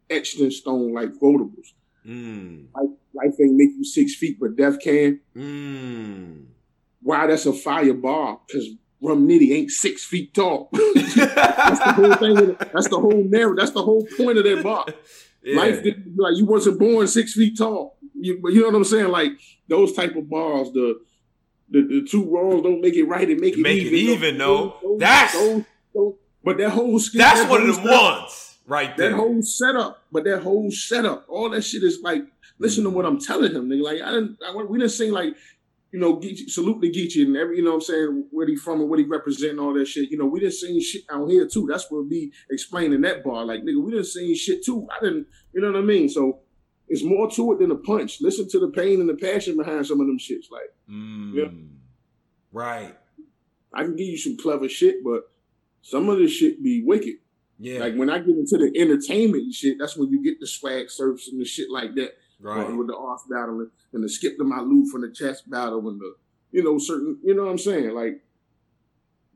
etched 0.09 0.41
in 0.41 0.51
stone 0.51 0.93
like 0.93 1.13
quotables. 1.15 1.73
Mm. 2.07 2.67
Life, 2.75 2.91
life 3.15 3.35
ain't 3.41 3.57
make 3.57 3.71
you 3.77 3.85
six 3.85 4.15
feet, 4.15 4.39
but 4.39 4.57
death 4.57 4.79
can. 4.81 5.21
Mm. 5.37 6.45
Why 7.03 7.27
that's 7.27 7.47
a 7.47 7.53
fire 7.53 7.95
bar? 7.95 8.41
Because 8.47 8.69
Rum 9.01 9.29
Nitty 9.29 9.53
ain't 9.53 9.71
six 9.71 10.05
feet 10.05 10.33
tall. 10.35 10.71
that's 10.73 11.15
the 11.15 11.93
whole 11.95 12.15
thing. 12.15 12.57
That's 12.73 12.89
the 12.89 12.99
whole 12.99 13.25
narrative. 13.25 13.57
That's 13.59 13.73
the 13.73 13.83
whole 13.83 14.07
point 14.17 14.39
of 14.39 14.45
that 14.45 14.63
bar. 14.63 14.87
Yeah. 15.45 15.61
Life 15.61 15.85
like 16.17 16.37
you 16.37 16.47
wasn't 16.47 16.79
born 16.79 17.07
six 17.07 17.35
feet 17.35 17.59
tall. 17.59 17.99
You, 18.15 18.41
you 18.45 18.61
know 18.63 18.69
what 18.69 18.77
I'm 18.77 18.85
saying? 18.85 19.09
Like 19.09 19.33
those 19.69 19.93
type 19.93 20.17
of 20.17 20.29
bars, 20.31 20.73
the 20.73 21.01
the, 21.69 21.83
the 21.83 22.09
two 22.11 22.25
wrongs 22.25 22.63
don't 22.63 22.81
make 22.81 22.95
it 22.95 23.05
right 23.05 23.29
and 23.29 23.41
make 23.41 23.55
it 23.55 23.61
make 23.61 23.83
even. 23.83 23.95
it 23.95 23.99
even, 23.99 24.39
no. 24.39 24.77
That's 24.99 25.35
those, 25.35 25.65
those, 25.95 26.15
but 26.43 26.57
that 26.59 26.71
whole 26.71 26.93
that's 26.93 27.13
that 27.13 27.51
one 27.51 27.69
of 27.69 27.77
the 27.77 27.83
ones 27.83 28.59
right 28.67 28.97
there. 28.97 29.11
That 29.11 29.17
whole 29.17 29.43
setup, 29.43 30.03
but 30.11 30.25
that 30.25 30.43
whole 30.43 30.71
setup, 30.71 31.27
all 31.29 31.51
that 31.51 31.63
shit 31.63 31.83
is 31.83 32.01
like. 32.03 32.25
Listen 32.61 32.85
to 32.85 32.91
what 32.91 33.05
I'm 33.05 33.19
telling 33.19 33.51
him, 33.51 33.69
nigga. 33.69 33.83
Like 33.83 34.01
I 34.01 34.13
didn't, 34.13 34.39
I, 34.47 34.55
we 34.55 34.79
didn't 34.79 34.93
sing 34.93 35.11
like 35.11 35.35
you 35.95 36.01
know, 36.01 36.17
Geechee, 36.17 36.51
salute 36.51 36.83
to 36.83 36.91
Geechee 36.91 37.25
and 37.25 37.37
every, 37.37 37.59
you 37.59 37.63
know 37.63 37.71
what 37.71 37.77
I'm 37.77 37.83
saying, 37.83 38.27
where 38.33 38.49
he 38.49 38.57
from 38.57 38.81
and 38.81 38.91
what 38.91 38.99
he 38.99 39.05
represent 39.05 39.53
and 39.53 39.61
all 39.61 39.73
that 39.75 39.87
shit. 39.87 40.11
You 40.11 40.19
know, 40.19 40.27
we 40.27 40.41
didn't 40.41 40.55
sing 40.55 40.81
shit 40.81 41.03
out 41.09 41.31
here 41.31 41.47
too. 41.47 41.69
That's 41.71 41.89
what 41.89 42.09
we 42.09 42.33
explaining 42.51 43.01
that 43.03 43.23
bar. 43.23 43.45
Like, 43.45 43.61
nigga, 43.61 43.81
we 43.81 43.93
didn't 43.93 44.07
sing 44.07 44.35
shit 44.35 44.65
too. 44.65 44.89
I 44.91 45.05
didn't, 45.05 45.29
you 45.53 45.61
know 45.61 45.71
what 45.71 45.79
I 45.79 45.83
mean? 45.83 46.09
So 46.09 46.41
it's 46.89 47.05
more 47.05 47.31
to 47.31 47.53
it 47.53 47.61
than 47.61 47.71
a 47.71 47.77
punch. 47.77 48.21
Listen 48.21 48.49
to 48.49 48.59
the 48.59 48.71
pain 48.71 48.99
and 48.99 49.09
the 49.09 49.15
passion 49.15 49.57
behind 49.57 49.87
some 49.87 50.01
of 50.01 50.09
them 50.09 50.19
shits. 50.19 50.51
Like, 50.51 50.75
mm, 50.91 51.33
yeah. 51.33 51.45
Right. 52.51 52.97
I 53.73 53.85
can 53.85 53.95
give 53.95 54.09
you 54.09 54.19
some 54.19 54.37
clever 54.37 54.69
shit, 54.69 55.05
but 55.05 55.31
some 55.81 56.09
of 56.09 56.19
this 56.19 56.33
shit 56.33 56.61
be 56.61 56.83
wicked. 56.83 57.19
Yeah. 57.61 57.79
Like 57.79 57.95
when 57.95 58.11
I 58.11 58.19
get 58.19 58.37
into 58.37 58.59
the 58.59 58.73
entertainment 58.77 59.55
shit, 59.55 59.77
that's 59.79 59.97
when 59.97 60.11
you 60.11 60.25
get 60.25 60.41
the 60.41 60.49
swag 60.49 60.91
surfs 60.91 61.29
and 61.29 61.41
the 61.41 61.45
shit 61.45 61.71
like 61.71 61.95
that. 61.95 62.17
Right. 62.41 62.75
With 62.75 62.89
the 62.89 62.95
off 62.95 63.23
battle 63.29 63.67
and 63.93 64.05
the 64.05 64.09
skip 64.09 64.37
to 64.39 64.45
my 64.45 64.61
loop 64.61 64.91
from 64.91 65.03
the 65.03 65.11
chest 65.11 65.49
battle 65.49 65.89
and 65.89 66.01
the, 66.01 66.15
you 66.51 66.63
know, 66.63 66.79
certain, 66.79 67.19
you 67.25 67.35
know 67.35 67.45
what 67.45 67.51
I'm 67.51 67.59
saying? 67.59 67.95
Like, 67.95 68.21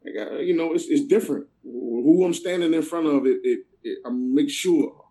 like 0.05 0.41
you 0.45 0.57
know, 0.57 0.75
it's, 0.75 0.87
it's 0.87 1.05
different. 1.05 1.47
Who 1.63 2.25
I'm 2.25 2.35
standing 2.35 2.75
in 2.75 2.83
front 2.83 3.07
of, 3.07 3.27
it, 3.27 3.41
it, 3.43 3.61
it 3.83 3.99
I 4.05 4.11
make 4.11 4.51
sure 4.51 5.05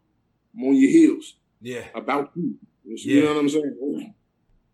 I'm 0.55 0.63
on 0.63 0.75
your 0.75 0.91
heels. 0.91 1.35
Yeah. 1.61 1.85
About 1.95 2.31
you. 2.35 2.55
You 2.85 2.97
yeah. 2.97 3.23
know 3.23 3.33
what 3.33 3.39
I'm 3.39 3.49
saying? 3.49 4.13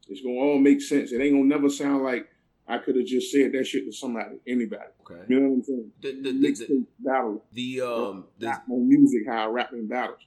It's 0.07 0.21
gonna 0.21 0.35
all 0.35 0.59
make 0.59 0.81
sense. 0.81 1.11
It 1.11 1.21
ain't 1.21 1.33
gonna 1.33 1.45
never 1.45 1.69
sound 1.69 2.03
like 2.03 2.27
I 2.67 2.77
could 2.77 2.95
have 2.95 3.05
just 3.05 3.31
said 3.31 3.51
that 3.53 3.65
shit 3.65 3.85
to 3.85 3.91
somebody, 3.91 4.37
anybody. 4.47 4.83
Okay. 5.01 5.21
You 5.27 5.39
know 5.39 5.49
what 5.49 5.55
I'm 5.55 5.63
saying? 5.63 5.91
The 6.01 6.11
the, 6.11 6.31
the, 6.31 6.65
the 6.67 6.85
battle. 6.99 7.43
The 7.51 7.81
um 7.81 8.25
the, 8.37 8.47
rap 8.47 8.63
on 8.69 8.87
music, 8.87 9.23
how 9.27 9.45
I 9.45 9.47
rap 9.47 9.71
in 9.73 9.87
battles. 9.87 10.19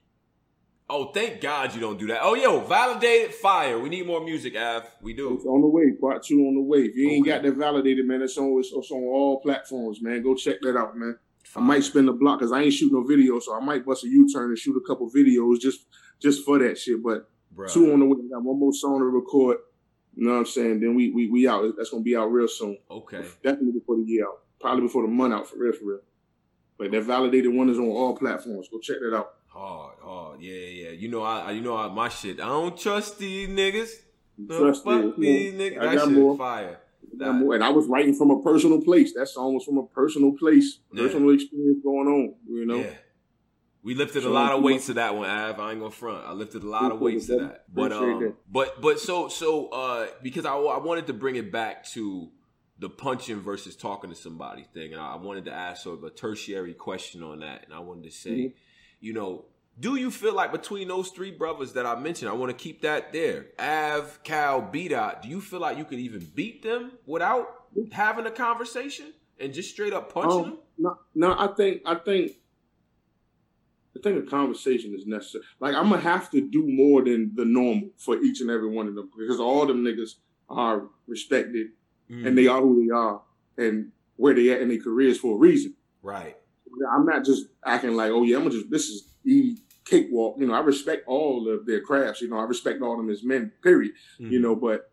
Oh, 0.88 1.10
thank 1.10 1.40
God 1.40 1.74
you 1.74 1.80
don't 1.80 1.98
do 1.98 2.06
that. 2.08 2.20
Oh, 2.22 2.34
yo, 2.34 2.60
validated 2.60 3.34
fire. 3.34 3.76
We 3.78 3.88
need 3.88 4.06
more 4.06 4.24
music, 4.24 4.56
Av. 4.56 4.88
We 5.02 5.14
do. 5.14 5.34
It's 5.34 5.44
on 5.44 5.60
the 5.60 5.66
way. 5.66 5.90
Part 6.00 6.22
two 6.22 6.38
on 6.46 6.54
the 6.54 6.60
way. 6.60 6.82
If 6.84 6.94
you 6.94 7.10
ain't 7.10 7.26
got 7.26 7.42
that 7.42 7.56
validated, 7.56 8.06
man, 8.06 8.22
it's 8.22 8.38
on, 8.38 8.56
it's, 8.60 8.70
it's 8.72 8.90
on 8.92 9.02
all 9.02 9.40
platforms, 9.40 10.00
man. 10.00 10.22
Go 10.22 10.36
check 10.36 10.60
that 10.62 10.76
out, 10.76 10.96
man. 10.96 11.18
Fine. 11.42 11.62
I 11.62 11.66
might 11.66 11.82
spend 11.82 12.08
a 12.08 12.12
block 12.12 12.38
because 12.38 12.52
I 12.52 12.62
ain't 12.62 12.72
shooting 12.72 12.96
no 12.96 13.04
video, 13.04 13.40
so 13.40 13.56
I 13.56 13.60
might 13.60 13.84
bust 13.84 14.04
a 14.04 14.08
U-turn 14.08 14.50
and 14.50 14.58
shoot 14.58 14.76
a 14.76 14.86
couple 14.86 15.10
videos 15.10 15.60
just 15.60 15.86
just 16.20 16.44
for 16.44 16.60
that 16.60 16.78
shit. 16.78 17.02
But 17.02 17.28
Bruh. 17.54 17.72
two 17.72 17.92
on 17.92 17.98
the 18.00 18.06
way. 18.06 18.16
got 18.30 18.44
one 18.44 18.58
more 18.58 18.72
song 18.72 19.00
to 19.00 19.06
record. 19.06 19.58
You 20.14 20.26
know 20.26 20.32
what 20.32 20.38
I'm 20.38 20.46
saying? 20.46 20.80
Then 20.80 20.94
we 20.94 21.10
we 21.10 21.28
we 21.28 21.48
out. 21.48 21.64
That's 21.76 21.90
gonna 21.90 22.04
be 22.04 22.16
out 22.16 22.26
real 22.26 22.48
soon. 22.48 22.78
Okay. 22.88 23.24
Definitely 23.42 23.72
before 23.80 23.96
the 23.96 24.04
year 24.04 24.24
out. 24.24 24.42
Probably 24.60 24.82
before 24.82 25.02
the 25.02 25.08
month 25.08 25.34
out 25.34 25.48
for 25.48 25.58
real, 25.58 25.72
for 25.72 25.84
real. 25.84 26.00
But 26.78 26.90
that 26.92 27.02
validated 27.02 27.52
one 27.52 27.70
is 27.70 27.78
on 27.78 27.86
all 27.86 28.16
platforms. 28.16 28.68
Go 28.70 28.78
check 28.78 28.98
that 29.00 29.16
out. 29.16 29.34
Hard, 29.56 29.94
hard, 30.02 30.40
yeah, 30.42 30.52
yeah. 30.52 30.90
You 30.90 31.08
know, 31.08 31.22
I, 31.22 31.52
you 31.52 31.62
know, 31.62 31.76
I, 31.78 31.88
my 31.88 32.10
shit. 32.10 32.40
I 32.40 32.46
don't 32.46 32.78
trust 32.78 33.18
these 33.18 33.48
niggas. 33.48 33.88
Trust 34.46 34.84
fuck 34.84 35.16
these 35.16 35.54
niggas. 35.54 35.78
I 35.80 35.86
that 35.86 35.94
got 35.94 36.08
shit 36.08 36.18
more. 36.18 36.36
fire. 36.36 36.78
And 37.18 37.64
I 37.64 37.70
was 37.70 37.86
writing 37.86 38.14
from 38.14 38.30
a 38.30 38.42
personal 38.42 38.82
place. 38.82 39.14
That 39.14 39.28
song 39.28 39.54
was 39.54 39.64
from 39.64 39.78
a 39.78 39.86
personal 39.86 40.32
place, 40.32 40.80
personal 40.94 41.30
yeah. 41.30 41.36
experience 41.36 41.78
going 41.82 42.06
on. 42.06 42.34
You 42.50 42.66
know. 42.66 42.76
Yeah. 42.76 42.90
We 43.82 43.94
lifted 43.94 44.24
a 44.24 44.28
lot 44.28 44.52
of 44.52 44.62
weights 44.62 44.86
to 44.86 44.94
that 44.94 45.14
one, 45.14 45.30
Av. 45.30 45.58
I 45.58 45.70
ain't 45.70 45.80
gonna 45.80 45.90
front. 45.90 46.26
I 46.26 46.32
lifted 46.32 46.62
a 46.62 46.68
lot 46.68 46.92
of 46.92 47.00
weights 47.00 47.26
to 47.28 47.38
that. 47.38 47.64
But 47.72 47.92
um, 47.92 48.34
but 48.50 48.82
but 48.82 49.00
so 49.00 49.28
so 49.28 49.68
uh, 49.68 50.08
because 50.22 50.44
I 50.44 50.54
I 50.54 50.78
wanted 50.78 51.06
to 51.06 51.14
bring 51.14 51.36
it 51.36 51.50
back 51.50 51.86
to 51.92 52.28
the 52.78 52.90
punching 52.90 53.40
versus 53.40 53.74
talking 53.74 54.10
to 54.10 54.16
somebody 54.16 54.66
thing, 54.74 54.92
and 54.92 55.00
I 55.00 55.16
wanted 55.16 55.46
to 55.46 55.52
ask 55.52 55.84
sort 55.84 55.98
of 55.98 56.04
a 56.04 56.10
tertiary 56.10 56.74
question 56.74 57.22
on 57.22 57.40
that, 57.40 57.64
and 57.64 57.72
I 57.72 57.78
wanted 57.78 58.04
to 58.04 58.10
say. 58.10 58.30
Mm-hmm 58.30 58.58
you 59.06 59.12
know, 59.12 59.44
do 59.78 59.94
you 59.94 60.10
feel 60.10 60.34
like 60.34 60.50
between 60.50 60.88
those 60.88 61.10
three 61.10 61.30
brothers 61.30 61.74
that 61.74 61.86
I 61.86 61.94
mentioned, 61.94 62.28
I 62.28 62.34
want 62.34 62.50
to 62.50 62.56
keep 62.56 62.82
that 62.82 63.12
there, 63.12 63.46
Av, 63.58 64.18
Cal, 64.24 64.60
B 64.60 64.88
Dot, 64.88 65.22
do 65.22 65.28
you 65.28 65.40
feel 65.40 65.60
like 65.60 65.78
you 65.78 65.84
could 65.84 66.00
even 66.00 66.28
beat 66.34 66.62
them 66.62 66.92
without 67.06 67.66
having 67.92 68.26
a 68.26 68.30
conversation 68.30 69.12
and 69.38 69.54
just 69.54 69.70
straight 69.70 69.92
up 69.92 70.12
punching 70.12 70.30
um, 70.32 70.44
them? 70.44 70.58
No, 70.78 70.98
no, 71.14 71.36
I 71.38 71.48
think 71.54 71.82
I 71.86 71.94
think 71.94 72.32
I 73.96 74.02
think 74.02 74.26
a 74.26 74.28
conversation 74.28 74.94
is 74.94 75.06
necessary. 75.06 75.44
Like 75.60 75.76
I'm 75.76 75.88
gonna 75.88 76.02
have 76.02 76.30
to 76.32 76.40
do 76.40 76.66
more 76.66 77.04
than 77.04 77.32
the 77.34 77.44
normal 77.44 77.90
for 77.96 78.16
each 78.16 78.40
and 78.40 78.50
every 78.50 78.68
one 78.68 78.88
of 78.88 78.94
them 78.96 79.10
because 79.16 79.38
all 79.38 79.66
them 79.66 79.84
niggas 79.84 80.16
are 80.48 80.88
respected 81.06 81.68
mm. 82.10 82.26
and 82.26 82.36
they 82.36 82.48
are 82.48 82.60
who 82.60 82.84
they 82.84 82.90
are 82.90 83.22
and 83.56 83.92
where 84.16 84.34
they 84.34 84.50
at 84.50 84.62
in 84.62 84.68
their 84.68 84.80
careers 84.80 85.18
for 85.18 85.36
a 85.36 85.38
reason. 85.38 85.74
Right. 86.02 86.36
I'm 86.90 87.06
not 87.06 87.24
just 87.24 87.46
acting 87.64 87.94
like, 87.96 88.10
oh 88.10 88.22
yeah, 88.22 88.36
I'm 88.36 88.42
gonna 88.42 88.54
just 88.54 88.70
this 88.70 88.88
is 88.88 89.08
the 89.24 89.56
cakewalk. 89.86 90.36
You 90.38 90.46
know, 90.46 90.54
I 90.54 90.60
respect 90.60 91.04
all 91.06 91.48
of 91.48 91.64
their 91.64 91.80
crafts. 91.80 92.20
You 92.20 92.28
know, 92.28 92.38
I 92.38 92.44
respect 92.44 92.82
all 92.82 92.92
of 92.92 92.98
them 92.98 93.10
as 93.10 93.22
men. 93.22 93.52
Period. 93.62 93.92
Mm-hmm. 94.20 94.32
You 94.32 94.40
know, 94.40 94.54
but 94.54 94.90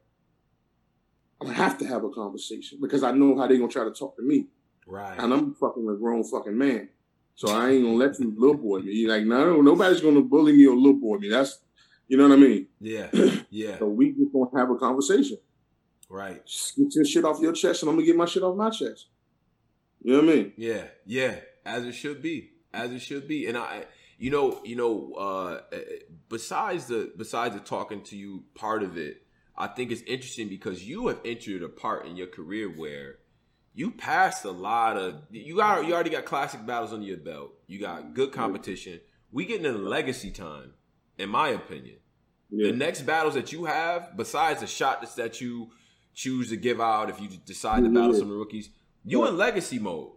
I'm 1.41 1.47
gonna 1.47 1.57
have 1.57 1.77
to 1.79 1.85
have 1.85 2.03
a 2.03 2.09
conversation 2.09 2.79
because 2.81 3.03
I 3.03 3.11
know 3.11 3.37
how 3.37 3.47
they're 3.47 3.57
gonna 3.57 3.71
try 3.71 3.83
to 3.83 3.91
talk 3.91 4.15
to 4.15 4.23
me. 4.23 4.47
Right. 4.87 5.17
And 5.17 5.33
I'm 5.33 5.55
fucking 5.55 5.87
a 5.89 5.95
grown 5.95 6.23
fucking 6.23 6.57
man. 6.57 6.89
So 7.35 7.49
I 7.49 7.71
ain't 7.71 7.83
gonna 7.83 7.95
let 7.95 8.19
you 8.19 8.33
little 8.37 8.57
boy 8.57 8.79
me. 8.79 9.07
Like, 9.07 9.23
no, 9.25 9.61
nobody's 9.61 10.01
gonna 10.01 10.21
bully 10.21 10.53
me 10.53 10.67
or 10.67 10.75
little 10.75 10.99
boy 10.99 11.17
me. 11.17 11.29
That's 11.29 11.59
you 12.07 12.17
know 12.17 12.27
what 12.27 12.37
I 12.37 12.41
mean? 12.41 12.67
Yeah. 12.79 13.07
Yeah. 13.49 13.77
so 13.77 13.85
we 13.85 14.13
just 14.13 14.33
gonna 14.33 14.49
have 14.57 14.71
a 14.71 14.75
conversation. 14.75 15.37
Right. 16.09 16.43
Just 16.45 16.75
get 16.75 16.95
your 16.95 17.05
shit 17.05 17.23
off 17.23 17.39
your 17.39 17.53
chest 17.53 17.83
and 17.83 17.89
I'm 17.89 17.95
gonna 17.97 18.05
get 18.05 18.15
my 18.15 18.25
shit 18.25 18.41
off 18.41 18.55
my 18.55 18.71
chest. 18.71 19.07
You 20.01 20.13
know 20.13 20.21
what 20.21 20.33
I 20.33 20.35
mean? 20.35 20.53
Yeah, 20.57 20.85
yeah 21.05 21.35
as 21.65 21.85
it 21.85 21.93
should 21.93 22.21
be, 22.21 22.51
as 22.73 22.91
it 22.91 22.99
should 22.99 23.27
be. 23.27 23.47
And 23.47 23.57
I, 23.57 23.85
you 24.17 24.31
know, 24.31 24.61
you 24.63 24.75
know, 24.75 25.13
uh, 25.13 25.61
besides 26.29 26.87
the 26.87 27.11
besides 27.17 27.55
the 27.55 27.61
talking 27.61 28.01
to 28.03 28.15
you 28.15 28.43
part 28.55 28.83
of 28.83 28.97
it, 28.97 29.23
I 29.57 29.67
think 29.67 29.91
it's 29.91 30.01
interesting 30.03 30.49
because 30.49 30.83
you 30.83 31.07
have 31.07 31.19
entered 31.25 31.63
a 31.63 31.69
part 31.69 32.05
in 32.05 32.15
your 32.15 32.27
career 32.27 32.67
where 32.67 33.17
you 33.73 33.91
passed 33.91 34.45
a 34.45 34.51
lot 34.51 34.97
of 34.97 35.23
you 35.31 35.57
got 35.57 35.85
you 35.85 35.93
already 35.93 36.09
got 36.09 36.25
classic 36.25 36.65
battles 36.65 36.93
under 36.93 37.05
your 37.05 37.17
belt. 37.17 37.51
You 37.67 37.79
got 37.79 38.13
good 38.13 38.31
competition. 38.31 38.99
We 39.31 39.45
getting 39.45 39.65
in 39.65 39.85
legacy 39.85 40.31
time, 40.31 40.73
in 41.17 41.29
my 41.29 41.49
opinion. 41.49 41.97
Yeah. 42.51 42.67
The 42.67 42.77
next 42.77 43.01
battles 43.01 43.33
that 43.33 43.51
you 43.51 43.65
have, 43.65 44.15
besides 44.15 44.61
the 44.61 44.67
shot 44.67 45.03
that 45.15 45.41
you 45.41 45.71
choose 46.13 46.49
to 46.49 46.55
give 46.55 46.79
out 46.79 47.09
if 47.09 47.19
you 47.19 47.27
decide 47.27 47.83
to 47.83 47.89
battle 47.89 48.13
some 48.13 48.29
rookies, 48.29 48.69
you 49.03 49.25
in 49.25 49.37
legacy 49.37 49.79
mode. 49.79 50.11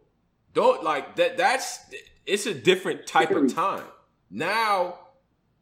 Don't 0.57 0.83
like 0.83 1.17
that. 1.17 1.37
That's 1.37 1.81
it's 2.25 2.47
a 2.47 2.55
different 2.55 3.07
type 3.07 3.31
of 3.31 3.55
time 3.55 3.85
now. 4.31 4.99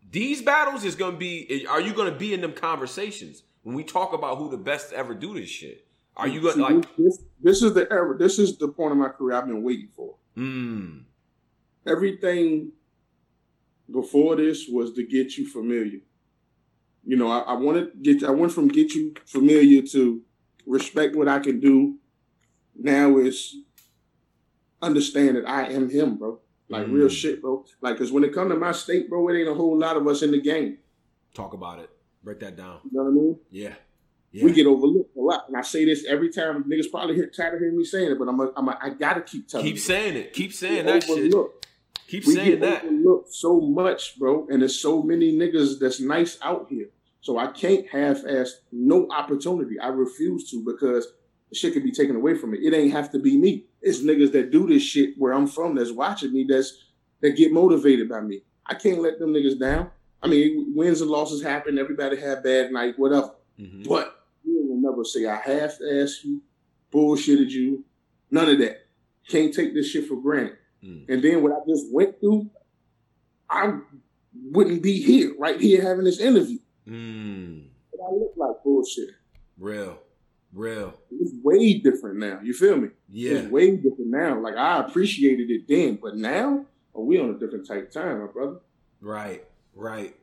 These 0.09 0.40
battles 0.40 0.84
is 0.84 0.95
gonna 0.95 1.16
be. 1.16 1.66
Are 1.68 1.80
you 1.80 1.92
gonna 1.92 2.12
be 2.14 2.32
in 2.32 2.40
them 2.40 2.53
conversations 2.53 3.42
when 3.64 3.74
we 3.74 3.82
talk 3.82 4.12
about 4.12 4.38
who 4.38 4.49
the 4.49 4.57
best 4.57 4.90
to 4.90 4.97
ever 4.97 5.12
do 5.12 5.34
this 5.34 5.49
shit? 5.49 5.84
Are 6.16 6.28
you 6.28 6.40
going 6.40 6.55
to 6.55 6.62
like 6.62 6.97
this? 6.97 7.18
This 7.42 7.61
is 7.61 7.74
the 7.74 7.90
ever. 7.90 8.14
This 8.16 8.38
is 8.38 8.57
the 8.57 8.68
point 8.68 8.92
of 8.92 8.99
my 8.99 9.09
career 9.09 9.36
I've 9.36 9.49
been 9.49 9.64
waiting 9.64 9.88
for. 9.97 10.14
Mm. 10.36 11.03
Everything 11.84 12.70
before 13.90 14.36
this 14.36 14.68
was 14.68 14.92
to 14.92 15.05
get 15.05 15.36
you 15.36 15.49
familiar. 15.49 16.03
You 17.05 17.16
know, 17.16 17.32
I, 17.32 17.40
I 17.40 17.53
wanted 17.55 18.01
get. 18.01 18.22
I 18.22 18.30
went 18.30 18.53
from 18.53 18.68
get 18.68 18.95
you 18.95 19.14
familiar 19.26 19.82
to 19.88 20.22
respect 20.66 21.16
what 21.16 21.26
I 21.26 21.40
can 21.40 21.59
do. 21.59 21.97
Now 22.76 23.18
is 23.18 23.57
understand 24.85 25.37
that 25.37 25.49
I 25.49 25.68
am 25.68 25.91
him, 25.91 26.16
bro. 26.16 26.41
Like 26.68 26.87
mm. 26.87 26.93
real 26.93 27.09
shit, 27.09 27.43
bro. 27.43 27.64
Like, 27.80 27.99
cause 27.99 28.11
when 28.11 28.24
it 28.24 28.35
come 28.35 28.49
to 28.49 28.57
my 28.57 28.72
state, 28.72 29.09
bro, 29.09 29.28
it 29.28 29.39
ain't 29.39 29.49
a 29.49 29.55
whole 29.55 29.78
lot 29.78 29.97
of 29.97 30.07
us 30.07 30.22
in 30.22 30.30
the 30.30 30.41
game. 30.41 30.78
Talk 31.35 31.53
about 31.53 31.78
it. 31.78 31.91
Break 32.22 32.41
that 32.41 32.57
down. 32.57 32.80
You 32.85 32.91
know 32.93 33.05
what 33.05 33.11
I 33.11 33.12
mean? 33.12 33.39
Yeah. 33.51 33.74
Yeah. 34.32 34.45
We 34.45 34.53
get 34.53 34.66
overlooked 34.66 35.16
a 35.16 35.20
lot, 35.20 35.45
and 35.47 35.57
I 35.57 35.62
say 35.62 35.85
this 35.85 36.05
every 36.07 36.28
time. 36.28 36.64
Niggas 36.64 36.91
probably 36.91 37.14
hear, 37.14 37.28
tired 37.28 37.55
of 37.55 37.61
hearing 37.61 37.76
me 37.76 37.85
saying 37.85 38.11
it, 38.11 38.18
but 38.18 38.26
I'm, 38.26 38.41
a, 38.41 38.51
I'm 38.57 38.68
a, 38.68 38.76
I 38.82 38.91
gotta 38.91 39.20
keep 39.20 39.47
telling. 39.47 39.64
Keep 39.64 39.78
saying 39.78 40.16
it. 40.16 40.32
Keep 40.32 40.53
saying 40.53 40.87
that 40.87 41.09
overlooked. 41.09 41.66
shit. 41.66 42.05
Keep 42.09 42.26
we 42.26 42.35
saying 42.35 42.61
that. 42.61 42.85
Overlooked 42.85 43.32
so 43.32 43.61
much, 43.61 44.18
bro, 44.18 44.49
and 44.51 44.62
there's 44.62 44.80
so 44.80 45.05
many 45.05 45.37
niggas 45.37 45.78
that's 45.78 46.01
nice 46.01 46.37
out 46.43 46.66
here. 46.68 46.89
So 47.20 47.39
I 47.39 47.47
can't 47.47 47.87
half-ass 47.89 48.61
no 48.72 49.09
opportunity. 49.09 49.78
I 49.78 49.89
refuse 49.89 50.51
to 50.51 50.64
because 50.64 51.07
shit 51.55 51.72
could 51.72 51.84
be 51.84 51.92
taken 51.92 52.16
away 52.16 52.34
from 52.34 52.52
me. 52.52 52.59
It 52.59 52.74
ain't 52.74 52.92
have 52.92 53.11
to 53.12 53.18
be 53.18 53.36
me. 53.38 53.66
It's 53.80 54.00
niggas 54.02 54.32
that 54.32 54.50
do 54.50 54.66
this 54.66 54.82
shit 54.82 55.14
where 55.18 55.32
I'm 55.32 55.46
from 55.46 55.74
that's 55.74 55.90
watching 55.90 56.32
me 56.32 56.46
that's 56.48 56.84
that 57.20 57.36
get 57.36 57.52
motivated 57.52 58.09
by 58.09 58.20
me. 58.20 58.42
I 58.66 58.74
can't 58.74 59.00
let 59.00 59.18
them 59.18 59.32
niggas 59.32 59.59
down. 59.59 59.90
I 60.22 60.26
mean, 60.26 60.72
wins 60.74 61.00
and 61.00 61.11
losses 61.11 61.42
happen. 61.42 61.78
Everybody 61.78 62.18
have 62.20 62.42
bad 62.42 62.72
night, 62.72 62.98
whatever. 62.98 63.32
Mm-hmm. 63.61 63.82
But 63.88 64.24
you 64.44 64.66
will 64.68 64.90
never 64.90 65.05
say 65.05 65.26
I 65.26 65.36
half-assed 65.36 66.24
you, 66.24 66.42
bullshitted 66.92 67.50
you, 67.50 67.84
none 68.30 68.48
of 68.48 68.59
that. 68.59 68.86
Can't 69.28 69.52
take 69.52 69.74
this 69.74 69.88
shit 69.88 70.07
for 70.07 70.16
granted. 70.16 70.57
Mm. 70.82 71.09
And 71.09 71.22
then 71.22 71.42
what 71.42 71.52
I 71.52 71.57
just 71.68 71.92
went 71.92 72.20
through, 72.20 72.50
I 73.48 73.78
wouldn't 74.50 74.82
be 74.82 75.00
here, 75.02 75.34
right 75.38 75.61
here, 75.61 75.82
having 75.82 76.05
this 76.05 76.20
interview. 76.20 76.59
Mm. 76.88 77.66
But 77.90 78.00
I 78.02 78.12
look 78.12 78.34
like 78.36 78.62
bullshit. 78.62 79.11
Real. 79.59 79.98
Real. 80.55 80.94
It's 81.11 81.32
way 81.42 81.74
different 81.74 82.18
now. 82.18 82.38
You 82.42 82.55
feel 82.55 82.76
me? 82.76 82.88
Yeah. 83.11 83.38
It's 83.38 83.50
way 83.50 83.76
different 83.76 84.11
now. 84.11 84.40
Like 84.40 84.55
I 84.55 84.78
appreciated 84.78 85.50
it 85.50 85.66
then, 85.66 85.98
but 86.00 86.16
now, 86.16 86.64
oh, 86.94 87.02
we 87.02 87.18
on 87.18 87.30
a 87.30 87.38
different 87.38 87.66
type 87.66 87.88
of 87.88 87.92
time, 87.92 88.20
my 88.20 88.26
brother. 88.26 88.61
Right. 89.00 89.44
Right. 89.74 90.14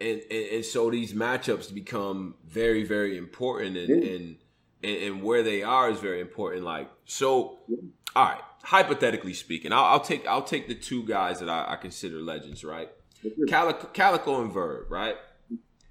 And, 0.00 0.22
and, 0.30 0.46
and 0.52 0.64
so 0.64 0.90
these 0.90 1.12
matchups 1.12 1.72
become 1.72 2.34
very 2.46 2.82
very 2.82 3.16
important 3.18 3.76
and, 3.76 3.88
yeah. 3.88 4.10
and, 4.10 4.36
and 4.82 5.02
and 5.02 5.22
where 5.22 5.42
they 5.42 5.62
are 5.62 5.90
is 5.90 6.00
very 6.00 6.20
important. 6.20 6.64
Like 6.64 6.90
so, 7.04 7.58
yeah. 7.68 7.76
all 8.16 8.24
right. 8.24 8.40
Hypothetically 8.64 9.34
speaking, 9.34 9.72
I'll, 9.72 9.84
I'll, 9.84 10.00
take 10.00 10.26
I'll 10.26 10.44
take 10.44 10.68
the 10.68 10.74
two 10.74 11.04
guys 11.04 11.40
that 11.40 11.50
I, 11.50 11.72
I 11.72 11.76
consider 11.76 12.22
legends, 12.22 12.64
right? 12.64 12.88
Calico, 13.48 13.88
Calico 13.88 14.40
and 14.40 14.52
Verb, 14.52 14.90
right? 14.90 15.16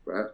Right. 0.06 0.28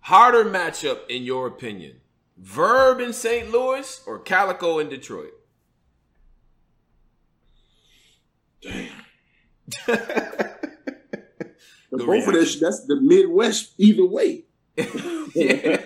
Harder 0.00 0.44
matchup 0.44 1.08
in 1.08 1.22
your 1.22 1.46
opinion, 1.46 2.01
Verb 2.36 3.00
in 3.00 3.12
St. 3.12 3.50
Louis 3.50 4.02
or 4.06 4.18
Calico 4.18 4.78
in 4.78 4.88
Detroit? 4.88 5.32
Damn. 8.62 8.88
both 12.06 12.08
reaction. 12.08 12.34
of 12.34 12.40
this, 12.40 12.60
that's 12.60 12.86
the 12.86 13.00
Midwest 13.00 13.74
either 13.78 14.04
way. 14.06 14.44
yeah. 14.76 15.82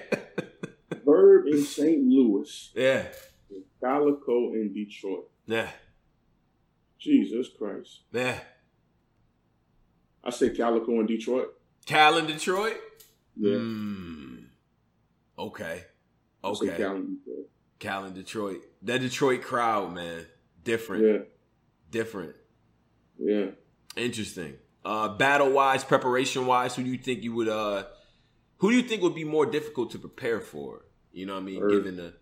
Verb 1.05 1.47
in 1.47 1.64
St. 1.64 2.03
Louis. 2.05 2.70
Yeah. 2.74 3.07
Calico 3.80 4.53
in 4.53 4.72
Detroit. 4.72 5.28
Yeah. 5.47 5.68
Jesus 6.99 7.49
Christ. 7.57 8.01
Yeah. 8.12 8.40
I 10.24 10.30
say 10.30 10.51
Calico 10.51 10.92
in 11.01 11.07
Detroit. 11.07 11.49
Cal 11.86 12.18
in 12.18 12.26
Detroit? 12.26 12.76
Yeah. 13.36 13.55
Mm. 13.55 14.44
Okay. 15.38 15.84
Okay. 16.47 16.76
Cal 17.78 18.05
in 18.05 18.14
Detroit. 18.14 18.14
Detroit. 18.14 18.61
That 18.82 19.01
Detroit 19.01 19.42
crowd, 19.42 19.94
man. 19.94 20.26
Different. 20.64 21.05
Yeah. 21.05 21.18
Different. 21.90 22.34
Yeah. 23.18 23.47
Interesting. 23.97 24.55
Uh, 24.84 25.09
battle 25.09 25.51
wise, 25.51 25.84
preparation 25.84 26.47
wise, 26.47 26.76
who 26.76 26.84
do 26.84 26.90
you 26.90 26.99
think 26.99 27.22
you 27.22 27.34
would 27.34 27.49
uh 27.49 27.84
who 28.59 28.70
do 28.70 28.76
you 28.76 28.82
think 28.82 29.03
would 29.03 29.14
be 29.14 29.24
more 29.24 29.47
difficult 29.47 29.90
to 29.92 29.99
prepare 29.99 30.40
for? 30.40 30.84
You 31.12 31.26
know 31.26 31.34
what 31.34 31.42
I 31.42 31.44
mean? 31.44 31.61
Bird. 31.61 31.70
Given 31.70 31.97
the 31.97 32.03
okay. 32.03 32.14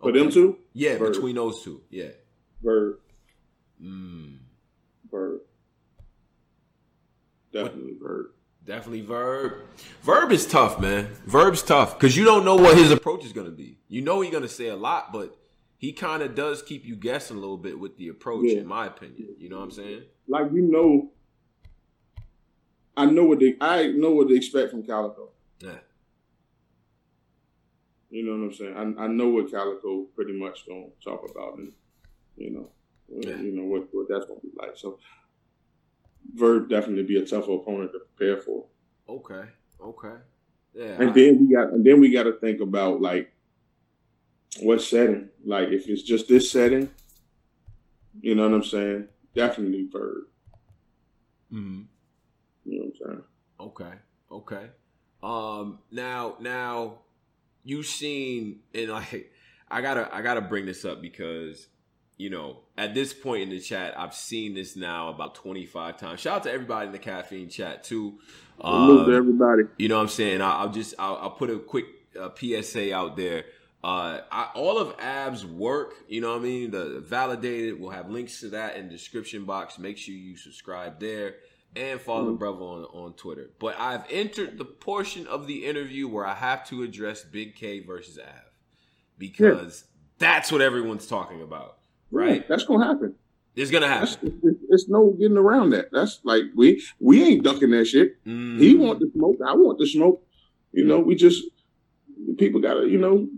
For 0.00 0.12
them 0.12 0.30
two? 0.30 0.58
Yeah, 0.72 0.98
Bird. 0.98 1.12
between 1.12 1.36
those 1.36 1.62
two. 1.62 1.80
Yeah. 1.90 2.08
Bird. 2.62 2.98
Mm. 3.82 4.38
Bird. 5.10 5.40
Definitely 7.52 7.92
what? 7.98 8.08
Verb. 8.08 8.26
Definitely 8.64 9.00
Verb. 9.00 9.54
Verb 10.02 10.30
is 10.30 10.46
tough, 10.46 10.80
man. 10.80 11.08
Verb's 11.26 11.62
tough 11.62 11.98
because 11.98 12.16
you 12.16 12.24
don't 12.24 12.44
know 12.44 12.54
what 12.54 12.76
his 12.76 12.92
approach 12.92 13.24
is 13.24 13.32
going 13.32 13.46
to 13.46 13.52
be. 13.52 13.78
You 13.88 14.02
know 14.02 14.20
he's 14.20 14.30
going 14.30 14.44
to 14.44 14.48
say 14.48 14.68
a 14.68 14.76
lot, 14.76 15.12
but 15.12 15.36
he 15.78 15.92
kind 15.92 16.22
of 16.22 16.36
does 16.36 16.62
keep 16.62 16.84
you 16.84 16.94
guessing 16.94 17.36
a 17.36 17.40
little 17.40 17.56
bit 17.56 17.76
with 17.76 17.96
the 17.96 18.08
approach, 18.08 18.44
yeah. 18.46 18.58
in 18.58 18.66
my 18.66 18.86
opinion. 18.86 19.34
You 19.36 19.48
know 19.48 19.56
what 19.56 19.64
I'm 19.64 19.70
saying? 19.72 20.02
Like 20.28 20.52
you 20.52 20.62
know, 20.62 21.10
I 22.96 23.06
know 23.06 23.24
what 23.24 23.40
they 23.40 23.56
I 23.60 23.88
know 23.88 24.12
what 24.12 24.28
they 24.28 24.36
expect 24.36 24.70
from 24.70 24.84
Calico. 24.84 25.30
Yeah. 25.58 25.78
You 28.10 28.24
know 28.24 28.32
what 28.32 28.52
I'm 28.52 28.54
saying? 28.54 28.96
I, 28.98 29.04
I 29.04 29.06
know 29.08 29.30
what 29.30 29.50
Calico 29.50 30.04
pretty 30.14 30.34
much 30.34 30.68
gonna 30.68 30.86
talk 31.02 31.28
about, 31.28 31.58
and 31.58 31.72
you 32.36 32.50
know, 32.50 32.70
yeah. 33.08 33.36
you 33.40 33.50
know 33.50 33.64
what, 33.64 33.88
what 33.90 34.06
that's 34.08 34.26
gonna 34.26 34.38
be 34.38 34.50
like. 34.56 34.76
So 34.76 35.00
Verb 36.34 36.68
definitely 36.68 37.04
be 37.04 37.18
a 37.18 37.26
tougher 37.26 37.52
opponent 37.52 37.92
to 37.92 38.00
prepare 38.00 38.38
for. 38.38 38.66
Okay. 39.08 39.44
Okay. 39.80 40.14
Yeah. 40.74 40.96
And 40.98 41.10
I, 41.10 41.12
then 41.12 41.38
we 41.40 41.54
got 41.54 41.72
and 41.72 41.84
then 41.84 42.00
we 42.00 42.12
got 42.12 42.24
to 42.24 42.32
think 42.32 42.60
about 42.60 43.00
like 43.00 43.32
what 44.60 44.80
setting. 44.80 45.28
Like 45.44 45.68
if 45.68 45.88
it's 45.88 46.02
just 46.02 46.28
this 46.28 46.50
setting, 46.50 46.90
you 48.20 48.34
know 48.34 48.48
what 48.48 48.54
I'm 48.54 48.64
saying? 48.64 49.08
Definitely 49.34 49.88
Verb. 49.92 50.24
Mm-hmm. 51.52 51.82
You 52.64 52.78
know 52.78 52.86
what 52.86 53.10
I'm 53.10 53.14
saying? 53.14 53.24
Okay. 53.60 53.92
Okay. 54.30 54.66
Um. 55.22 55.78
Now, 55.90 56.36
now, 56.40 56.98
you 57.64 57.82
seen 57.82 58.60
and 58.74 58.90
like, 58.90 59.32
I 59.68 59.80
gotta, 59.80 60.14
I 60.14 60.22
gotta 60.22 60.40
bring 60.40 60.66
this 60.66 60.84
up 60.84 61.00
because 61.00 61.68
you 62.22 62.30
know, 62.30 62.60
at 62.78 62.94
this 62.94 63.12
point 63.12 63.42
in 63.42 63.50
the 63.50 63.58
chat, 63.58 63.98
I've 63.98 64.14
seen 64.14 64.54
this 64.54 64.76
now 64.76 65.08
about 65.08 65.34
25 65.34 65.98
times. 65.98 66.20
Shout 66.20 66.36
out 66.36 66.42
to 66.44 66.52
everybody 66.52 66.86
in 66.86 66.92
the 66.92 66.98
caffeine 67.00 67.48
chat 67.48 67.82
too. 67.82 68.20
Um, 68.60 69.06
to 69.06 69.12
everybody. 69.12 69.64
You 69.76 69.88
know 69.88 69.96
what 69.96 70.02
I'm 70.02 70.08
saying? 70.08 70.40
I, 70.40 70.62
will 70.62 70.70
just, 70.70 70.94
I'll, 71.00 71.16
I'll, 71.16 71.30
put 71.32 71.50
a 71.50 71.58
quick 71.58 71.86
uh, 72.18 72.28
PSA 72.36 72.94
out 72.94 73.16
there. 73.16 73.46
Uh, 73.82 74.20
I, 74.30 74.50
all 74.54 74.78
of 74.78 74.94
Av's 75.00 75.44
work, 75.44 75.94
you 76.06 76.20
know 76.20 76.30
what 76.30 76.42
I 76.42 76.44
mean? 76.44 76.70
The 76.70 77.00
validated, 77.04 77.80
we'll 77.80 77.90
have 77.90 78.08
links 78.08 78.38
to 78.40 78.50
that 78.50 78.76
in 78.76 78.86
the 78.86 78.92
description 78.92 79.44
box. 79.44 79.80
Make 79.80 79.98
sure 79.98 80.14
you 80.14 80.36
subscribe 80.36 81.00
there 81.00 81.34
and 81.74 82.00
follow 82.00 82.28
mm-hmm. 82.28 82.36
brother 82.36 82.62
on, 82.62 82.84
on 82.84 83.14
Twitter. 83.14 83.50
But 83.58 83.74
I've 83.80 84.04
entered 84.08 84.58
the 84.58 84.64
portion 84.64 85.26
of 85.26 85.48
the 85.48 85.66
interview 85.66 86.06
where 86.06 86.24
I 86.24 86.34
have 86.34 86.64
to 86.68 86.84
address 86.84 87.24
Big 87.24 87.56
K 87.56 87.80
versus 87.80 88.16
Av 88.16 88.52
because 89.18 89.82
yeah. 89.82 90.28
that's 90.28 90.52
what 90.52 90.60
everyone's 90.60 91.08
talking 91.08 91.42
about 91.42 91.78
right? 92.12 92.46
That's 92.48 92.64
gonna 92.64 92.84
happen. 92.84 93.14
It's 93.56 93.70
gonna 93.70 93.88
happen. 93.88 94.40
It's, 94.42 94.60
it's, 94.68 94.88
no 94.88 95.10
getting 95.18 95.36
around 95.36 95.70
that. 95.70 95.90
That's 95.92 96.20
like 96.22 96.44
we 96.54 96.82
we 97.00 97.22
ain't 97.24 97.44
ducking 97.44 97.70
that 97.72 97.86
shit. 97.86 98.24
Mm. 98.24 98.60
He 98.60 98.76
want 98.76 99.00
the 99.00 99.10
smoke. 99.14 99.38
I 99.46 99.54
want 99.54 99.78
the 99.78 99.86
smoke. 99.86 100.24
You 100.72 100.84
know, 100.86 101.00
we 101.00 101.14
just 101.16 101.42
people 102.38 102.60
gotta 102.60 102.88
you 102.88 102.98
know 102.98 103.28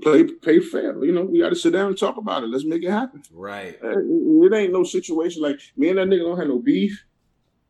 play 0.00 0.24
pay 0.24 0.60
fair. 0.60 1.02
You 1.04 1.12
know, 1.12 1.24
we 1.24 1.40
gotta 1.40 1.56
sit 1.56 1.72
down 1.72 1.88
and 1.88 1.98
talk 1.98 2.18
about 2.18 2.44
it. 2.44 2.50
Let's 2.50 2.64
make 2.64 2.82
it 2.84 2.90
happen. 2.90 3.22
Right. 3.32 3.78
Uh, 3.82 3.98
it 3.98 4.54
ain't 4.54 4.72
no 4.72 4.84
situation 4.84 5.42
like 5.42 5.60
me 5.76 5.88
and 5.88 5.98
that 5.98 6.08
nigga 6.08 6.24
don't 6.24 6.38
have 6.38 6.48
no 6.48 6.58
beef. 6.58 7.04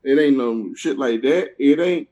It 0.04 0.18
ain't 0.18 0.36
no 0.36 0.74
shit 0.74 0.98
like 0.98 1.22
that. 1.22 1.54
It 1.58 1.78
ain't. 1.80 2.08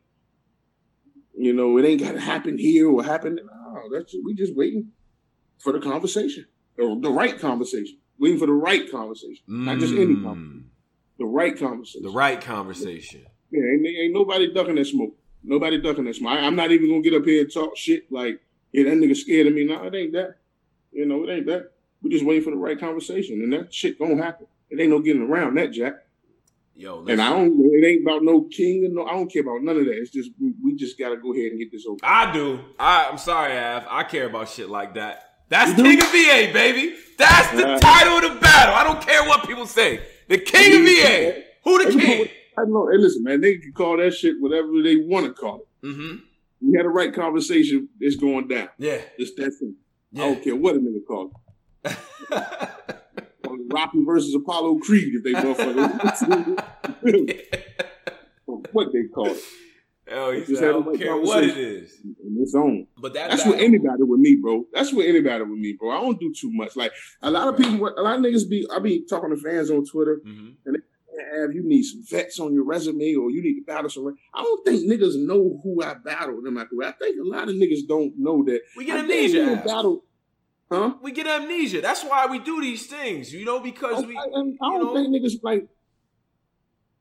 you 1.36 1.52
know, 1.52 1.76
it 1.78 1.84
ain't 1.84 2.00
got 2.00 2.12
to 2.12 2.20
happen 2.20 2.56
here 2.56 2.88
or 2.88 3.02
happen. 3.02 3.40
No, 3.44 3.88
that's 3.92 4.14
we 4.24 4.34
just 4.34 4.54
waiting 4.54 4.92
for 5.58 5.72
the 5.72 5.80
conversation, 5.80 6.46
or 6.78 7.00
the 7.00 7.10
right 7.10 7.38
conversation. 7.38 7.98
Waiting 8.20 8.38
for 8.38 8.46
the 8.46 8.52
right 8.52 8.90
conversation, 8.90 9.42
mm. 9.48 9.64
not 9.64 9.78
just 9.78 9.94
any 9.94 10.14
conversation. 10.14 10.70
The 11.18 11.24
right 11.24 11.58
conversation. 11.58 12.02
The 12.02 12.10
right 12.10 12.40
conversation. 12.40 13.26
Yeah, 13.50 13.62
ain't, 13.62 13.86
ain't 13.86 14.14
nobody 14.14 14.52
ducking 14.52 14.76
that 14.76 14.86
smoke. 14.86 15.16
Nobody 15.42 15.80
ducking 15.80 16.04
that 16.04 16.16
smoke. 16.16 16.32
I, 16.32 16.46
am 16.46 16.54
not 16.54 16.70
even 16.70 16.90
gonna 16.90 17.02
get 17.02 17.14
up 17.14 17.24
here 17.24 17.42
and 17.42 17.52
talk 17.52 17.76
shit 17.76 18.12
like, 18.12 18.40
yeah, 18.72 18.84
that 18.84 18.96
nigga 18.96 19.16
scared 19.16 19.46
of 19.46 19.54
me. 19.54 19.64
No, 19.64 19.82
it 19.84 19.94
ain't 19.94 20.12
that. 20.12 20.36
You 20.92 21.06
know, 21.06 21.24
it 21.24 21.32
ain't 21.32 21.46
that. 21.46 21.72
We 22.02 22.10
just 22.10 22.24
waiting 22.24 22.44
for 22.44 22.50
the 22.50 22.56
right 22.56 22.78
conversation, 22.78 23.40
and 23.42 23.52
that 23.52 23.72
shit 23.72 23.98
gonna 23.98 24.22
happen. 24.22 24.46
It 24.68 24.80
ain't 24.80 24.90
no 24.90 25.00
getting 25.00 25.22
around 25.22 25.56
that, 25.56 25.72
Jack. 25.72 25.94
Yo, 26.76 27.04
and 27.06 27.20
I 27.20 27.30
don't. 27.30 27.58
It 27.58 27.86
ain't 27.86 28.02
about 28.02 28.22
no 28.22 28.42
king 28.42 28.84
and 28.84 28.94
no. 28.94 29.04
I 29.04 29.12
don't 29.12 29.30
care 29.30 29.42
about 29.42 29.62
none 29.62 29.76
of 29.76 29.84
that. 29.84 29.96
It's 29.96 30.10
just 30.10 30.30
we 30.62 30.76
just 30.76 30.98
got 30.98 31.10
to 31.10 31.16
go 31.16 31.34
ahead 31.34 31.52
and 31.52 31.58
get 31.58 31.70
this 31.72 31.86
over. 31.86 31.98
I 32.02 32.32
do. 32.32 32.60
I, 32.78 33.08
I'm 33.10 33.18
sorry, 33.18 33.58
Av. 33.58 33.86
I 33.88 34.04
care 34.04 34.26
about 34.26 34.48
shit 34.48 34.70
like 34.70 34.94
that. 34.94 35.29
That's 35.50 35.76
you 35.76 35.84
King 35.84 36.00
of 36.00 36.08
VA, 36.08 36.50
baby. 36.54 36.94
That's 37.18 37.50
the 37.50 37.76
title 37.78 38.16
of 38.16 38.34
the 38.34 38.40
battle. 38.40 38.74
I 38.74 38.84
don't 38.84 39.02
care 39.02 39.22
what 39.28 39.46
people 39.46 39.66
say. 39.66 40.00
The 40.28 40.38
King 40.38 40.80
of 40.80 40.86
VA. 40.86 41.42
Who 41.64 41.84
the 41.84 42.00
king? 42.00 42.28
I 42.56 42.64
know. 42.64 42.88
Hey, 42.90 42.96
listen, 42.96 43.22
man. 43.22 43.40
They 43.42 43.58
can 43.58 43.72
call 43.72 43.98
that 43.98 44.14
shit 44.14 44.36
whatever 44.40 44.68
they 44.82 44.96
want 44.96 45.26
to 45.26 45.32
call 45.32 45.60
it. 45.60 45.86
Mm-hmm. 45.86 46.16
We 46.62 46.76
had 46.76 46.86
a 46.86 46.88
right 46.88 47.12
conversation. 47.12 47.88
It's 48.00 48.16
going 48.16 48.48
down. 48.48 48.68
Yeah. 48.78 49.00
It's 49.18 49.34
that 49.34 49.52
simple. 49.52 49.74
Yeah. 50.12 50.24
I 50.24 50.26
don't 50.32 50.42
care 50.42 50.56
what 50.56 50.76
a 50.76 50.78
nigga 50.78 51.04
call 51.06 51.32
it. 51.84 51.96
Rocky 53.72 54.04
versus 54.04 54.34
Apollo 54.34 54.78
Creed 54.78 55.14
if 55.14 55.22
they 55.24 55.32
motherfucker. 55.32 56.64
what 58.72 58.92
they 58.92 59.04
call 59.04 59.26
it. 59.26 59.42
Hell, 60.10 60.32
he 60.32 60.56
said, 60.56 60.64
I 60.64 60.72
don't 60.72 60.98
care 60.98 61.16
what 61.16 61.44
it 61.44 61.56
is. 61.56 62.00
In 62.02 62.36
its 62.40 62.54
own. 62.54 62.88
But 62.98 63.14
that, 63.14 63.30
that's 63.30 63.46
what 63.46 63.60
anybody 63.60 64.02
with 64.02 64.18
me, 64.18 64.38
bro. 64.42 64.66
That's 64.72 64.92
what 64.92 65.06
anybody 65.06 65.44
with 65.44 65.58
me, 65.58 65.76
bro. 65.78 65.90
I 65.90 66.00
don't 66.00 66.18
do 66.18 66.34
too 66.34 66.50
much. 66.52 66.74
Like 66.74 66.92
a 67.22 67.30
lot 67.30 67.46
of 67.46 67.56
people, 67.56 67.86
a 67.86 68.02
lot 68.02 68.16
of 68.16 68.20
niggas 68.20 68.48
be. 68.48 68.66
I 68.74 68.80
be 68.80 69.04
talking 69.08 69.30
to 69.30 69.36
fans 69.36 69.70
on 69.70 69.86
Twitter, 69.86 70.20
mm-hmm. 70.26 70.50
and 70.66 70.74
they 70.74 71.40
have 71.40 71.54
you 71.54 71.62
need 71.64 71.84
some 71.84 72.02
vets 72.10 72.40
on 72.40 72.52
your 72.52 72.64
resume, 72.64 73.14
or 73.14 73.30
you 73.30 73.40
need 73.40 73.60
to 73.60 73.64
battle 73.64 73.88
some. 73.88 74.16
I 74.34 74.42
don't 74.42 74.64
think 74.64 74.90
niggas 74.90 75.14
know 75.16 75.60
who 75.62 75.80
I 75.80 75.94
battled 75.94 76.44
in 76.44 76.54
my 76.54 76.64
career. 76.64 76.88
I 76.88 76.92
think 76.92 77.16
a 77.20 77.28
lot 77.28 77.48
of 77.48 77.54
niggas 77.54 77.86
don't 77.86 78.12
know 78.18 78.44
that. 78.46 78.62
We 78.76 78.86
get 78.86 78.98
amnesia. 78.98 79.62
Battle, 79.64 80.02
huh? 80.72 80.94
We 81.02 81.12
get 81.12 81.28
amnesia. 81.28 81.82
That's 81.82 82.02
why 82.02 82.26
we 82.26 82.40
do 82.40 82.60
these 82.60 82.88
things, 82.88 83.32
you 83.32 83.44
know, 83.44 83.60
because 83.60 84.02
I, 84.02 84.06
we. 84.06 84.16
I, 84.16 84.22
I 84.22 84.24
don't 84.24 84.58
know, 84.60 84.94
think 84.94 85.14
niggas 85.14 85.42
like 85.44 85.68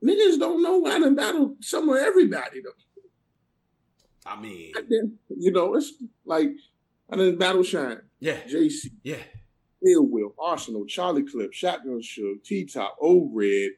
niggas 0.04 0.40
don't 0.40 0.62
know 0.62 0.86
I 0.86 1.00
done 1.00 1.16
battled 1.16 1.64
some 1.64 1.90
of 1.90 1.98
everybody 1.98 2.62
though. 2.62 2.72
I 4.30 4.40
mean, 4.40 4.74
you 5.38 5.52
know, 5.52 5.76
it's 5.76 5.94
like 6.26 6.50
I 7.12 7.16
done 7.16 7.38
battle 7.38 7.64
shine. 7.64 8.02
Yeah. 8.20 8.38
JC. 8.48 8.92
Yeah. 9.04 9.16
Ill 9.88 10.06
Will, 10.06 10.36
Arsenal, 10.38 10.86
Charlie 10.86 11.24
Clip, 11.24 11.54
Shotgun 11.54 12.02
Suge, 12.02 12.44
T 12.44 12.66
Top, 12.66 12.98
O 13.02 13.30
Red. 13.34 13.72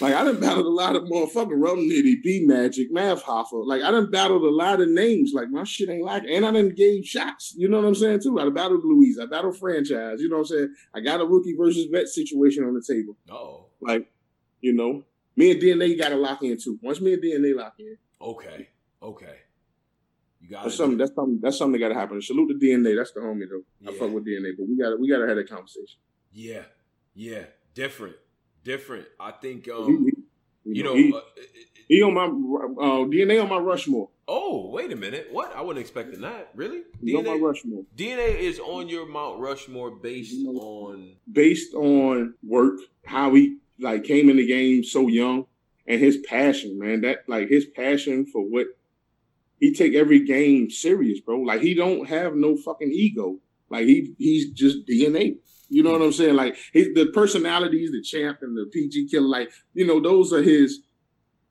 Like 0.00 0.14
I 0.14 0.24
done 0.24 0.40
battled 0.40 0.66
a 0.66 0.70
lot 0.70 0.96
of 0.96 1.04
motherfucking 1.04 1.62
Rum 1.62 1.78
Nitty, 1.78 2.22
B 2.22 2.42
Magic, 2.44 2.90
Math 2.90 3.22
Hoffa. 3.22 3.64
Like 3.64 3.82
I 3.82 3.92
done 3.92 4.10
battled 4.10 4.42
a 4.42 4.50
lot 4.50 4.80
of 4.80 4.88
names. 4.88 5.32
Like 5.32 5.50
my 5.50 5.62
shit 5.62 5.88
ain't 5.88 6.04
like, 6.04 6.24
and 6.28 6.44
I 6.44 6.50
done 6.50 6.70
gave 6.70 7.06
shots. 7.06 7.54
You 7.56 7.68
know 7.68 7.80
what 7.80 7.86
I'm 7.86 7.94
saying 7.94 8.22
too. 8.22 8.40
I 8.40 8.48
battled 8.50 8.84
Louise. 8.84 9.20
I 9.20 9.26
battled 9.26 9.56
franchise. 9.56 10.20
You 10.20 10.28
know 10.28 10.38
what 10.38 10.50
I'm 10.50 10.56
saying. 10.56 10.74
I 10.94 11.00
got 11.00 11.20
a 11.20 11.26
rookie 11.26 11.54
versus 11.54 11.86
vet 11.92 12.08
situation 12.08 12.64
on 12.64 12.74
the 12.74 12.82
table. 12.82 13.16
Oh. 13.30 13.66
Like, 13.80 14.10
you 14.60 14.72
know, 14.72 15.04
me 15.36 15.52
and 15.52 15.62
DNA 15.62 15.96
got 15.96 16.08
to 16.08 16.16
lock 16.16 16.42
in 16.42 16.58
too. 16.58 16.78
Once 16.82 17.00
me 17.00 17.12
and 17.12 17.22
DNA 17.22 17.54
lock 17.54 17.74
in. 17.78 17.96
Okay. 18.20 18.68
Okay. 19.00 19.36
You 20.44 20.50
got 20.50 20.64
that's 20.64 20.76
something. 20.76 20.98
That's 20.98 21.14
something. 21.14 21.40
That's 21.40 21.56
something 21.56 21.80
that 21.80 21.88
got 21.88 21.94
to 21.94 21.98
happen. 21.98 22.20
Salute 22.20 22.48
to 22.48 22.66
DNA. 22.66 22.94
That's 22.96 23.12
the 23.12 23.20
homie 23.20 23.48
though. 23.48 23.62
Yeah. 23.80 23.90
I 23.90 23.94
fuck 23.94 24.12
with 24.12 24.26
DNA, 24.26 24.50
but 24.58 24.68
we 24.68 24.76
got 24.76 24.90
to 24.90 24.96
we 24.96 25.08
got 25.08 25.18
to 25.18 25.26
have 25.26 25.36
that 25.36 25.48
conversation. 25.48 25.98
Yeah, 26.32 26.64
yeah, 27.14 27.44
different, 27.74 28.16
different. 28.62 29.06
I 29.18 29.30
think 29.30 29.68
um, 29.70 29.86
he, 29.86 30.70
he, 30.70 30.78
you 30.78 30.84
know, 30.84 30.94
he, 30.94 31.14
uh, 31.14 31.20
he 31.88 32.02
on 32.02 32.12
my 32.12 32.24
uh, 32.24 33.04
DNA 33.06 33.42
on 33.42 33.48
my 33.48 33.56
Rushmore. 33.56 34.10
Oh, 34.28 34.68
wait 34.68 34.92
a 34.92 34.96
minute. 34.96 35.28
What? 35.30 35.56
I 35.56 35.62
wasn't 35.62 35.80
expecting 35.80 36.20
that. 36.20 36.50
Really? 36.54 36.82
DNA 37.02 37.18
on 37.20 37.24
my 37.24 37.46
Rushmore. 37.46 37.84
DNA 37.96 38.38
is 38.38 38.58
on 38.58 38.90
your 38.90 39.06
Mount 39.06 39.38
Rushmore 39.38 39.92
based 39.92 40.34
you 40.34 40.52
know, 40.52 40.60
on 40.60 41.16
based 41.32 41.72
on 41.72 42.34
work, 42.46 42.80
how 43.06 43.32
he 43.32 43.56
like 43.80 44.04
came 44.04 44.28
in 44.28 44.36
the 44.36 44.46
game 44.46 44.84
so 44.84 45.08
young, 45.08 45.46
and 45.86 46.02
his 46.02 46.18
passion, 46.18 46.78
man. 46.78 47.00
That 47.00 47.26
like 47.28 47.48
his 47.48 47.64
passion 47.64 48.26
for 48.26 48.42
what 48.42 48.66
he 49.64 49.72
take 49.72 49.94
every 49.94 50.22
game 50.22 50.68
serious, 50.68 51.20
bro. 51.20 51.40
Like 51.40 51.62
he 51.62 51.72
don't 51.72 52.06
have 52.06 52.34
no 52.34 52.54
fucking 52.54 52.90
ego. 52.92 53.38
Like 53.70 53.86
he 53.86 54.14
he's 54.18 54.50
just 54.50 54.86
DNA. 54.86 55.36
You 55.70 55.82
know 55.82 55.92
what 55.92 56.02
I'm 56.02 56.12
saying? 56.12 56.36
Like 56.36 56.58
his, 56.74 56.88
the 56.94 57.06
personalities, 57.14 57.90
the 57.90 58.02
champ 58.02 58.40
and 58.42 58.54
the 58.54 58.66
PG 58.70 59.08
killer, 59.08 59.26
like 59.26 59.50
you 59.72 59.86
know, 59.86 60.02
those 60.02 60.34
are 60.34 60.42
his, 60.42 60.80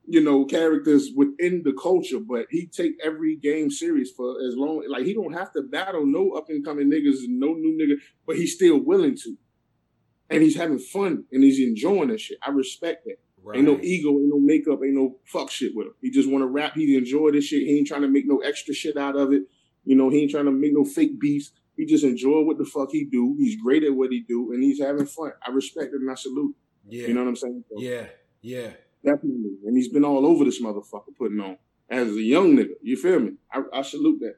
you 0.05 0.21
know, 0.21 0.45
characters 0.45 1.09
within 1.15 1.63
the 1.65 1.73
culture. 1.73 2.19
But 2.19 2.45
he 2.51 2.67
take 2.67 2.93
every 3.03 3.35
game 3.35 3.71
serious 3.71 4.11
for 4.15 4.35
as 4.47 4.55
long. 4.55 4.85
Like 4.87 5.05
he 5.05 5.15
don't 5.15 5.33
have 5.33 5.51
to 5.53 5.63
battle 5.63 6.05
no 6.05 6.33
up 6.33 6.49
and 6.49 6.63
coming 6.63 6.91
niggas, 6.91 7.17
no 7.27 7.53
new 7.53 7.75
nigga, 7.81 7.99
but 8.27 8.35
he's 8.35 8.53
still 8.53 8.77
willing 8.77 9.17
to, 9.23 9.35
and 10.29 10.43
he's 10.43 10.55
having 10.55 10.77
fun 10.77 11.23
and 11.31 11.43
he's 11.43 11.59
enjoying 11.59 12.09
that 12.09 12.19
shit. 12.19 12.37
I 12.45 12.51
respect 12.51 13.05
that. 13.05 13.22
Right. 13.43 13.57
Ain't 13.57 13.67
no 13.67 13.77
ego, 13.81 14.11
ain't 14.11 14.29
no 14.29 14.39
makeup, 14.39 14.79
ain't 14.83 14.93
no 14.93 15.17
fuck 15.25 15.51
shit 15.51 15.75
with 15.75 15.87
him. 15.87 15.93
He 16.01 16.11
just 16.11 16.29
want 16.29 16.43
to 16.43 16.47
rap. 16.47 16.75
He 16.75 16.95
enjoy 16.95 17.31
this 17.31 17.45
shit. 17.45 17.63
He 17.63 17.77
ain't 17.77 17.87
trying 17.87 18.03
to 18.03 18.07
make 18.07 18.25
no 18.25 18.39
extra 18.39 18.73
shit 18.73 18.95
out 18.95 19.17
of 19.17 19.33
it. 19.33 19.43
You 19.83 19.95
know, 19.97 20.09
he 20.09 20.21
ain't 20.21 20.31
trying 20.31 20.45
to 20.45 20.51
make 20.51 20.73
no 20.73 20.85
fake 20.85 21.19
beats. 21.19 21.51
He 21.75 21.85
just 21.85 22.05
enjoy 22.05 22.41
what 22.43 22.57
the 22.57 22.65
fuck 22.65 22.89
he 22.91 23.03
do. 23.03 23.35
He's 23.37 23.59
great 23.61 23.83
at 23.83 23.93
what 23.93 24.11
he 24.11 24.21
do, 24.21 24.53
and 24.53 24.63
he's 24.63 24.79
having 24.79 25.05
fun. 25.05 25.33
I 25.45 25.51
respect 25.51 25.93
it 25.93 25.99
and 25.99 26.09
I 26.09 26.15
salute. 26.15 26.55
Yeah, 26.87 27.07
you 27.07 27.13
know 27.13 27.21
what 27.21 27.29
I'm 27.29 27.35
saying? 27.35 27.63
So, 27.69 27.81
yeah, 27.81 28.05
yeah, 28.41 28.69
definitely. 29.03 29.57
And 29.65 29.75
he's 29.75 29.89
been 29.89 30.05
all 30.05 30.25
over 30.25 30.45
this 30.45 30.61
motherfucker 30.61 31.15
putting 31.17 31.39
on 31.39 31.57
as 31.89 32.09
a 32.09 32.21
young 32.21 32.55
nigga. 32.55 32.73
You 32.81 32.95
feel 32.95 33.19
me? 33.19 33.33
I, 33.51 33.61
I 33.73 33.81
salute 33.81 34.19
that. 34.21 34.35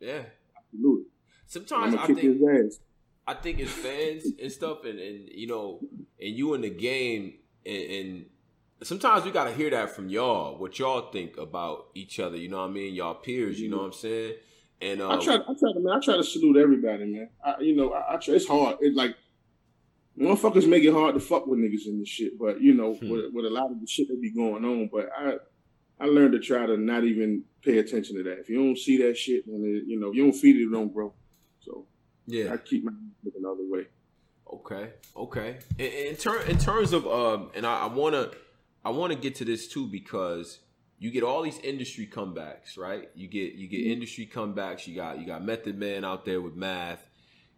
Yeah, 0.00 0.22
I 0.56 0.60
salute 0.70 1.02
it. 1.02 1.06
Sometimes 1.46 1.94
I 1.94 2.06
think 2.06 2.72
I 3.26 3.34
think 3.34 3.60
as 3.60 3.70
fans 3.70 4.26
and 4.40 4.50
stuff, 4.50 4.84
and 4.84 4.98
and 4.98 5.28
you 5.28 5.46
know, 5.46 5.80
and 6.20 6.34
you 6.34 6.54
in 6.54 6.62
the 6.62 6.70
game 6.70 7.34
and, 7.68 7.90
and 7.90 8.26
sometimes 8.82 9.24
we 9.24 9.30
gotta 9.30 9.52
hear 9.52 9.70
that 9.70 9.90
from 9.90 10.08
y'all. 10.08 10.58
What 10.58 10.78
y'all 10.78 11.10
think 11.10 11.36
about 11.36 11.88
each 11.94 12.18
other? 12.18 12.36
You 12.36 12.48
know 12.48 12.58
what 12.58 12.70
I 12.70 12.72
mean? 12.72 12.94
Y'all 12.94 13.14
peers. 13.14 13.60
You 13.60 13.68
know 13.68 13.78
what 13.78 13.86
I'm 13.86 13.92
saying? 13.92 14.34
And 14.80 15.02
um, 15.02 15.12
I 15.12 15.24
try, 15.24 15.34
I 15.34 15.54
try 15.58 15.72
to, 15.72 15.80
man. 15.80 15.96
I 15.96 16.00
try 16.00 16.16
to 16.16 16.24
salute 16.24 16.56
everybody, 16.56 17.04
man. 17.04 17.30
I, 17.44 17.60
you 17.60 17.74
know, 17.74 17.92
I, 17.92 18.14
I 18.14 18.16
try. 18.18 18.34
It's 18.34 18.46
hard. 18.46 18.76
It's 18.80 18.96
like 18.96 19.16
motherfuckers 20.18 20.68
make 20.68 20.84
it 20.84 20.92
hard 20.92 21.14
to 21.14 21.20
fuck 21.20 21.46
with 21.46 21.58
niggas 21.58 21.86
in 21.86 21.98
this 21.98 22.08
shit. 22.08 22.38
But 22.38 22.60
you 22.60 22.74
know, 22.74 22.94
hmm. 22.94 23.10
with, 23.10 23.24
with 23.32 23.44
a 23.44 23.50
lot 23.50 23.70
of 23.70 23.80
the 23.80 23.86
shit 23.86 24.08
that 24.08 24.20
be 24.20 24.30
going 24.30 24.64
on. 24.64 24.88
But 24.92 25.10
I, 25.16 25.34
I 26.00 26.06
learned 26.06 26.32
to 26.32 26.38
try 26.38 26.64
to 26.64 26.76
not 26.76 27.04
even 27.04 27.44
pay 27.62 27.78
attention 27.78 28.16
to 28.16 28.22
that. 28.24 28.38
If 28.38 28.48
you 28.48 28.56
don't 28.56 28.78
see 28.78 29.02
that 29.02 29.16
shit, 29.16 29.46
then 29.46 29.62
it, 29.64 29.88
you 29.88 29.98
know, 29.98 30.10
if 30.10 30.16
you 30.16 30.22
don't 30.24 30.32
feed 30.32 30.56
it, 30.56 30.64
it 30.64 30.72
don't 30.72 30.92
grow. 30.92 31.12
So 31.60 31.86
yeah, 32.26 32.52
I 32.52 32.56
keep 32.58 32.84
my 32.84 32.92
looking 33.24 33.42
the 33.42 33.48
other 33.48 33.64
way. 33.64 33.86
Okay, 34.52 34.90
okay. 35.16 35.58
In, 35.78 35.86
in, 35.86 36.16
ter- 36.16 36.42
in 36.42 36.58
terms 36.58 36.92
of 36.92 37.06
um, 37.06 37.50
and 37.54 37.66
I, 37.66 37.80
I 37.80 37.86
wanna 37.86 38.30
I 38.84 38.90
wanna 38.90 39.14
get 39.14 39.34
to 39.36 39.44
this 39.44 39.68
too 39.68 39.86
because 39.86 40.60
you 40.98 41.10
get 41.10 41.22
all 41.22 41.42
these 41.42 41.58
industry 41.60 42.06
comebacks, 42.06 42.76
right? 42.76 43.10
You 43.14 43.28
get 43.28 43.54
you 43.54 43.68
get 43.68 43.80
mm-hmm. 43.80 43.92
industry 43.92 44.30
comebacks. 44.32 44.86
You 44.86 44.96
got 44.96 45.18
you 45.18 45.26
got 45.26 45.44
Method 45.44 45.78
Man 45.78 46.04
out 46.04 46.24
there 46.24 46.40
with 46.40 46.56
Math. 46.56 47.08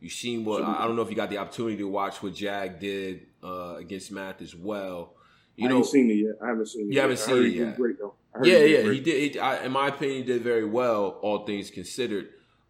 You 0.01 0.09
seen 0.09 0.45
what 0.45 0.63
I, 0.63 0.85
I 0.85 0.87
don't 0.87 0.97
know 0.97 1.03
if 1.03 1.11
you 1.11 1.17
got 1.17 1.31
the 1.31 1.39
opportunity 1.39 1.77
to 1.79 1.89
watch 1.89 2.23
what 2.23 2.35
Jag 2.35 2.81
did 2.81 3.27
uh, 3.43 3.77
against 3.77 4.11
Math 4.11 4.41
as 4.41 4.55
well. 4.55 5.15
You 5.57 5.67
I 5.67 5.69
know, 5.69 5.77
haven't 5.77 5.91
seen 5.91 6.11
it 6.11 6.15
yet. 6.15 6.35
I 6.43 6.49
haven't 6.49 6.67
seen 6.67 6.83
it. 6.83 6.87
You 6.87 6.95
yet. 6.95 7.03
haven't 7.03 7.19
seen 7.19 7.45
it 7.45 7.53
yet. 7.53 7.77
Great 7.77 7.99
though. 7.99 8.15
Yeah, 8.43 8.59
yeah, 8.59 8.83
great. 8.83 8.95
he 8.95 9.01
did. 9.01 9.33
He, 9.35 9.39
I, 9.39 9.65
in 9.65 9.73
my 9.73 9.89
opinion, 9.89 10.19
he 10.19 10.25
did 10.25 10.43
very 10.43 10.65
well, 10.65 11.19
all 11.21 11.45
things 11.45 11.71
considered. 11.71 12.29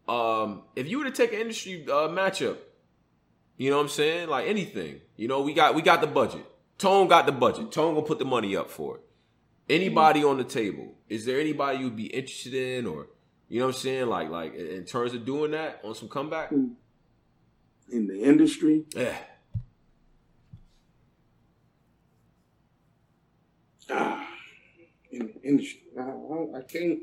Um, 0.09 0.62
if 0.75 0.89
you 0.89 0.99
were 0.99 1.05
to 1.05 1.11
take 1.11 1.33
an 1.33 1.41
industry 1.41 1.85
uh, 1.87 2.09
matchup, 2.09 2.57
you 3.61 3.68
know 3.68 3.76
what 3.76 3.82
I'm 3.82 3.88
saying? 3.90 4.30
Like 4.30 4.46
anything. 4.46 5.02
You 5.18 5.28
know, 5.28 5.42
we 5.42 5.52
got 5.52 5.74
we 5.74 5.82
got 5.82 6.00
the 6.00 6.06
budget. 6.06 6.46
Tone 6.78 7.08
got 7.08 7.26
the 7.26 7.32
budget. 7.32 7.70
Tone 7.70 7.94
gonna 7.94 8.06
put 8.06 8.18
the 8.18 8.24
money 8.24 8.56
up 8.56 8.70
for 8.70 8.96
it. 8.96 9.02
Anybody 9.68 10.24
on 10.24 10.38
the 10.38 10.44
table? 10.44 10.94
Is 11.11 11.26
there 11.26 11.38
anybody 11.38 11.80
you'd 11.80 11.94
be 11.94 12.06
interested 12.06 12.54
in, 12.54 12.86
or 12.86 13.08
you 13.50 13.61
know 13.61 13.66
what 13.66 13.74
I'm 13.74 13.80
saying? 13.82 14.06
Like 14.06 14.30
like 14.30 14.54
in 14.54 14.86
terms 14.86 15.12
of 15.12 15.26
doing 15.26 15.50
that 15.50 15.78
on 15.84 15.94
some 15.94 16.08
comeback 16.08 16.52
in 16.52 16.76
the 17.90 18.18
industry. 18.22 18.86
Yeah. 18.96 19.14
Ah, 23.90 24.26
in 25.12 25.34
the 25.34 25.42
industry, 25.46 25.82
I, 25.98 26.02
I, 26.02 26.58
I 26.61 26.62
can't. 26.62 27.00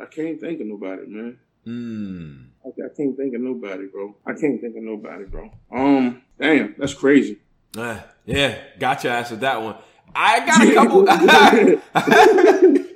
I 0.00 0.06
can't 0.06 0.40
think 0.40 0.62
of 0.62 0.68
nobody, 0.68 1.02
man. 1.06 1.38
Hmm. 1.64 2.42
I, 2.64 2.68
I, 2.68 2.88
can't 2.96 3.16
think 3.16 3.34
of 3.34 3.40
nobody, 3.40 3.86
bro. 3.86 4.16
I 4.26 4.32
can't 4.32 4.60
think 4.60 4.76
of 4.76 4.82
nobody, 4.82 5.24
bro. 5.24 5.50
Um, 5.72 6.22
damn, 6.38 6.74
that's 6.78 6.94
crazy. 6.94 7.38
Uh, 7.76 8.00
yeah, 8.26 8.58
gotcha. 8.78 9.10
Answered 9.10 9.40
that 9.40 9.62
one. 9.62 9.76
I 10.14 10.46
got 10.46 10.66
a 10.66 10.74
couple. 10.74 11.06
I 11.08 11.80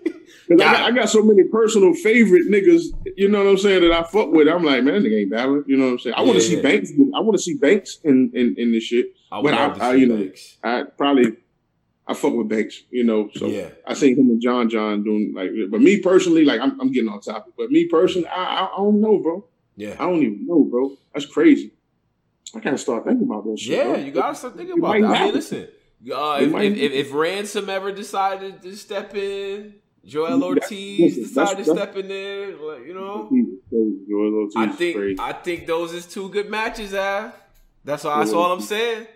got, 0.57 0.77
I 0.83 0.91
got 0.91 1.09
so 1.09 1.23
many 1.23 1.45
personal 1.45 1.95
favorite 1.95 2.51
niggas, 2.51 2.85
you 3.17 3.29
know 3.29 3.45
what 3.45 3.51
I'm 3.51 3.59
saying, 3.59 3.83
that 3.83 3.93
I 3.93 4.03
fuck 4.03 4.31
with. 4.31 4.49
I'm 4.49 4.65
like, 4.65 4.83
man, 4.85 5.03
that 5.03 5.09
nigga 5.09 5.21
ain't 5.21 5.31
battling. 5.31 5.65
You 5.67 5.77
know 5.77 5.87
what 5.87 5.93
I'm 5.93 5.99
saying? 6.01 6.15
I 6.17 6.23
want 6.23 6.35
to 6.37 6.43
see 6.43 6.61
Banks. 6.61 6.91
I 6.91 7.21
want 7.21 7.37
to 7.37 7.43
see 7.43 7.55
Banks 7.55 7.99
in, 8.05 8.31
in 8.35 8.55
in 8.59 8.73
this 8.73 8.85
shit. 8.85 9.07
I 9.31 9.43
but 9.43 9.55
I, 9.55 9.91
I 9.91 9.95
you 9.95 10.07
know, 10.07 10.31
I 10.63 10.85
probably 10.97 11.37
I 12.07 12.15
fuck 12.15 12.35
with 12.35 12.49
Banks, 12.49 12.83
you 12.91 13.05
know. 13.05 13.31
So 13.35 13.47
yeah. 13.47 13.69
I 13.87 13.95
see 13.95 14.13
him 14.13 14.29
and 14.31 14.41
John 14.41 14.69
John 14.69 15.03
doing 15.03 15.33
like, 15.35 15.51
but 15.71 15.81
me 15.81 16.01
personally, 16.01 16.45
like 16.45 16.61
I'm, 16.61 16.79
I'm 16.81 16.93
getting 16.93 17.09
on 17.09 17.21
topic. 17.21 17.55
But 17.57 17.71
me 17.71 17.87
personally, 17.87 18.29
I, 18.29 18.67
I 18.67 18.75
don't 18.77 19.01
know, 19.01 19.19
bro. 19.19 19.45
Yeah, 19.77 19.95
I 19.99 20.07
don't 20.07 20.23
even 20.23 20.47
know, 20.47 20.65
bro. 20.65 20.97
That's 21.13 21.27
crazy. 21.27 21.73
I 22.55 22.61
gotta 22.61 22.79
start 22.79 23.05
thinking 23.05 23.27
about 23.27 23.45
that 23.45 23.59
shit. 23.59 23.79
Yeah, 23.79 23.85
bro. 23.85 23.97
you 23.97 24.13
gotta 24.13 24.35
start 24.35 24.57
thinking 24.57 24.79
about 24.79 25.01
that. 25.01 25.05
I 25.05 25.25
mean, 25.25 25.35
listen, 25.35 25.69
uh, 26.13 26.39
if, 26.41 26.55
if, 26.55 26.77
if, 26.77 26.93
if, 26.93 27.15
Ransom 27.15 27.71
ever 27.71 27.91
decided 27.91 28.63
to 28.63 28.77
step 28.77 29.15
in, 29.15 29.75
Joel 30.05 30.45
Ortiz 30.45 31.17
decided 31.17 31.65
to 31.65 31.73
step 31.73 31.97
in 31.97 32.09
there, 32.09 32.49
like, 32.57 32.87
you 32.87 32.95
know. 32.95 33.31
Joel 33.71 34.35
Ortiz 34.35 34.57
I 34.57 34.69
think 34.69 35.21
I 35.21 35.33
think 35.33 35.67
those 35.67 35.95
is 35.95 36.07
two 36.07 36.29
good 36.29 36.51
matches, 36.51 36.95
Av. 36.95 37.33
That's 37.83 38.05
all. 38.05 38.19
That's 38.19 38.33
all 38.33 38.53
I'm 38.53 38.61
saying. 38.61 39.07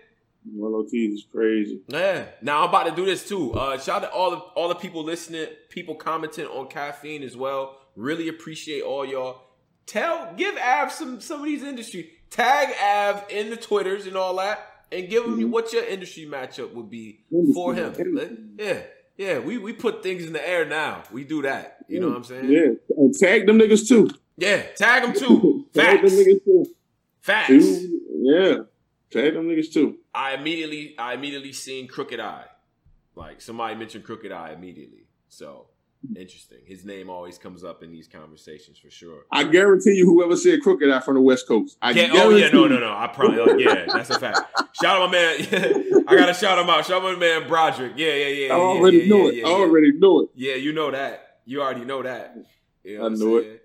Joel 0.45 0.75
Ortiz 0.75 1.19
is 1.19 1.25
crazy. 1.31 1.81
Yeah. 1.87 2.25
Now 2.41 2.63
I'm 2.63 2.69
about 2.69 2.85
to 2.85 2.95
do 2.95 3.05
this 3.05 3.27
too. 3.27 3.53
Uh, 3.53 3.77
shout 3.77 4.03
out 4.03 4.07
to 4.07 4.13
all 4.13 4.31
the 4.31 4.37
all 4.37 4.69
the 4.69 4.75
people 4.75 5.03
listening, 5.03 5.47
people 5.69 5.95
commenting 5.95 6.45
on 6.45 6.67
caffeine 6.67 7.23
as 7.23 7.35
well. 7.35 7.77
Really 7.95 8.27
appreciate 8.27 8.81
all 8.81 9.05
y'all. 9.05 9.41
Tell, 9.85 10.33
give 10.35 10.55
Av 10.57 10.91
some 10.91 11.19
some 11.19 11.39
of 11.39 11.45
these 11.45 11.63
industry. 11.63 12.11
Tag 12.29 12.69
Av 12.81 13.25
in 13.29 13.49
the 13.49 13.57
twitters 13.57 14.05
and 14.05 14.15
all 14.15 14.35
that 14.37 14.59
and 14.91 15.09
give 15.09 15.25
him 15.25 15.37
mm-hmm. 15.37 15.51
what 15.51 15.73
your 15.73 15.83
industry 15.83 16.25
matchup 16.25 16.73
would 16.73 16.89
be 16.89 17.21
for 17.53 17.73
him. 17.73 18.55
Yeah, 18.57 18.81
yeah. 19.17 19.39
We 19.39 19.57
we 19.57 19.73
put 19.73 20.03
things 20.03 20.25
in 20.25 20.33
the 20.33 20.47
air 20.47 20.65
now. 20.65 21.03
We 21.11 21.23
do 21.23 21.41
that. 21.43 21.77
You 21.87 21.99
know 21.99 22.09
what 22.09 22.17
I'm 22.17 22.23
saying? 22.23 22.49
Yeah. 22.49 22.69
And 22.97 23.13
tag 23.13 23.45
them 23.47 23.59
niggas 23.59 23.87
too. 23.87 24.09
Yeah, 24.37 24.63
tag 24.75 25.03
them 25.03 25.13
too. 25.13 25.65
Facts. 25.73 26.01
tag 26.01 26.01
them 26.01 26.11
niggas 26.11 26.43
too. 26.43 26.65
Facts. 27.21 27.83
Yeah. 28.21 28.57
Them 29.11 29.47
niggas 29.47 29.73
too. 29.73 29.97
I 30.13 30.33
immediately 30.33 30.95
I 30.97 31.13
immediately 31.13 31.53
seen 31.53 31.87
Crooked 31.87 32.19
I. 32.19 32.45
Like 33.15 33.41
somebody 33.41 33.75
mentioned 33.75 34.03
Crooked 34.03 34.31
I 34.31 34.53
immediately. 34.53 35.07
So 35.27 35.67
Interesting. 36.15 36.59
His 36.65 36.85
name 36.85 37.09
always 37.09 37.37
comes 37.37 37.63
up 37.63 37.83
in 37.83 37.91
these 37.91 38.07
conversations 38.07 38.77
for 38.77 38.89
sure. 38.89 39.25
I 39.31 39.43
guarantee 39.43 39.95
you, 39.95 40.05
whoever 40.05 40.37
said 40.37 40.61
Crooked 40.61 40.89
I 40.89 41.01
from 41.01 41.15
the 41.15 41.21
West 41.21 41.45
Coast. 41.45 41.77
I 41.81 41.91
yeah, 41.91 42.09
oh 42.13 42.29
yeah, 42.29 42.49
no, 42.49 42.67
no, 42.67 42.79
no. 42.79 42.89
I 42.89 43.07
probably 43.07 43.39
oh, 43.39 43.57
yeah, 43.57 43.85
that's 43.85 44.09
a 44.09 44.17
fact. 44.17 44.39
shout 44.81 45.01
out 45.01 45.11
my 45.11 45.11
man. 45.11 45.35
I 46.07 46.15
gotta 46.15 46.33
shout 46.33 46.57
him 46.57 46.69
out. 46.69 46.85
Shout 46.85 47.03
out 47.03 47.13
my 47.13 47.19
man 47.19 47.49
Broderick. 47.49 47.93
Yeah, 47.97 48.13
yeah, 48.13 48.27
yeah. 48.27 48.53
I 48.53 48.57
already 48.57 48.99
yeah, 48.99 49.09
know 49.09 49.29
yeah, 49.29 49.43
it. 49.43 49.45
I 49.45 49.49
already 49.49 49.91
know 49.91 50.21
it. 50.21 50.29
Yeah, 50.35 50.55
you 50.55 50.71
know 50.71 50.89
that. 50.89 51.39
You 51.45 51.61
already 51.61 51.83
know 51.83 52.01
that. 52.01 52.37
You 52.83 52.99
know 52.99 53.05
I 53.05 53.09
know 53.09 53.37
it. 53.37 53.63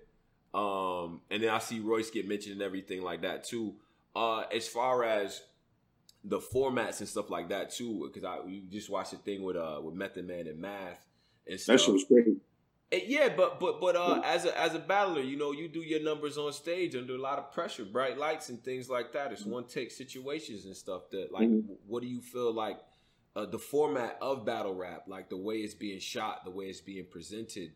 Um, 0.53 1.21
and 1.29 1.41
then 1.41 1.49
I 1.49 1.59
see 1.59 1.79
Royce 1.79 2.09
get 2.09 2.27
mentioned 2.27 2.53
and 2.53 2.61
everything 2.61 3.01
like 3.01 3.21
that 3.21 3.45
too. 3.45 3.75
Uh, 4.15 4.43
as 4.53 4.67
far 4.67 5.03
as 5.03 5.41
the 6.23 6.39
formats 6.39 6.99
and 6.99 7.07
stuff 7.07 7.29
like 7.29 7.49
that 7.49 7.71
too, 7.71 8.09
because 8.11 8.23
I 8.23 8.47
you 8.47 8.61
just 8.69 8.89
watched 8.89 9.11
the 9.11 9.17
thing 9.17 9.43
with 9.43 9.55
uh 9.55 9.79
with 9.83 9.93
Method 9.93 10.27
Man 10.27 10.47
and 10.47 10.59
Math 10.59 11.05
and 11.47 11.59
stuff. 11.59 11.77
That 11.77 11.83
shit 11.83 11.93
was 11.93 12.03
great. 12.05 12.27
And 12.91 13.01
yeah, 13.07 13.29
but 13.35 13.59
but 13.59 13.81
but 13.81 13.95
uh, 13.95 14.21
as 14.23 14.45
a 14.45 14.59
as 14.59 14.73
a 14.75 14.79
battler, 14.79 15.21
you 15.21 15.37
know, 15.37 15.51
you 15.51 15.67
do 15.67 15.81
your 15.81 16.01
numbers 16.01 16.37
on 16.37 16.53
stage 16.53 16.95
under 16.95 17.15
a 17.15 17.21
lot 17.21 17.39
of 17.39 17.51
pressure, 17.51 17.83
bright 17.85 18.17
lights 18.17 18.49
and 18.49 18.63
things 18.63 18.89
like 18.89 19.13
that. 19.13 19.31
It's 19.31 19.45
one 19.45 19.65
take 19.65 19.91
situations 19.91 20.65
and 20.65 20.75
stuff. 20.75 21.09
That 21.11 21.31
like, 21.31 21.47
mm-hmm. 21.49 21.73
what 21.87 22.01
do 22.01 22.07
you 22.07 22.21
feel 22.21 22.53
like 22.53 22.79
uh, 23.35 23.45
the 23.45 23.59
format 23.59 24.17
of 24.21 24.45
battle 24.45 24.75
rap, 24.75 25.03
like 25.07 25.29
the 25.29 25.37
way 25.37 25.57
it's 25.57 25.73
being 25.73 25.99
shot, 25.99 26.45
the 26.45 26.51
way 26.51 26.65
it's 26.65 26.81
being 26.81 27.05
presented? 27.09 27.71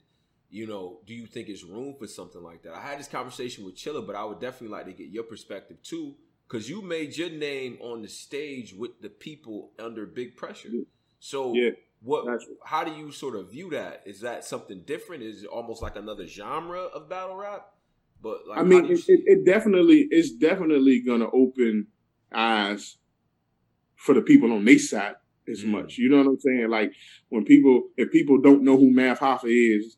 You 0.52 0.66
know, 0.66 1.00
do 1.06 1.14
you 1.14 1.28
think 1.28 1.50
it's 1.50 1.64
room 1.64 1.96
for 2.00 2.08
something 2.08 2.42
like 2.42 2.64
that? 2.64 2.74
I 2.74 2.82
had 2.82 3.00
this 3.00 3.08
conversation 3.08 3.66
with 3.66 3.76
Chilla, 3.76 4.06
but 4.06 4.16
I 4.16 4.24
would 4.24 4.40
definitely 4.40 4.76
like 4.76 4.86
to 4.86 4.94
get 4.94 5.10
your 5.10 5.24
perspective 5.24 5.78
too, 5.84 6.16
because 6.50 6.70
you 6.70 6.82
made 6.82 7.16
your 7.16 7.30
name 7.30 7.78
on 7.82 8.02
the 8.02 8.08
stage 8.08 8.74
with 8.74 9.02
the 9.02 9.10
people 9.10 9.72
under 9.78 10.06
big 10.06 10.36
pressure. 10.36 10.70
So. 11.20 11.54
Yeah 11.54 11.72
what? 12.02 12.42
How 12.64 12.84
do 12.84 12.92
you 12.92 13.12
sort 13.12 13.36
of 13.36 13.52
view 13.52 13.72
that? 13.72 14.04
Is 14.06 14.22
that 14.22 14.46
something 14.46 14.84
different? 14.86 15.24
Is 15.24 15.44
it 15.44 15.50
almost 15.50 15.82
like 15.82 15.96
another 15.96 16.28
genre 16.28 16.80
of 16.80 17.10
battle 17.10 17.36
rap? 17.36 17.74
But 18.22 18.48
like, 18.48 18.60
I 18.60 18.64
mean, 18.64 18.86
it, 18.86 19.00
it, 19.08 19.22
it, 19.26 19.46
definitely 19.46 20.08
it's 20.10 20.32
definitely 20.32 21.02
gonna 21.02 21.28
open 21.34 21.88
eyes 22.34 22.98
for 23.96 24.16
the 24.16 24.22
people 24.22 24.54
on 24.54 24.64
their 24.64 24.80
side 24.80 25.16
as 25.50 25.64
mm. 25.64 25.70
much. 25.70 25.98
You 25.98 26.10
know 26.10 26.18
what 26.18 26.28
I'm 26.28 26.40
saying? 26.40 26.70
Like 26.70 26.94
when 27.30 27.44
people, 27.44 27.90
if 27.98 28.12
people 28.12 28.40
don't 28.40 28.64
know 28.64 28.78
who 28.78 28.92
Math 28.92 29.20
Hoffa 29.20 29.48
is, 29.48 29.98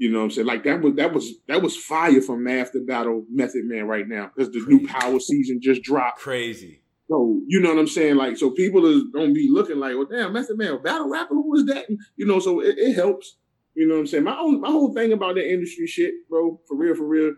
you 0.00 0.10
know 0.10 0.20
what 0.20 0.24
I'm 0.24 0.30
saying? 0.30 0.46
Like 0.46 0.64
that 0.64 0.80
was 0.80 0.94
that 0.94 1.12
was 1.12 1.34
that 1.46 1.60
was 1.60 1.76
fire 1.76 2.22
from 2.22 2.48
After 2.48 2.80
battle 2.80 3.26
Method 3.30 3.66
Man 3.66 3.86
right 3.86 4.08
now 4.08 4.30
because 4.34 4.50
the 4.50 4.60
Crazy. 4.60 4.78
new 4.82 4.88
Power 4.88 5.20
season 5.20 5.60
just 5.62 5.82
dropped. 5.82 6.20
Crazy. 6.20 6.80
So 7.10 7.42
you 7.46 7.60
know 7.60 7.68
what 7.68 7.78
I'm 7.78 7.86
saying? 7.86 8.16
Like, 8.16 8.38
so 8.38 8.50
people 8.50 8.86
is 8.86 9.04
gonna 9.12 9.32
be 9.32 9.50
looking 9.52 9.78
like, 9.78 9.96
well, 9.96 10.06
damn, 10.10 10.32
Method 10.32 10.56
Man, 10.56 10.82
battle 10.82 11.10
rapper, 11.10 11.34
who 11.34 11.50
was 11.50 11.66
that? 11.66 11.84
You 12.16 12.26
know, 12.26 12.38
so 12.38 12.60
it, 12.60 12.78
it, 12.78 12.94
helps. 12.94 13.36
You 13.74 13.86
know 13.86 13.96
what 13.96 14.00
I'm 14.00 14.06
saying? 14.06 14.24
My 14.24 14.38
own, 14.38 14.62
my 14.62 14.70
whole 14.70 14.94
thing 14.94 15.12
about 15.12 15.34
that 15.34 15.46
industry 15.46 15.86
shit, 15.86 16.14
bro, 16.30 16.58
for 16.66 16.78
real, 16.78 16.94
for 16.94 17.06
real. 17.06 17.34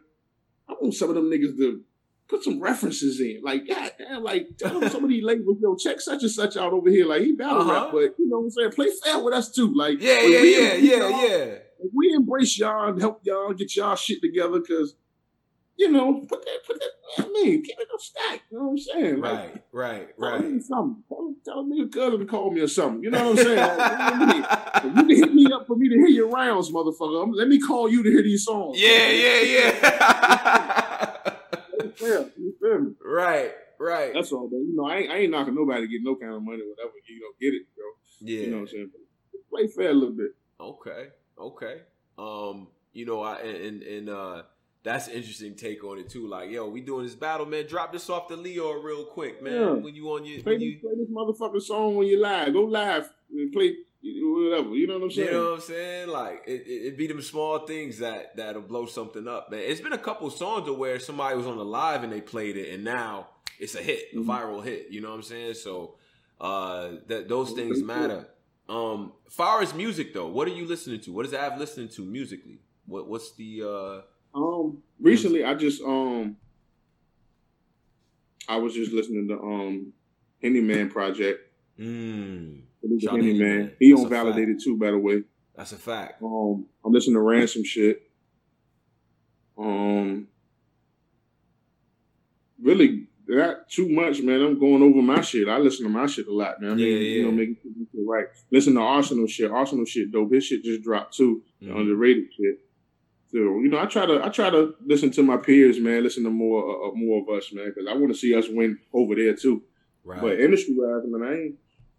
I 0.68 0.74
want 0.80 0.94
some 0.94 1.08
of 1.08 1.16
them 1.16 1.30
niggas 1.32 1.56
to 1.56 1.80
put 2.28 2.44
some 2.44 2.60
references 2.60 3.20
in. 3.20 3.40
Like, 3.42 3.66
God 3.66 3.90
damn, 3.98 4.22
like 4.22 4.56
tell 4.56 4.78
them 4.78 4.88
some 4.88 5.02
of 5.02 5.10
these 5.10 5.24
labels, 5.24 5.58
yo, 5.60 5.74
check 5.74 6.00
such 6.00 6.22
and 6.22 6.30
such 6.30 6.56
out 6.56 6.72
over 6.72 6.90
here. 6.90 7.06
Like 7.06 7.22
he 7.22 7.32
battle 7.32 7.62
uh-huh. 7.62 7.72
rap, 7.72 7.88
but 7.90 8.14
you 8.20 8.28
know 8.28 8.38
what 8.38 8.44
I'm 8.44 8.50
saying? 8.50 8.70
Play 8.70 8.90
fair 9.02 9.18
with 9.18 9.34
us 9.34 9.50
too. 9.50 9.74
Like, 9.74 10.00
yeah, 10.00 10.20
yeah, 10.20 10.42
yeah, 10.42 10.74
yeah, 10.74 11.08
yeah. 11.08 11.54
We 11.92 12.12
embrace 12.14 12.58
y'all 12.58 12.90
and 12.90 13.00
help 13.00 13.20
y'all 13.24 13.52
get 13.52 13.74
y'all 13.76 13.96
shit 13.96 14.20
together 14.20 14.60
because 14.60 14.94
you 15.82 15.90
know, 15.90 16.20
put 16.28 16.44
that, 16.44 16.58
put 16.66 16.78
that, 16.78 17.24
I 17.24 17.28
mean, 17.28 17.62
keep 17.62 17.76
it 17.78 17.88
a 17.94 17.98
stack. 17.98 18.42
You 18.50 18.58
know 18.58 18.64
what 18.66 18.70
I'm 18.70 18.78
saying? 18.78 19.20
Right, 19.20 19.32
like, 19.32 19.64
right, 19.72 20.08
right. 20.18 20.40
Tell 20.40 20.50
me 20.50 20.60
something. 20.60 21.02
Tell, 21.08 21.34
tell 21.44 21.64
me 21.64 21.82
a 21.82 21.88
cousin 21.88 22.20
to 22.20 22.26
call 22.26 22.50
me 22.50 22.60
or 22.60 22.68
something. 22.68 23.02
You 23.02 23.10
know 23.10 23.30
what 23.30 23.38
I'm 23.38 23.44
saying? 23.44 23.78
like, 23.78 24.84
you 24.84 24.90
can 24.94 25.08
hit 25.08 25.34
me 25.34 25.52
up 25.52 25.66
for 25.66 25.76
me 25.76 25.88
to 25.88 25.94
hear 25.94 26.08
your 26.08 26.28
rounds, 26.28 26.70
motherfucker. 26.70 27.34
Let 27.34 27.48
me 27.48 27.58
call 27.58 27.88
you 27.88 28.02
to 28.02 28.10
hear 28.10 28.22
these 28.22 28.44
songs. 28.44 28.80
Yeah, 28.80 29.08
yeah, 29.08 29.40
yeah. 29.40 29.72
yeah, 32.00 32.24
you 32.36 32.54
feel 32.60 32.78
me? 32.78 32.92
Right, 33.04 33.52
right. 33.80 34.12
That's 34.14 34.30
all, 34.32 34.48
man. 34.50 34.66
You 34.68 34.76
know, 34.76 34.86
I 34.86 34.98
ain't, 34.98 35.10
I 35.10 35.16
ain't 35.16 35.30
knocking 35.30 35.54
nobody 35.54 35.82
to 35.82 35.88
get 35.88 36.00
no 36.02 36.16
kind 36.16 36.34
of 36.34 36.42
money 36.42 36.62
whatever. 36.68 36.92
You 37.08 37.20
don't 37.20 37.30
know, 37.30 37.34
get 37.40 37.54
it, 37.54 37.66
bro. 37.74 37.84
Yeah. 38.20 38.40
You 38.40 38.50
know 38.50 38.56
what 38.58 38.62
I'm 38.62 38.68
saying? 38.68 38.90
Play 39.50 39.66
fair 39.68 39.90
a 39.90 39.94
little 39.94 40.14
bit. 40.14 40.30
Okay, 40.60 41.08
okay. 41.38 41.80
Um, 42.18 42.68
you 42.92 43.06
know, 43.06 43.22
I 43.22 43.40
and 43.40 43.82
and 43.82 44.08
uh 44.08 44.42
that's 44.84 45.06
an 45.06 45.14
interesting 45.14 45.54
take 45.54 45.84
on 45.84 45.98
it 45.98 46.08
too. 46.08 46.26
Like, 46.26 46.50
yo, 46.50 46.68
we 46.68 46.80
doing 46.80 47.04
this 47.04 47.14
battle, 47.14 47.46
man. 47.46 47.66
Drop 47.66 47.92
this 47.92 48.10
off 48.10 48.28
to 48.28 48.36
Leo 48.36 48.72
real 48.72 49.04
quick, 49.04 49.42
man. 49.42 49.52
Yeah. 49.52 49.70
When 49.70 49.94
you 49.94 50.08
on 50.08 50.24
your 50.24 50.42
play, 50.42 50.56
you... 50.56 50.78
play 50.80 50.92
this 50.96 51.08
motherfucking 51.08 51.62
song 51.62 51.96
when 51.96 52.08
you 52.08 52.20
live. 52.20 52.52
Go 52.52 52.62
live 52.62 53.08
and 53.30 53.52
play 53.52 53.76
whatever. 54.02 54.74
You 54.74 54.88
know 54.88 54.94
what 54.94 55.04
I'm 55.04 55.10
saying? 55.12 55.28
You 55.28 55.34
know 55.34 55.44
what 55.44 55.54
I'm 55.54 55.60
saying? 55.60 56.08
Like 56.08 56.42
it, 56.46 56.66
it, 56.66 56.86
it 56.86 56.98
be 56.98 57.06
them 57.06 57.22
small 57.22 57.60
things 57.60 57.98
that 57.98 58.36
that'll 58.36 58.62
blow 58.62 58.86
something 58.86 59.28
up, 59.28 59.50
man. 59.50 59.60
It's 59.60 59.80
been 59.80 59.92
a 59.92 59.98
couple 59.98 60.28
songs 60.30 60.66
to 60.66 60.72
where 60.72 60.98
somebody 60.98 61.36
was 61.36 61.46
on 61.46 61.56
the 61.56 61.64
live 61.64 62.02
and 62.02 62.12
they 62.12 62.20
played 62.20 62.56
it, 62.56 62.74
and 62.74 62.82
now 62.82 63.28
it's 63.60 63.74
a 63.76 63.82
hit, 63.82 64.14
mm-hmm. 64.14 64.28
a 64.28 64.32
viral 64.32 64.64
hit. 64.64 64.88
You 64.90 65.00
know 65.00 65.10
what 65.10 65.16
I'm 65.16 65.22
saying? 65.22 65.54
So 65.54 65.94
uh, 66.40 66.90
that 67.06 67.28
those 67.28 67.52
things 67.52 67.82
matter. 67.82 68.28
Um, 68.68 69.12
far 69.28 69.60
as 69.60 69.74
music 69.74 70.14
though, 70.14 70.28
what 70.28 70.48
are 70.48 70.52
you 70.52 70.66
listening 70.66 71.00
to? 71.00 71.12
What 71.12 71.26
is 71.26 71.34
Av 71.34 71.58
listening 71.58 71.88
to 71.90 72.02
musically? 72.02 72.60
What 72.86 73.08
what's 73.08 73.32
the 73.34 73.62
uh 73.62 74.02
um, 74.34 74.82
recently 75.00 75.44
I 75.44 75.54
just 75.54 75.82
um, 75.82 76.36
I 78.48 78.56
was 78.56 78.74
just 78.74 78.92
listening 78.92 79.28
to 79.28 79.34
um, 79.34 79.92
Henny 80.42 80.60
Man 80.60 80.90
Project. 80.90 81.40
Mm. 81.78 82.62
Henny 83.08 83.38
Man. 83.38 83.72
He 83.78 83.92
on 83.92 84.08
validated 84.08 84.56
fact. 84.56 84.64
too, 84.64 84.76
by 84.76 84.90
the 84.90 84.98
way. 84.98 85.22
That's 85.54 85.72
a 85.72 85.76
fact. 85.76 86.22
Um, 86.22 86.66
I'm 86.84 86.92
listening 86.92 87.14
to 87.14 87.20
Ransom 87.20 87.64
shit. 87.64 88.02
Um, 89.58 90.28
really 92.60 93.06
not 93.28 93.68
too 93.68 93.88
much, 93.88 94.20
man. 94.22 94.40
I'm 94.42 94.58
going 94.58 94.82
over 94.82 95.02
my 95.02 95.20
shit. 95.20 95.48
I 95.48 95.58
listen 95.58 95.84
to 95.84 95.90
my 95.90 96.06
shit 96.06 96.26
a 96.26 96.32
lot, 96.32 96.60
man. 96.60 96.72
I 96.72 96.74
mean, 96.74 96.86
yeah, 96.86 96.94
yeah. 96.94 97.16
you 97.16 97.24
know, 97.24 97.32
making 97.32 97.56
it 97.64 97.88
right. 98.06 98.26
Listen 98.50 98.74
to 98.74 98.80
Arsenal 98.80 99.26
shit. 99.26 99.50
Arsenal 99.50 99.84
shit 99.84 100.12
dope. 100.12 100.32
His 100.32 100.44
shit 100.44 100.64
just 100.64 100.82
dropped 100.82 101.16
too. 101.16 101.42
Mm-hmm. 101.62 101.76
Underrated 101.76 102.24
shit. 102.36 102.58
So 103.32 103.38
you 103.38 103.68
know, 103.68 103.78
I 103.78 103.86
try 103.86 104.04
to 104.04 104.22
I 104.22 104.28
try 104.28 104.50
to 104.50 104.74
listen 104.84 105.10
to 105.12 105.22
my 105.22 105.38
peers, 105.38 105.80
man. 105.80 106.02
Listen 106.02 106.24
to 106.24 106.30
more 106.30 106.62
uh, 106.62 106.88
uh 106.88 106.92
more 106.94 107.22
of 107.22 107.28
us, 107.36 107.52
man, 107.52 107.72
because 107.74 107.88
I 107.88 107.94
want 107.94 108.12
to 108.12 108.18
see 108.18 108.34
us 108.36 108.46
win 108.48 108.78
over 108.92 109.14
there 109.14 109.34
too. 109.34 109.62
Right. 110.04 110.20
But 110.20 110.40
industry 110.40 110.74
wise, 110.76 111.02
man, 111.06 111.26
I 111.26 111.34
ain't 111.34 111.54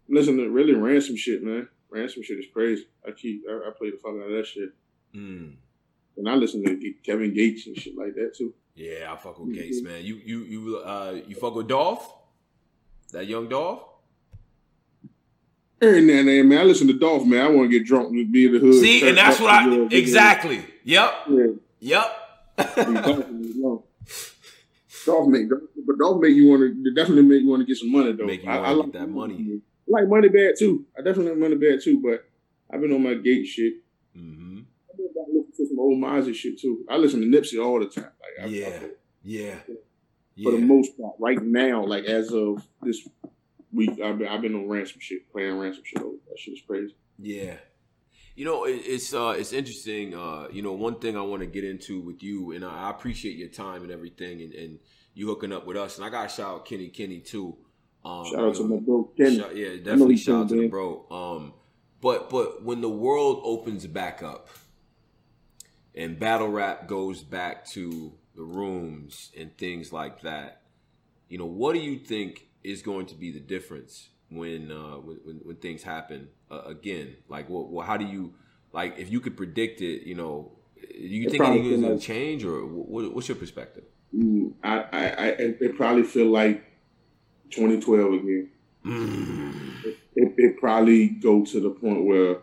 listen 0.08 0.36
to 0.36 0.48
really 0.48 0.74
Ransom 0.74 1.16
shit, 1.16 1.42
man. 1.42 1.68
Ransom 1.90 2.22
shit 2.22 2.38
is 2.38 2.46
crazy. 2.52 2.86
I 3.06 3.10
keep 3.10 3.42
I, 3.50 3.68
I 3.68 3.70
play 3.76 3.90
the 3.90 3.96
fuck 3.96 4.12
out 4.12 4.30
of 4.30 4.36
that 4.36 4.46
shit. 4.46 4.68
Mm. 5.14 5.56
And 6.16 6.28
I 6.28 6.34
listen 6.34 6.62
to 6.62 6.94
Kevin 7.04 7.34
Gates 7.34 7.66
and 7.66 7.76
shit 7.76 7.96
like 7.96 8.14
that 8.14 8.34
too. 8.36 8.54
Yeah, 8.74 9.12
I 9.12 9.16
fuck 9.16 9.38
with 9.38 9.50
mm-hmm. 9.50 9.60
Gates, 9.60 9.82
man. 9.82 10.04
You 10.04 10.20
you 10.24 10.38
you 10.40 10.78
uh 10.78 11.20
you 11.26 11.36
fuck 11.36 11.54
with 11.54 11.68
Dolph? 11.68 12.12
That 13.12 13.26
young 13.26 13.48
Dolph? 13.48 13.84
Every 15.80 16.00
now 16.00 16.20
and 16.20 16.28
then, 16.28 16.48
man. 16.48 16.58
I 16.60 16.64
listen 16.64 16.88
to 16.88 16.98
Dolph, 16.98 17.24
man. 17.26 17.46
I 17.46 17.50
want 17.50 17.70
to 17.70 17.78
get 17.78 17.86
drunk 17.86 18.10
and 18.10 18.32
be 18.32 18.46
in 18.46 18.52
the 18.52 18.58
hood. 18.58 18.80
See, 18.80 19.08
and 19.08 19.16
that's 19.16 19.38
what 19.38 19.50
I 19.50 19.86
exactly. 19.90 20.64
Yep. 20.84 21.14
Yeah. 21.28 21.46
Yep. 21.80 22.20
Dolph 25.06 25.28
make, 25.28 25.48
but 25.48 25.98
Dolph 25.98 26.20
make 26.20 26.34
you 26.34 26.48
want 26.48 26.62
to 26.62 26.94
definitely 26.94 27.24
make 27.24 27.42
you 27.42 27.48
want 27.48 27.60
to 27.60 27.66
get 27.66 27.76
some 27.76 27.92
money 27.92 28.12
though. 28.12 28.28
I, 28.50 28.58
I 28.58 28.70
like 28.70 28.92
that 28.92 29.08
money. 29.08 29.60
I 29.86 30.00
like 30.00 30.08
money 30.08 30.28
bad 30.28 30.54
too. 30.58 30.86
I 30.98 31.02
definitely 31.02 31.32
like 31.32 31.38
money 31.38 31.56
bad 31.56 31.82
too, 31.82 32.00
but 32.00 32.24
I've 32.72 32.80
been 32.80 32.92
on 32.92 33.02
my 33.02 33.14
gate 33.14 33.44
shit. 33.44 33.74
Mm-hmm. 34.16 34.53
Listening 35.16 35.44
to 35.56 35.66
some 35.66 35.78
old 35.78 35.98
Mozzy 35.98 36.34
shit 36.34 36.60
too. 36.60 36.84
I 36.88 36.96
listen 36.96 37.20
to 37.20 37.26
Nipsey 37.26 37.64
all 37.64 37.80
the 37.80 37.86
time. 37.86 38.10
Like, 38.40 38.50
yeah. 38.50 38.66
I, 38.66 38.84
I, 38.84 38.88
yeah. 39.22 39.54
For 40.42 40.52
the 40.52 40.58
most 40.58 40.98
part, 40.98 41.14
right 41.18 41.40
now, 41.40 41.84
like 41.84 42.04
as 42.04 42.32
of 42.32 42.66
this 42.82 43.06
week, 43.72 44.00
I've 44.00 44.18
been, 44.18 44.28
I've 44.28 44.42
been 44.42 44.54
on 44.54 44.68
Ransom 44.68 45.00
shit, 45.00 45.30
playing 45.30 45.58
Ransom 45.58 45.84
shit. 45.84 46.02
Over. 46.02 46.16
That 46.28 46.38
shit 46.38 46.54
is 46.54 46.62
crazy. 46.66 46.94
Yeah. 47.18 47.56
You 48.34 48.44
know, 48.44 48.64
it, 48.64 48.82
it's 48.84 49.14
uh, 49.14 49.34
it's 49.38 49.52
interesting. 49.52 50.14
Uh, 50.14 50.48
you 50.50 50.62
know, 50.62 50.72
one 50.72 50.98
thing 50.98 51.16
I 51.16 51.22
want 51.22 51.40
to 51.40 51.46
get 51.46 51.62
into 51.62 52.00
with 52.00 52.22
you, 52.22 52.50
and 52.52 52.64
I, 52.64 52.86
I 52.86 52.90
appreciate 52.90 53.36
your 53.36 53.48
time 53.48 53.82
and 53.82 53.92
everything, 53.92 54.42
and, 54.42 54.52
and, 54.52 54.78
you 55.16 55.28
hooking 55.28 55.52
up 55.52 55.64
with 55.64 55.76
us. 55.76 55.96
And 55.96 56.04
I 56.04 56.10
got 56.10 56.28
to 56.28 56.34
shout 56.34 56.50
out 56.50 56.64
Kenny 56.66 56.88
Kenny 56.88 57.20
too. 57.20 57.56
Um, 58.04 58.24
shout 58.26 58.40
out 58.40 58.54
to 58.56 58.64
my 58.64 58.76
bro 58.78 59.04
Kenny. 59.16 59.38
Shout, 59.38 59.54
yeah, 59.54 59.76
definitely 59.76 60.16
shout 60.16 60.42
out 60.42 60.48
to 60.48 60.56
the 60.56 60.66
bro. 60.66 61.06
Um, 61.08 61.54
but 62.00 62.28
but 62.30 62.64
when 62.64 62.80
the 62.80 62.88
world 62.88 63.40
opens 63.44 63.86
back 63.86 64.24
up, 64.24 64.48
and 65.94 66.18
battle 66.18 66.48
rap 66.48 66.88
goes 66.88 67.22
back 67.22 67.66
to 67.70 68.12
the 68.34 68.42
rooms 68.42 69.30
and 69.38 69.56
things 69.56 69.92
like 69.92 70.22
that, 70.22 70.62
you 71.28 71.38
know, 71.38 71.46
what 71.46 71.74
do 71.74 71.80
you 71.80 71.98
think 71.98 72.48
is 72.62 72.82
going 72.82 73.06
to 73.06 73.14
be 73.14 73.30
the 73.30 73.40
difference 73.40 74.08
when 74.30 74.72
uh, 74.72 74.96
when, 74.96 75.40
when 75.44 75.56
things 75.56 75.82
happen 75.82 76.28
uh, 76.50 76.62
again? 76.62 77.16
Like, 77.28 77.48
what, 77.48 77.70
well, 77.70 77.86
how 77.86 77.96
do 77.96 78.04
you 78.04 78.34
like 78.72 78.98
if 78.98 79.10
you 79.10 79.20
could 79.20 79.36
predict 79.36 79.80
it? 79.80 80.06
You 80.06 80.14
know, 80.14 80.52
you 80.76 81.26
it 81.26 81.30
think 81.30 81.44
anything's 81.44 81.80
going 81.80 81.98
to 81.98 82.04
change, 82.04 82.44
or 82.44 82.66
what, 82.66 83.14
what's 83.14 83.28
your 83.28 83.36
perspective? 83.36 83.84
Mm, 84.14 84.52
I, 84.62 84.78
I, 84.78 85.06
I, 85.06 85.26
it 85.38 85.76
probably 85.76 86.04
feel 86.04 86.26
like 86.26 86.64
2012 87.50 88.12
again. 88.14 88.50
Mm. 88.84 89.84
It, 89.84 89.98
it, 90.14 90.34
it, 90.36 90.60
probably 90.60 91.08
go 91.08 91.44
to 91.44 91.60
the 91.60 91.70
point 91.70 92.04
where 92.04 92.38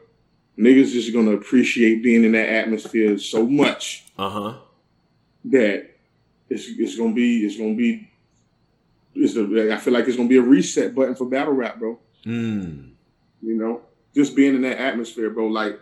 niggas 0.62 0.92
just 0.92 1.14
gonna 1.14 1.32
appreciate 1.32 2.04
being 2.04 2.24
in 2.24 2.34
that 2.34 2.50
atmosphere 2.50 3.18
so 3.18 3.46
much. 3.46 4.06
Uh-huh. 4.18 4.58
That 5.46 5.90
it's 6.50 6.68
it's 6.68 6.98
gonna 6.98 7.14
be 7.14 7.46
it's 7.46 7.58
gonna 7.58 7.76
be 7.76 8.10
it's 9.16 9.36
a, 9.36 9.74
I 9.74 9.78
feel 9.78 9.94
like 9.94 10.08
it's 10.08 10.18
gonna 10.18 10.30
be 10.30 10.38
a 10.38 10.42
reset 10.42 10.94
button 10.94 11.16
for 11.16 11.26
battle 11.26 11.54
rap, 11.54 11.80
bro. 11.80 12.00
Mm. 12.26 12.92
You 13.42 13.56
know, 13.56 13.82
just 14.14 14.36
being 14.36 14.56
in 14.56 14.62
that 14.62 14.80
atmosphere, 14.80 15.32
bro. 15.32 15.48
Like 15.48 15.80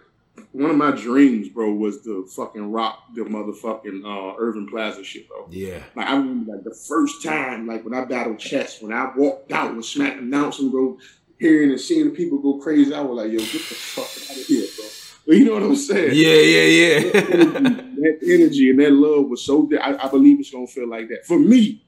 one 0.52 0.72
of 0.72 0.78
my 0.78 0.92
dreams, 0.92 1.50
bro, 1.50 1.74
was 1.74 2.02
the 2.04 2.28
fucking 2.36 2.72
rock 2.72 3.04
the 3.16 3.22
motherfucking 3.22 4.04
uh 4.06 4.36
Irving 4.38 4.68
Plaza 4.68 5.04
shit, 5.04 5.28
bro. 5.28 5.48
Yeah. 5.50 5.84
Like 5.96 6.08
I 6.08 6.16
remember 6.16 6.54
like 6.54 6.64
the 6.64 6.74
first 6.74 7.24
time, 7.24 7.68
like 7.68 7.84
when 7.84 7.94
I 7.94 8.06
battled 8.06 8.40
Chess, 8.40 8.82
when 8.82 8.94
I 8.94 9.12
walked 9.16 9.52
out 9.52 9.76
with 9.76 9.86
Smack 9.86 10.18
announcing, 10.18 10.72
bro, 10.72 10.98
hearing 11.40 11.72
and 11.72 11.80
seeing 11.80 12.06
the 12.06 12.12
people 12.12 12.38
go 12.40 12.60
crazy, 12.60 12.94
I 12.94 13.02
was 13.02 13.18
like, 13.18 13.32
yo, 13.32 13.40
get 13.40 13.52
the 13.52 13.60
fuck 13.60 14.32
out 14.32 14.38
of 14.38 14.46
here, 14.46 14.68
bro. 14.76 14.86
But 15.26 15.38
you 15.38 15.46
know 15.46 15.54
what 15.54 15.64
I'm 15.64 15.76
saying? 15.76 16.12
Yeah, 16.14 16.34
yeah, 16.34 16.66
yeah. 16.66 17.12
that, 17.12 17.26
energy, 17.34 18.02
that, 18.02 18.20
energy, 18.24 18.70
and 18.72 18.80
that 18.80 18.92
love 18.92 19.30
was 19.30 19.44
so. 19.44 19.70
I, 19.82 20.06
I 20.06 20.10
believe 20.10 20.40
it's 20.40 20.52
gonna 20.52 20.68
feel 20.68 20.88
like 20.88 21.10
that 21.10 21.26
for 21.26 21.40
me. 21.40 21.84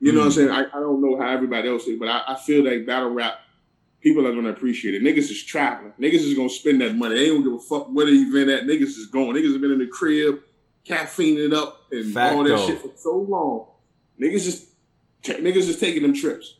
You 0.00 0.12
know 0.12 0.20
mm. 0.20 0.24
what 0.24 0.26
I'm 0.26 0.32
mm. 0.32 0.34
saying? 0.34 0.50
I, 0.50 0.76
I 0.76 0.80
don't 0.80 1.00
know 1.00 1.18
how 1.20 1.28
everybody 1.28 1.68
else 1.68 1.86
is, 1.86 1.98
but 1.98 2.08
I, 2.08 2.22
I 2.28 2.36
feel 2.36 2.64
like 2.64 2.86
battle 2.86 3.10
rap 3.10 3.40
people 4.04 4.26
are 4.26 4.34
gonna 4.34 4.50
appreciate 4.50 4.94
it. 4.94 5.02
Niggas 5.02 5.30
is 5.30 5.42
traveling. 5.42 5.92
Niggas 5.98 6.20
is 6.20 6.34
gonna 6.34 6.50
spend 6.50 6.80
that 6.82 6.94
money. 6.94 7.16
They 7.16 7.26
don't 7.28 7.42
give 7.42 7.54
a 7.54 7.58
fuck 7.58 7.88
where 7.88 8.06
the 8.06 8.12
event 8.12 8.50
at. 8.50 8.64
Niggas 8.64 8.82
is 8.82 9.06
going. 9.06 9.34
Niggas 9.34 9.52
have 9.52 9.60
been 9.62 9.72
in 9.72 9.78
the 9.78 9.86
crib, 9.86 10.40
caffeining 10.84 11.54
up 11.54 11.86
and 11.90 12.12
Fact 12.12 12.36
all 12.36 12.44
that 12.44 12.50
though. 12.50 12.66
shit 12.66 12.80
for 12.80 12.90
so 12.96 13.16
long. 13.16 13.66
Niggas 14.20 14.44
just 14.44 14.66
niggas 15.24 15.68
is 15.68 15.80
taking 15.80 16.02
them 16.02 16.12
trips. 16.12 16.58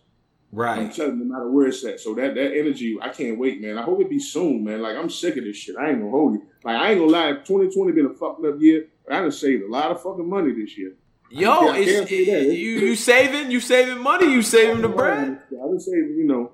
Right. 0.55 0.78
I'm 0.78 0.90
telling 0.90 1.18
you, 1.18 1.24
no 1.24 1.34
matter 1.34 1.50
where 1.50 1.66
it's 1.66 1.84
at. 1.84 1.98
So 1.98 2.14
that 2.14 2.36
that 2.36 2.57
energy, 2.57 2.96
I 3.02 3.09
can't 3.09 3.38
wait, 3.38 3.61
man. 3.61 3.76
I 3.76 3.82
hope 3.82 4.00
it 4.00 4.09
be 4.09 4.20
soon, 4.20 4.62
man. 4.62 4.80
Like 4.82 4.96
I'm 4.96 5.11
sick 5.11 5.36
of 5.36 5.42
this 5.42 5.57
shit. 5.57 5.76
I 5.76 5.90
ain't 5.90 5.98
gonna 5.98 6.11
hold 6.12 6.34
you. 6.34 6.46
Like 6.62 6.76
I 6.76 6.90
ain't 6.92 7.00
gonna 7.00 7.11
lie. 7.11 7.32
2020 7.32 7.92
been 7.92 8.07
a 8.07 8.14
fucked 8.14 8.44
up 8.44 8.61
year. 8.61 8.86
I 9.11 9.20
done 9.20 9.32
saved 9.32 9.64
a 9.64 9.68
lot 9.68 9.90
of 9.90 10.00
fucking 10.00 10.28
money 10.28 10.52
this 10.52 10.78
year. 10.78 10.92
Yo, 11.28 11.72
it's, 11.72 12.11
you 12.11 12.18
you 12.18 12.94
saving 12.94 13.50
you 13.50 13.59
saving 13.59 14.00
money. 14.00 14.30
You 14.30 14.42
saving 14.42 14.82
the 14.82 14.88
oh, 14.88 14.92
bread. 14.92 15.40
I 15.50 15.66
been 15.66 15.80
saving, 15.80 16.14
you 16.16 16.24
know. 16.24 16.52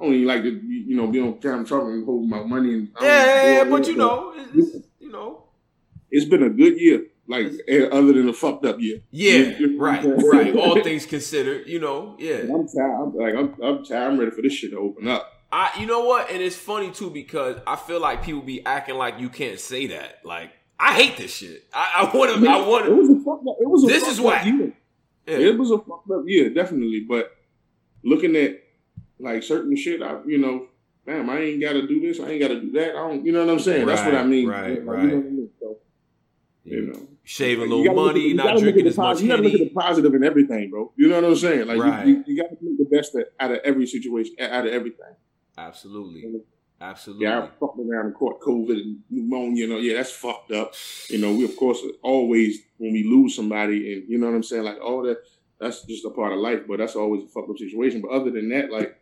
I 0.00 0.04
don't 0.04 0.14
even 0.14 0.26
like 0.26 0.42
to, 0.42 0.50
you 0.50 0.96
know, 0.96 1.06
be 1.08 1.20
on 1.20 1.34
camera 1.34 1.66
talking 1.66 1.92
and 1.92 2.06
hold 2.06 2.26
my 2.26 2.42
money. 2.42 2.72
And, 2.74 2.88
yeah, 3.02 3.58
yeah, 3.58 3.64
but 3.64 3.86
you 3.86 3.96
know, 3.96 4.32
it's, 4.54 4.76
you 4.98 5.12
know, 5.12 5.44
it's 6.10 6.24
been 6.24 6.42
a 6.42 6.48
good 6.48 6.80
year. 6.80 7.04
Like 7.32 7.52
eh, 7.66 7.86
other 7.90 8.12
than 8.12 8.28
a 8.28 8.32
fucked 8.34 8.66
up 8.66 8.78
year. 8.78 9.00
Yeah, 9.10 9.54
right, 9.78 10.04
right. 10.04 10.54
All 10.54 10.82
things 10.82 11.06
considered, 11.06 11.66
you 11.66 11.80
know, 11.80 12.14
yeah. 12.18 12.42
I'm 12.42 12.68
tired. 12.68 13.00
I'm, 13.00 13.16
like 13.16 13.34
I'm, 13.34 13.62
I'm 13.62 13.84
tired. 13.84 14.12
I'm 14.12 14.18
ready 14.18 14.32
for 14.32 14.42
this 14.42 14.52
shit 14.52 14.72
to 14.72 14.78
open 14.78 15.08
up. 15.08 15.32
I, 15.50 15.70
you 15.80 15.86
know 15.86 16.04
what? 16.04 16.30
And 16.30 16.42
it's 16.42 16.56
funny 16.56 16.90
too 16.90 17.08
because 17.08 17.56
I 17.66 17.76
feel 17.76 18.00
like 18.00 18.22
people 18.22 18.42
be 18.42 18.64
acting 18.66 18.96
like 18.96 19.18
you 19.18 19.30
can't 19.30 19.58
say 19.58 19.86
that. 19.86 20.20
Like 20.24 20.50
I 20.78 20.92
hate 20.92 21.16
this 21.16 21.34
shit. 21.34 21.64
I, 21.72 22.02
I 22.12 22.16
want 22.16 22.38
to. 22.38 22.48
I 22.50 22.66
want 22.66 22.84
to. 22.84 22.92
It 22.92 22.96
was 22.96 23.08
a 23.08 23.24
fucked 23.24 23.48
up. 23.48 23.56
It 23.60 23.68
was 23.68 23.84
a 23.84 23.86
this 23.86 24.08
is 24.08 24.20
why. 24.20 24.42
Year. 24.42 24.74
Yeah. 25.26 25.38
It 25.38 25.58
was 25.58 25.70
a 25.70 25.78
fucked 25.78 26.10
up 26.10 26.24
year, 26.26 26.50
definitely. 26.52 27.06
But 27.08 27.34
looking 28.04 28.36
at 28.36 28.62
like 29.18 29.42
certain 29.42 29.74
shit, 29.74 30.02
I 30.02 30.18
you 30.26 30.36
know, 30.36 30.66
damn, 31.06 31.30
I 31.30 31.38
ain't 31.38 31.62
got 31.62 31.72
to 31.72 31.86
do 31.86 31.98
this, 31.98 32.20
I 32.20 32.28
ain't 32.28 32.42
got 32.42 32.48
to 32.48 32.60
do 32.60 32.72
that. 32.72 32.90
I 32.90 33.08
don't, 33.08 33.24
you 33.24 33.32
know 33.32 33.46
what 33.46 33.52
I'm 33.52 33.58
saying? 33.58 33.86
Right, 33.86 33.96
That's 33.96 34.06
what 34.06 34.16
I 34.16 34.24
mean. 34.24 34.48
Right, 34.48 34.70
like, 34.70 34.80
right. 34.84 35.02
You 35.04 35.08
know, 35.08 35.16
I 35.16 35.20
mean? 35.20 35.50
so, 35.60 35.76
you 36.64 36.80
know, 36.82 37.08
shave 37.24 37.58
a 37.58 37.62
little 37.62 37.94
money, 37.94 38.32
not 38.34 38.58
drinking 38.58 38.86
as 38.86 38.96
much. 38.96 39.20
You 39.20 39.28
got 39.28 39.36
to 39.36 39.42
look 39.42 39.54
at 39.54 39.60
the 39.60 39.70
positive 39.70 40.14
in 40.14 40.24
everything, 40.24 40.70
bro. 40.70 40.92
You 40.96 41.08
know 41.08 41.16
what 41.16 41.24
I'm 41.24 41.36
saying? 41.36 41.66
Like, 41.66 41.78
right. 41.78 42.06
you, 42.06 42.16
you, 42.16 42.24
you 42.26 42.42
got 42.42 42.48
to 42.50 42.56
make 42.60 42.78
the 42.78 42.96
best 42.96 43.16
out 43.38 43.50
of 43.50 43.58
every 43.64 43.86
situation, 43.86 44.34
out 44.40 44.66
of 44.66 44.72
everything. 44.72 45.14
Absolutely. 45.56 46.42
Absolutely. 46.80 47.26
Yeah, 47.26 47.44
I 47.44 47.46
fucked 47.60 47.78
around 47.78 48.06
and 48.06 48.14
caught 48.14 48.40
COVID 48.40 48.72
and 48.72 48.98
pneumonia. 49.08 49.66
You 49.66 49.72
know, 49.72 49.78
yeah, 49.78 49.94
that's 49.98 50.10
fucked 50.10 50.50
up. 50.50 50.74
You 51.08 51.18
know, 51.18 51.32
we 51.32 51.44
of 51.44 51.56
course 51.56 51.80
always 52.02 52.58
when 52.78 52.92
we 52.92 53.04
lose 53.04 53.36
somebody, 53.36 53.92
and 53.92 54.10
you 54.10 54.18
know 54.18 54.26
what 54.26 54.34
I'm 54.34 54.42
saying, 54.42 54.64
like 54.64 54.80
all 54.80 55.02
that. 55.04 55.18
That's 55.60 55.84
just 55.84 56.04
a 56.04 56.10
part 56.10 56.32
of 56.32 56.40
life, 56.40 56.62
but 56.66 56.78
that's 56.78 56.96
always 56.96 57.22
a 57.22 57.28
fucked 57.28 57.48
up 57.48 57.56
situation. 57.56 58.00
But 58.00 58.10
other 58.10 58.32
than 58.32 58.48
that, 58.48 58.72
like 58.72 58.98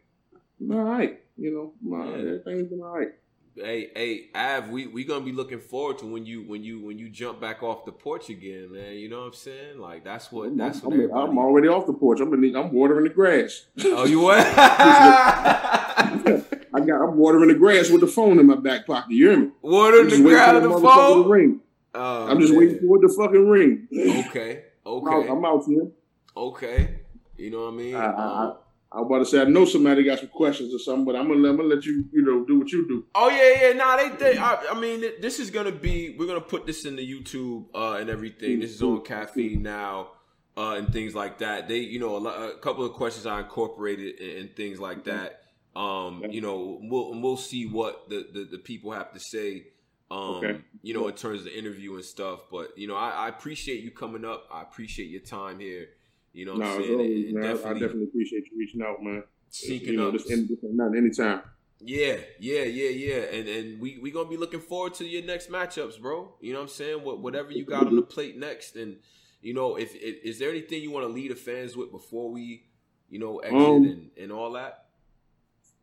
all 0.70 0.82
right. 0.82 1.20
You 1.38 1.54
know, 1.54 1.72
my, 1.80 2.04
yeah. 2.04 2.16
everything's 2.16 2.68
been 2.68 2.82
all 2.82 2.98
right. 2.98 3.12
Hey, 3.56 3.90
hey, 3.96 4.28
Av, 4.34 4.68
we 4.68 4.86
we 4.86 5.02
gonna 5.04 5.24
be 5.24 5.32
looking 5.32 5.58
forward 5.58 5.98
to 5.98 6.06
when 6.06 6.24
you 6.24 6.42
when 6.42 6.62
you 6.62 6.80
when 6.80 6.98
you 6.98 7.08
jump 7.08 7.40
back 7.40 7.64
off 7.64 7.84
the 7.84 7.90
porch 7.90 8.30
again, 8.30 8.72
man. 8.72 8.94
You 8.94 9.08
know 9.08 9.20
what 9.20 9.26
I'm 9.26 9.32
saying? 9.34 9.80
Like 9.80 10.04
that's 10.04 10.30
what 10.30 10.56
that's 10.56 10.82
what 10.82 10.94
I'm, 10.94 11.00
everybody. 11.00 11.30
I'm 11.30 11.36
already 11.36 11.66
off 11.66 11.86
the 11.86 11.92
porch. 11.92 12.20
I'm 12.20 12.30
gonna, 12.30 12.58
I'm 12.58 12.72
watering 12.72 13.04
the 13.04 13.10
grass. 13.10 13.66
Oh, 13.84 14.06
you 14.06 14.20
what? 14.20 14.38
I 14.56 16.44
got 16.74 17.02
I'm 17.02 17.16
watering 17.16 17.48
the 17.48 17.56
grass 17.56 17.90
with 17.90 18.02
the 18.02 18.06
phone 18.06 18.38
in 18.38 18.46
my 18.46 18.54
back 18.54 18.86
pocket. 18.86 19.10
You 19.10 19.30
hear 19.30 19.38
me? 19.38 19.50
Watering 19.62 20.10
the 20.10 20.22
grass 20.22 20.62
with 20.62 20.72
the 20.72 20.80
phone. 20.80 21.28
Ring. 21.28 21.60
Oh, 21.92 22.28
I'm 22.28 22.40
just 22.40 22.52
man. 22.52 22.60
waiting 22.60 22.86
for 22.86 23.00
the 23.00 23.08
fucking 23.08 23.48
ring. 23.48 23.88
Okay, 24.28 24.62
okay. 24.86 25.28
I'm 25.28 25.44
out, 25.44 25.64
here. 25.66 25.88
Okay, 26.36 27.00
you 27.36 27.50
know 27.50 27.64
what 27.64 27.74
I 27.74 27.76
mean. 27.76 27.96
I, 27.96 28.44
um, 28.44 28.56
I 28.92 29.00
was 29.00 29.06
about 29.06 29.18
to 29.18 29.24
say 29.26 29.40
I 29.40 29.44
know 29.44 29.64
somebody 29.64 30.02
got 30.02 30.18
some 30.18 30.28
questions 30.28 30.74
or 30.74 30.78
something, 30.78 31.04
but 31.04 31.14
I'm 31.14 31.28
gonna, 31.28 31.48
I'm 31.48 31.56
gonna 31.56 31.68
let 31.68 31.84
you 31.84 32.04
you 32.12 32.22
know 32.22 32.44
do 32.44 32.58
what 32.58 32.72
you 32.72 32.88
do. 32.88 33.04
Oh 33.14 33.28
yeah, 33.28 33.68
yeah. 33.68 33.72
Nah, 33.74 33.96
they, 33.96 34.08
they 34.16 34.38
I, 34.38 34.56
I, 34.72 34.80
mean, 34.80 35.04
this 35.20 35.38
is 35.38 35.50
gonna 35.50 35.70
be 35.70 36.16
we're 36.18 36.26
gonna 36.26 36.40
put 36.40 36.66
this 36.66 36.84
in 36.84 36.96
the 36.96 37.08
YouTube 37.08 37.66
uh, 37.72 37.98
and 38.00 38.10
everything. 38.10 38.58
This 38.58 38.72
is 38.72 38.82
on 38.82 39.02
caffeine 39.02 39.62
now 39.62 40.08
uh, 40.56 40.74
and 40.74 40.92
things 40.92 41.14
like 41.14 41.38
that. 41.38 41.68
They, 41.68 41.78
you 41.78 41.98
know, 42.00 42.16
a, 42.16 42.50
a 42.50 42.58
couple 42.58 42.84
of 42.84 42.92
questions 42.92 43.26
I 43.26 43.40
incorporated 43.40 44.20
and, 44.20 44.38
and 44.38 44.56
things 44.56 44.80
like 44.80 45.04
mm-hmm. 45.04 45.16
that. 45.16 45.44
Um, 45.78 46.24
you 46.28 46.40
know, 46.40 46.80
we'll 46.82 47.20
we'll 47.20 47.36
see 47.36 47.66
what 47.66 48.08
the, 48.10 48.26
the, 48.32 48.44
the 48.52 48.58
people 48.58 48.92
have 48.92 49.12
to 49.12 49.20
say. 49.20 49.68
Um, 50.10 50.18
okay. 50.18 50.60
you 50.82 50.92
know, 50.92 51.06
in 51.06 51.14
terms 51.14 51.40
of 51.40 51.44
the 51.44 51.56
interview 51.56 51.94
and 51.94 52.04
stuff. 52.04 52.40
But 52.50 52.76
you 52.76 52.88
know, 52.88 52.96
I, 52.96 53.10
I 53.10 53.28
appreciate 53.28 53.84
you 53.84 53.92
coming 53.92 54.24
up. 54.24 54.48
I 54.52 54.62
appreciate 54.62 55.08
your 55.08 55.20
time 55.20 55.60
here. 55.60 55.90
You 56.32 56.46
know 56.46 56.52
what 56.52 56.60
no, 56.60 56.66
I'm 56.66 56.82
saying? 56.82 56.94
Always, 56.94 57.34
man, 57.34 57.42
definitely, 57.42 57.70
I 57.70 57.72
definitely 57.74 58.04
appreciate 58.04 58.44
you 58.50 58.58
reaching 58.58 58.82
out, 58.82 59.02
man. 59.02 59.24
Seeking 59.48 59.88
you 59.88 59.96
know, 59.96 60.08
up. 60.08 60.12
This 60.12 60.30
nothing 60.30 60.96
anytime. 60.96 61.42
Yeah, 61.80 62.16
yeah, 62.38 62.62
yeah, 62.62 62.90
yeah. 62.90 63.22
And 63.32 63.48
and 63.48 63.80
we 63.80 63.98
we 63.98 64.10
gonna 64.10 64.28
be 64.28 64.36
looking 64.36 64.60
forward 64.60 64.94
to 64.94 65.04
your 65.04 65.24
next 65.24 65.50
matchups, 65.50 66.00
bro. 66.00 66.34
You 66.40 66.52
know 66.52 66.60
what 66.60 66.64
I'm 66.64 66.68
saying? 66.68 67.02
What 67.02 67.20
whatever 67.20 67.50
you 67.50 67.64
got 67.64 67.86
on 67.86 67.96
the 67.96 68.02
plate 68.02 68.36
next. 68.36 68.76
And 68.76 68.98
you 69.40 69.54
know, 69.54 69.76
if, 69.76 69.94
if 69.94 70.22
is 70.22 70.38
there 70.38 70.50
anything 70.50 70.82
you 70.82 70.90
want 70.90 71.06
to 71.06 71.12
lead 71.12 71.30
the 71.30 71.36
fans 71.36 71.76
with 71.76 71.90
before 71.90 72.30
we, 72.30 72.64
you 73.08 73.18
know, 73.18 73.38
exit 73.38 73.58
um, 73.58 73.84
and, 73.84 74.10
and 74.18 74.32
all 74.32 74.52
that? 74.52 74.86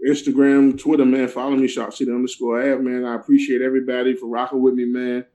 Instagram, 0.08 0.80
Twitter, 0.80 1.06
man. 1.06 1.28
Follow 1.28 1.56
me, 1.56 1.68
Shop 1.68 1.92
City 1.92 2.12
underscore 2.12 2.62
Av, 2.62 2.80
man. 2.82 3.04
I 3.04 3.16
appreciate 3.16 3.64
everybody 3.64 4.16
for 4.16 4.28
rocking 4.28 4.62
with 4.62 4.76
me, 4.76 4.86
man 4.86 5.26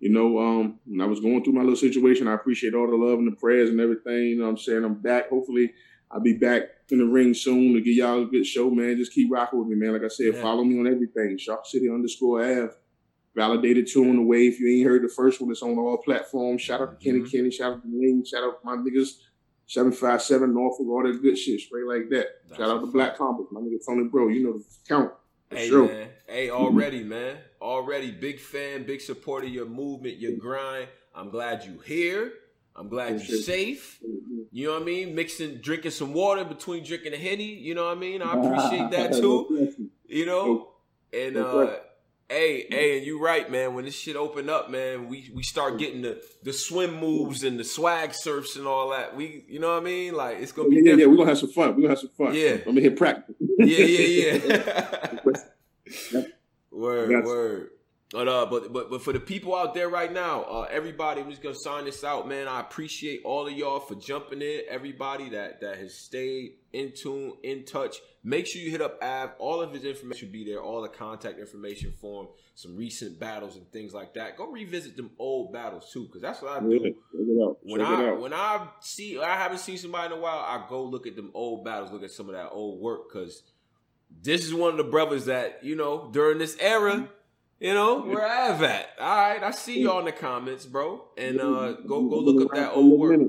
you 0.00 0.10
know, 0.10 0.38
um, 0.38 0.80
when 0.86 1.00
I 1.00 1.06
was 1.06 1.20
going 1.20 1.44
through 1.44 1.52
my 1.52 1.60
little 1.60 1.76
situation, 1.76 2.26
I 2.26 2.34
appreciate 2.34 2.74
all 2.74 2.90
the 2.90 2.96
love 2.96 3.18
and 3.18 3.30
the 3.30 3.36
prayers 3.36 3.70
and 3.70 3.80
everything. 3.80 4.24
You 4.24 4.38
know 4.38 4.48
I'm 4.48 4.56
saying? 4.56 4.84
I'm 4.84 4.94
back. 4.94 5.28
Hopefully, 5.28 5.72
I'll 6.10 6.20
be 6.20 6.32
back 6.32 6.62
in 6.90 6.98
the 6.98 7.04
ring 7.04 7.34
soon 7.34 7.74
to 7.74 7.80
give 7.80 7.94
y'all 7.94 8.22
a 8.22 8.26
good 8.26 8.46
show, 8.46 8.70
man. 8.70 8.96
Just 8.96 9.12
keep 9.12 9.30
rocking 9.30 9.58
with 9.58 9.68
me, 9.68 9.76
man. 9.76 9.92
Like 9.92 10.04
I 10.04 10.08
said, 10.08 10.34
yeah. 10.34 10.42
follow 10.42 10.64
me 10.64 10.80
on 10.80 10.86
everything. 10.86 11.38
Sharp 11.38 11.66
City 11.66 11.88
underscore 11.88 12.42
Ave. 12.42 12.72
Validated 13.36 13.86
two 13.86 14.02
on 14.02 14.16
the 14.16 14.22
way. 14.22 14.48
If 14.48 14.58
you 14.58 14.68
ain't 14.68 14.88
heard 14.88 15.04
the 15.04 15.08
first 15.08 15.40
one, 15.40 15.50
it's 15.52 15.62
on 15.62 15.78
all 15.78 15.98
platforms. 15.98 16.62
Shout 16.62 16.80
out 16.80 16.98
to 16.98 17.04
Kenny 17.04 17.20
mm-hmm. 17.20 17.28
Kenny. 17.28 17.50
Shout 17.50 17.74
out 17.74 17.82
to 17.82 17.88
Ling. 17.88 18.24
Shout 18.24 18.42
out 18.42 18.60
to 18.60 18.66
my 18.66 18.76
niggas. 18.76 19.10
757 19.70 20.52
Norfolk, 20.52 20.88
all 20.88 21.04
that 21.04 21.22
good 21.22 21.38
shit, 21.38 21.60
straight 21.60 21.86
like 21.86 22.10
that. 22.10 22.26
That's 22.48 22.58
Shout 22.58 22.70
out 22.70 22.80
to 22.80 22.86
Black 22.88 23.16
Compass, 23.16 23.46
my 23.52 23.60
nigga 23.60 23.78
Tony 23.86 24.08
Bro. 24.08 24.28
You 24.28 24.42
know 24.42 24.58
the 24.58 24.64
count. 24.88 25.12
Hey 25.48 25.68
sure. 25.68 25.86
man, 25.86 26.08
hey 26.26 26.50
already 26.50 27.04
man, 27.04 27.38
already 27.60 28.10
big 28.10 28.40
fan, 28.40 28.84
big 28.84 29.00
supporter 29.00 29.46
of 29.46 29.52
your 29.52 29.66
movement, 29.66 30.18
your 30.18 30.32
grind. 30.32 30.88
I'm 31.14 31.30
glad 31.30 31.64
you 31.64 31.80
here. 31.84 32.32
I'm 32.76 32.88
glad 32.88 33.20
you're 33.20 33.38
safe. 33.38 34.00
You 34.52 34.68
know 34.68 34.74
what 34.74 34.82
I 34.82 34.84
mean? 34.84 35.14
Mixing, 35.14 35.56
drinking 35.56 35.90
some 35.90 36.12
water 36.12 36.44
between 36.44 36.84
drinking 36.84 37.12
a 37.12 37.16
henny. 37.16 37.54
You 37.54 37.74
know 37.74 37.86
what 37.86 37.96
I 37.96 38.00
mean? 38.00 38.22
I 38.22 38.32
appreciate 38.32 38.90
that 38.92 39.12
too. 39.12 39.90
You 40.06 40.26
know, 40.26 40.68
and 41.12 41.36
uh, 41.36 41.76
hey, 42.28 42.66
hey, 42.70 42.98
and 42.98 43.06
you 43.06 43.22
right, 43.22 43.50
man. 43.50 43.74
When 43.74 43.84
this 43.84 43.94
shit 43.94 44.16
open 44.16 44.48
up, 44.48 44.70
man, 44.70 45.08
we 45.08 45.30
we 45.34 45.42
start 45.42 45.78
getting 45.78 46.02
the 46.02 46.22
the 46.42 46.52
swim 46.52 46.98
moves 46.98 47.44
and 47.44 47.58
the 47.58 47.64
swag 47.64 48.14
surfs 48.14 48.56
and 48.56 48.66
all 48.66 48.90
that. 48.90 49.14
We, 49.14 49.44
you 49.48 49.58
know 49.58 49.74
what 49.74 49.82
I 49.82 49.84
mean? 49.84 50.14
Like 50.14 50.38
it's 50.38 50.52
gonna 50.52 50.68
be 50.68 50.76
yeah, 50.82 50.94
yeah. 50.94 51.06
We're 51.06 51.16
gonna 51.16 51.30
have 51.30 51.38
some 51.38 51.50
fun. 51.50 51.70
We're 51.70 51.82
gonna 51.82 51.88
have 51.90 51.98
some 51.98 52.10
fun. 52.10 52.34
Yeah, 52.34 52.52
I'm 52.52 52.64
gonna 52.64 52.80
hit 52.80 52.96
practice. 52.96 53.34
yeah, 53.58 53.84
yeah, 53.84 54.38
yeah. 54.46 56.22
word, 56.70 57.24
word. 57.24 57.70
But 58.12 58.26
uh, 58.26 58.46
but 58.46 58.72
but 58.72 58.90
but 58.90 59.02
for 59.02 59.12
the 59.12 59.20
people 59.20 59.54
out 59.54 59.72
there 59.72 59.88
right 59.88 60.12
now, 60.12 60.42
uh, 60.42 60.66
everybody, 60.68 61.20
I'm 61.20 61.30
just 61.30 61.42
gonna 61.42 61.54
sign 61.54 61.84
this 61.84 62.02
out, 62.02 62.26
man. 62.26 62.48
I 62.48 62.58
appreciate 62.58 63.20
all 63.24 63.46
of 63.46 63.52
y'all 63.52 63.78
for 63.78 63.94
jumping 63.94 64.42
in. 64.42 64.62
Everybody 64.68 65.28
that 65.30 65.60
that 65.60 65.78
has 65.78 65.94
stayed 65.94 66.54
in 66.72 66.92
tune, 67.00 67.34
in 67.44 67.64
touch. 67.64 67.98
Make 68.24 68.48
sure 68.48 68.60
you 68.60 68.70
hit 68.70 68.82
up 68.82 68.98
Av. 69.00 69.30
All 69.38 69.62
of 69.62 69.72
his 69.72 69.84
information 69.84 70.26
will 70.26 70.32
be 70.32 70.44
there. 70.44 70.60
All 70.60 70.82
the 70.82 70.88
contact 70.88 71.38
information 71.38 71.94
for 72.00 72.24
him, 72.24 72.28
some 72.56 72.76
recent 72.76 73.20
battles 73.20 73.54
and 73.56 73.70
things 73.70 73.94
like 73.94 74.14
that. 74.14 74.36
Go 74.36 74.50
revisit 74.50 74.96
them 74.96 75.12
old 75.16 75.52
battles 75.52 75.88
too, 75.92 76.06
because 76.06 76.20
that's 76.20 76.42
what 76.42 76.50
I 76.50 76.60
do. 76.60 76.94
When 77.62 77.80
I 77.80 78.10
when 78.10 78.34
I 78.34 78.66
see 78.80 79.20
I 79.20 79.36
haven't 79.36 79.58
seen 79.58 79.78
somebody 79.78 80.12
in 80.12 80.18
a 80.18 80.20
while, 80.20 80.40
I 80.40 80.66
go 80.68 80.82
look 80.82 81.06
at 81.06 81.14
them 81.14 81.30
old 81.32 81.64
battles, 81.64 81.92
look 81.92 82.02
at 82.02 82.10
some 82.10 82.28
of 82.28 82.34
that 82.34 82.50
old 82.50 82.80
work, 82.80 83.02
because 83.08 83.44
this 84.22 84.44
is 84.44 84.54
one 84.54 84.70
of 84.70 84.76
the 84.76 84.84
brothers 84.84 85.26
that 85.26 85.62
you 85.62 85.76
know 85.76 86.08
during 86.12 86.38
this 86.38 86.56
era 86.60 87.08
you 87.60 87.74
know 87.74 88.00
where 88.00 88.26
I've 88.26 88.62
at. 88.62 88.88
All 88.98 89.16
right, 89.16 89.42
I 89.42 89.50
see 89.50 89.82
y'all 89.82 89.98
in 89.98 90.06
the 90.06 90.12
comments, 90.12 90.64
bro, 90.64 91.04
and 91.18 91.38
uh, 91.38 91.72
go 91.72 92.08
go 92.08 92.18
look 92.18 92.46
up 92.46 92.56
that 92.56 92.72
old 92.72 92.98
work. 92.98 93.20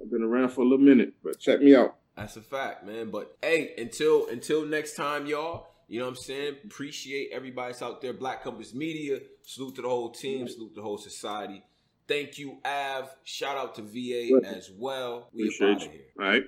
I've 0.00 0.10
been 0.10 0.22
around 0.22 0.50
for 0.50 0.60
a 0.60 0.64
little 0.64 0.78
minute, 0.78 1.14
but 1.24 1.40
check 1.40 1.60
me 1.60 1.74
out. 1.74 1.96
That's 2.16 2.36
a 2.36 2.40
fact, 2.40 2.86
man. 2.86 3.10
But 3.10 3.36
hey, 3.42 3.74
until 3.76 4.28
until 4.28 4.64
next 4.64 4.94
time, 4.94 5.26
y'all. 5.26 5.66
You 5.86 5.98
know 5.98 6.06
what 6.06 6.16
I'm 6.16 6.22
saying? 6.22 6.56
Appreciate 6.64 7.30
everybody's 7.32 7.82
out 7.82 8.00
there. 8.00 8.14
Black 8.14 8.42
Compass 8.42 8.72
Media. 8.74 9.18
Salute 9.42 9.74
to 9.74 9.82
the 9.82 9.88
whole 9.88 10.10
team. 10.10 10.48
Salute 10.48 10.70
to 10.70 10.76
the 10.76 10.82
whole 10.82 10.96
society. 10.96 11.62
Thank 12.08 12.38
you, 12.38 12.58
Av. 12.64 13.14
Shout 13.24 13.56
out 13.56 13.74
to 13.74 13.82
VA 13.82 14.46
as 14.46 14.70
well. 14.70 15.28
We 15.34 15.42
Appreciate 15.42 15.70
out 15.70 15.86
of 15.86 15.92
here. 15.92 16.00
All 16.18 16.26
right. 16.26 16.44